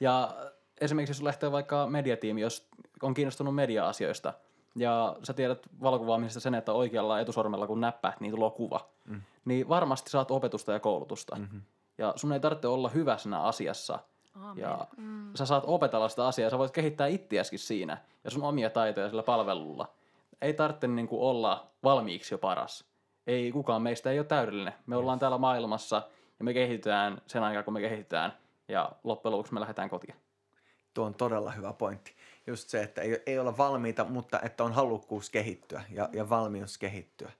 Ja 0.00 0.36
esimerkiksi 0.80 1.10
jos 1.10 1.22
lähtee 1.22 1.52
vaikka 1.52 1.86
mediatiimi, 1.86 2.40
jos 2.40 2.68
on 3.02 3.14
kiinnostunut 3.14 3.54
media-asioista– 3.54 4.34
ja 4.78 5.16
sä 5.22 5.32
tiedät 5.32 5.66
valokuvaamisesta 5.82 6.40
sen, 6.40 6.54
että 6.54 6.72
oikealla 6.72 7.20
etusormella 7.20 7.66
kun 7.66 7.80
näppäät, 7.80 8.20
niin 8.20 8.34
tulee 8.34 8.50
kuva. 8.50 8.88
Mm. 9.04 9.20
Niin 9.44 9.68
varmasti 9.68 10.10
saat 10.10 10.30
opetusta 10.30 10.72
ja 10.72 10.80
koulutusta. 10.80 11.36
Mm-hmm. 11.36 11.62
Ja 11.98 12.12
sun 12.16 12.32
ei 12.32 12.40
tarvitse 12.40 12.68
olla 12.68 12.88
hyvä 12.88 13.16
siinä 13.16 13.40
asiassa. 13.40 13.98
Amen. 14.34 14.62
Ja 14.62 14.86
mm. 14.96 15.30
sä 15.34 15.46
saat 15.46 15.64
opetella 15.66 16.08
sitä 16.08 16.26
asiaa, 16.26 16.50
sä 16.50 16.58
voit 16.58 16.70
kehittää 16.70 17.06
ittiäskin 17.06 17.58
siinä 17.58 17.98
ja 18.24 18.30
sun 18.30 18.42
omia 18.42 18.70
taitoja 18.70 19.08
sillä 19.08 19.22
palvelulla. 19.22 19.88
Ei 20.42 20.54
tarvitse 20.54 20.88
niin 20.88 21.08
kuin 21.08 21.22
olla 21.22 21.66
valmiiksi 21.82 22.34
jo 22.34 22.38
paras. 22.38 22.84
Ei 23.26 23.52
kukaan 23.52 23.82
meistä 23.82 24.10
ei 24.10 24.18
ole 24.18 24.26
täydellinen. 24.26 24.74
Me 24.86 24.94
yes. 24.94 25.00
ollaan 25.00 25.18
täällä 25.18 25.38
maailmassa 25.38 26.02
ja 26.38 26.44
me 26.44 26.54
kehitytään 26.54 27.22
sen 27.26 27.42
aikaa, 27.42 27.62
kun 27.62 27.72
me 27.72 27.80
kehitytään. 27.80 28.32
Ja 28.68 28.92
loppujen 29.04 29.32
lopuksi 29.32 29.54
me 29.54 29.60
lähdetään 29.60 29.90
kotiin. 29.90 30.14
Tuo 30.94 31.06
on 31.06 31.14
todella 31.14 31.50
hyvä 31.50 31.72
pointti 31.72 32.14
just 32.48 32.68
se, 32.68 32.82
että 32.82 33.00
ei, 33.00 33.22
ei 33.26 33.38
olla 33.38 33.56
valmiita, 33.56 34.04
mutta 34.04 34.40
että 34.40 34.64
on 34.64 34.72
halukkuus 34.72 35.30
kehittyä 35.30 35.82
ja, 35.90 36.08
ja 36.12 36.28
valmius 36.28 36.78
kehittyä. 36.78 37.30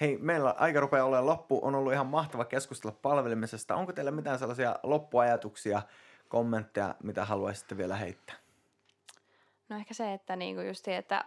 Hei, 0.00 0.18
meillä 0.20 0.54
aika 0.58 0.80
rupeaa 0.80 1.06
olemaan 1.06 1.26
loppu. 1.26 1.60
On 1.62 1.74
ollut 1.74 1.92
ihan 1.92 2.06
mahtava 2.06 2.44
keskustella 2.44 2.96
palvelemisesta. 3.02 3.74
Onko 3.74 3.92
teillä 3.92 4.10
mitään 4.10 4.38
sellaisia 4.38 4.76
loppuajatuksia, 4.82 5.82
kommentteja, 6.28 6.94
mitä 7.02 7.24
haluaisitte 7.24 7.76
vielä 7.76 7.96
heittää? 7.96 8.36
No 9.68 9.76
ehkä 9.76 9.94
se, 9.94 10.12
että 10.12 10.36
niinku 10.36 10.62
just 10.62 10.88
että 10.88 11.24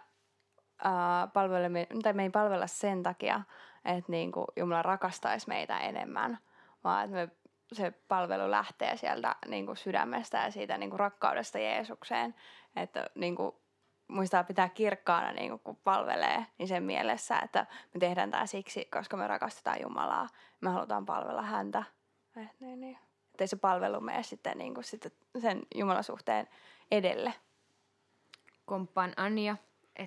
uh, 0.84 1.32
palvelemme, 1.32 1.86
tai 2.02 2.12
me 2.12 2.22
ei 2.22 2.30
palvella 2.30 2.66
sen 2.66 3.02
takia, 3.02 3.42
että 3.84 4.12
niinku 4.12 4.44
Jumala 4.56 4.82
rakastaisi 4.82 5.48
meitä 5.48 5.78
enemmän, 5.78 6.38
vaan 6.84 7.04
että 7.04 7.16
me 7.16 7.28
se 7.72 7.90
palvelu 7.90 8.50
lähtee 8.50 8.96
sieltä 8.96 9.36
niin 9.46 9.66
kuin 9.66 9.76
sydämestä 9.76 10.38
ja 10.38 10.50
siitä 10.50 10.78
niin 10.78 10.90
kuin 10.90 11.00
rakkaudesta 11.00 11.58
Jeesukseen. 11.58 12.34
Että 12.76 13.10
niin 13.14 13.36
kuin, 13.36 13.54
muistaa 14.08 14.44
pitää 14.44 14.68
kirkkaana, 14.68 15.32
niin 15.32 15.48
kuin, 15.48 15.60
kun 15.60 15.76
palvelee, 15.76 16.46
niin 16.58 16.68
sen 16.68 16.82
mielessä, 16.82 17.38
että 17.38 17.66
me 17.94 18.00
tehdään 18.00 18.30
tämä 18.30 18.46
siksi, 18.46 18.84
koska 18.84 19.16
me 19.16 19.26
rakastetaan 19.26 19.82
Jumalaa. 19.82 20.28
Me 20.60 20.70
halutaan 20.70 21.06
palvella 21.06 21.42
häntä. 21.42 21.84
Eh, 22.36 22.50
niin, 22.60 22.80
niin. 22.80 22.98
Että 23.30 23.44
ei 23.44 23.48
se 23.48 23.56
palvelu 23.56 24.00
mene 24.00 24.22
sitten, 24.22 24.58
niin 24.58 24.74
kuin, 24.74 24.84
sitten 24.84 25.12
sen 25.38 25.62
Jumalasuhteen 25.74 26.48
edelle. 26.90 27.34
Komppaan 28.64 29.12
Anja. 29.16 29.56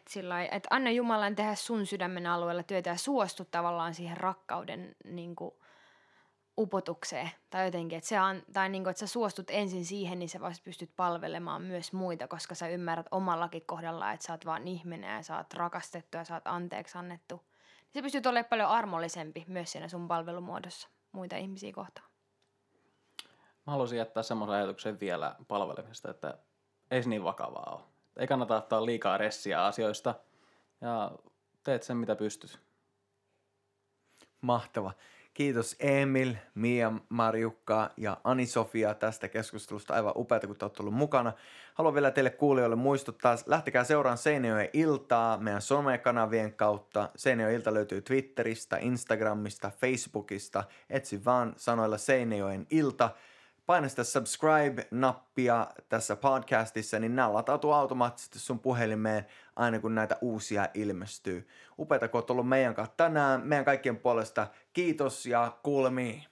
Sillä 0.08 0.44
että 0.44 0.68
anna 0.70 0.92
Jumalan 0.92 1.36
tehdä 1.36 1.56
sun 1.56 1.86
sydämen 1.86 2.28
alueella 2.28 2.64
työtä 2.64 2.90
ja 2.90 2.98
suostu 2.98 3.46
tavallaan 3.46 3.94
siihen 3.94 4.18
rakkauden 4.18 4.96
niin 5.04 5.36
kuin, 5.36 5.56
upotukseen 6.60 7.32
tai 7.50 7.66
jotenkin, 7.66 7.98
että, 7.98 8.08
se 8.08 8.22
on, 8.22 8.44
tai 8.54 8.70
niin 8.70 8.84
kuin, 8.84 8.92
että 8.92 9.00
sä 9.00 9.08
suostut 9.08 9.48
ensin 9.50 9.86
siihen, 9.86 10.20
niin 10.20 10.30
sä 10.30 10.40
vasta 10.40 10.64
pystyt 10.64 10.92
palvelemaan 10.96 11.62
myös 11.62 11.94
muita, 11.94 12.28
koska 12.28 12.56
sä 12.56 12.68
ymmärrät 12.68 13.08
omallakin 13.12 13.66
kohdalla, 13.66 14.12
että 14.12 14.26
sä 14.26 14.34
oot 14.34 14.46
vaan 14.46 14.68
ihminen 14.68 15.16
ja 15.16 15.24
sä 15.24 15.38
oot 15.38 15.54
rakastettu 15.54 16.18
ja 16.18 16.24
sä 16.24 16.34
oot 16.34 16.48
anteeksi 16.48 16.98
annettu. 16.98 17.36
Niin 17.36 17.94
sä 17.94 18.02
pystyt 18.02 18.26
olemaan 18.26 18.50
paljon 18.50 18.70
armollisempi 18.70 19.46
myös 19.48 19.72
siinä 19.72 19.88
sun 19.88 20.08
palvelumuodossa 20.08 20.90
muita 21.12 21.36
ihmisiä 21.36 21.74
kohtaan. 21.74 22.10
Mä 23.68 23.72
haluaisin 23.72 23.98
jättää 23.98 24.24
semmoisen 24.24 24.56
ajatuksen 24.56 25.00
vielä 25.00 25.36
palvelemisesta, 25.48 26.12
että 26.12 26.38
ei 26.92 27.04
se 27.04 27.10
niin 27.10 27.24
vakavaa 27.24 27.76
ole. 27.76 27.84
Ei 28.18 28.28
kannata 28.28 28.58
ottaa 28.58 28.86
liikaa 28.86 29.18
ressiä 29.18 29.66
asioista 29.66 30.16
ja 30.82 31.12
teet 31.64 31.84
sen 31.84 31.98
mitä 31.98 32.16
pystyt. 32.16 32.60
Mahtava. 34.42 34.94
Kiitos 35.36 35.76
Emil, 35.80 36.34
Mia, 36.56 36.92
Marjukka 37.10 37.92
ja 37.98 38.18
Ani-Sofia 38.24 38.94
tästä 38.94 39.28
keskustelusta. 39.28 39.94
Aivan 39.94 40.14
upeata, 40.16 40.48
kun 40.48 40.56
te 40.56 40.66
olette 40.66 40.84
ollut 40.84 40.94
mukana. 40.94 41.34
Haluan 41.74 41.94
vielä 41.94 42.12
teille 42.12 42.30
kuulijoille 42.30 42.76
muistuttaa, 42.76 43.36
lähtekää 43.46 43.84
seuraan 43.84 44.18
Seinäjoen 44.18 44.70
iltaa 44.74 45.38
meidän 45.38 45.62
somekanavien 45.62 46.54
kautta. 46.54 47.10
Seinäjoen 47.16 47.56
ilta 47.56 47.74
löytyy 47.74 48.02
Twitteristä, 48.02 48.78
Instagramista, 48.78 49.72
Facebookista. 49.82 50.64
Etsi 50.90 51.26
vaan 51.26 51.54
sanoilla 51.58 51.98
Seinäjoen 51.98 52.68
ilta 52.70 53.10
paina 53.66 53.90
sitä 53.90 54.04
subscribe-nappia 54.04 55.68
tässä 55.90 56.16
podcastissa, 56.16 57.00
niin 57.00 57.16
nämä 57.16 57.34
latautuu 57.34 57.72
automaattisesti 57.72 58.40
sun 58.40 58.60
puhelimeen 58.60 59.26
aina 59.56 59.80
kun 59.80 59.96
näitä 59.96 60.18
uusia 60.22 60.68
ilmestyy. 60.74 61.48
Upeita, 61.80 62.08
kun 62.08 62.18
oot 62.18 62.32
ollut 62.32 62.50
meidän 62.50 62.76
kanssa 62.76 62.94
tänään. 62.98 63.42
Meidän 63.48 63.66
kaikkien 63.66 63.98
puolesta 63.98 64.48
kiitos 64.74 65.26
ja 65.26 65.58
kuulemiin. 65.64 66.24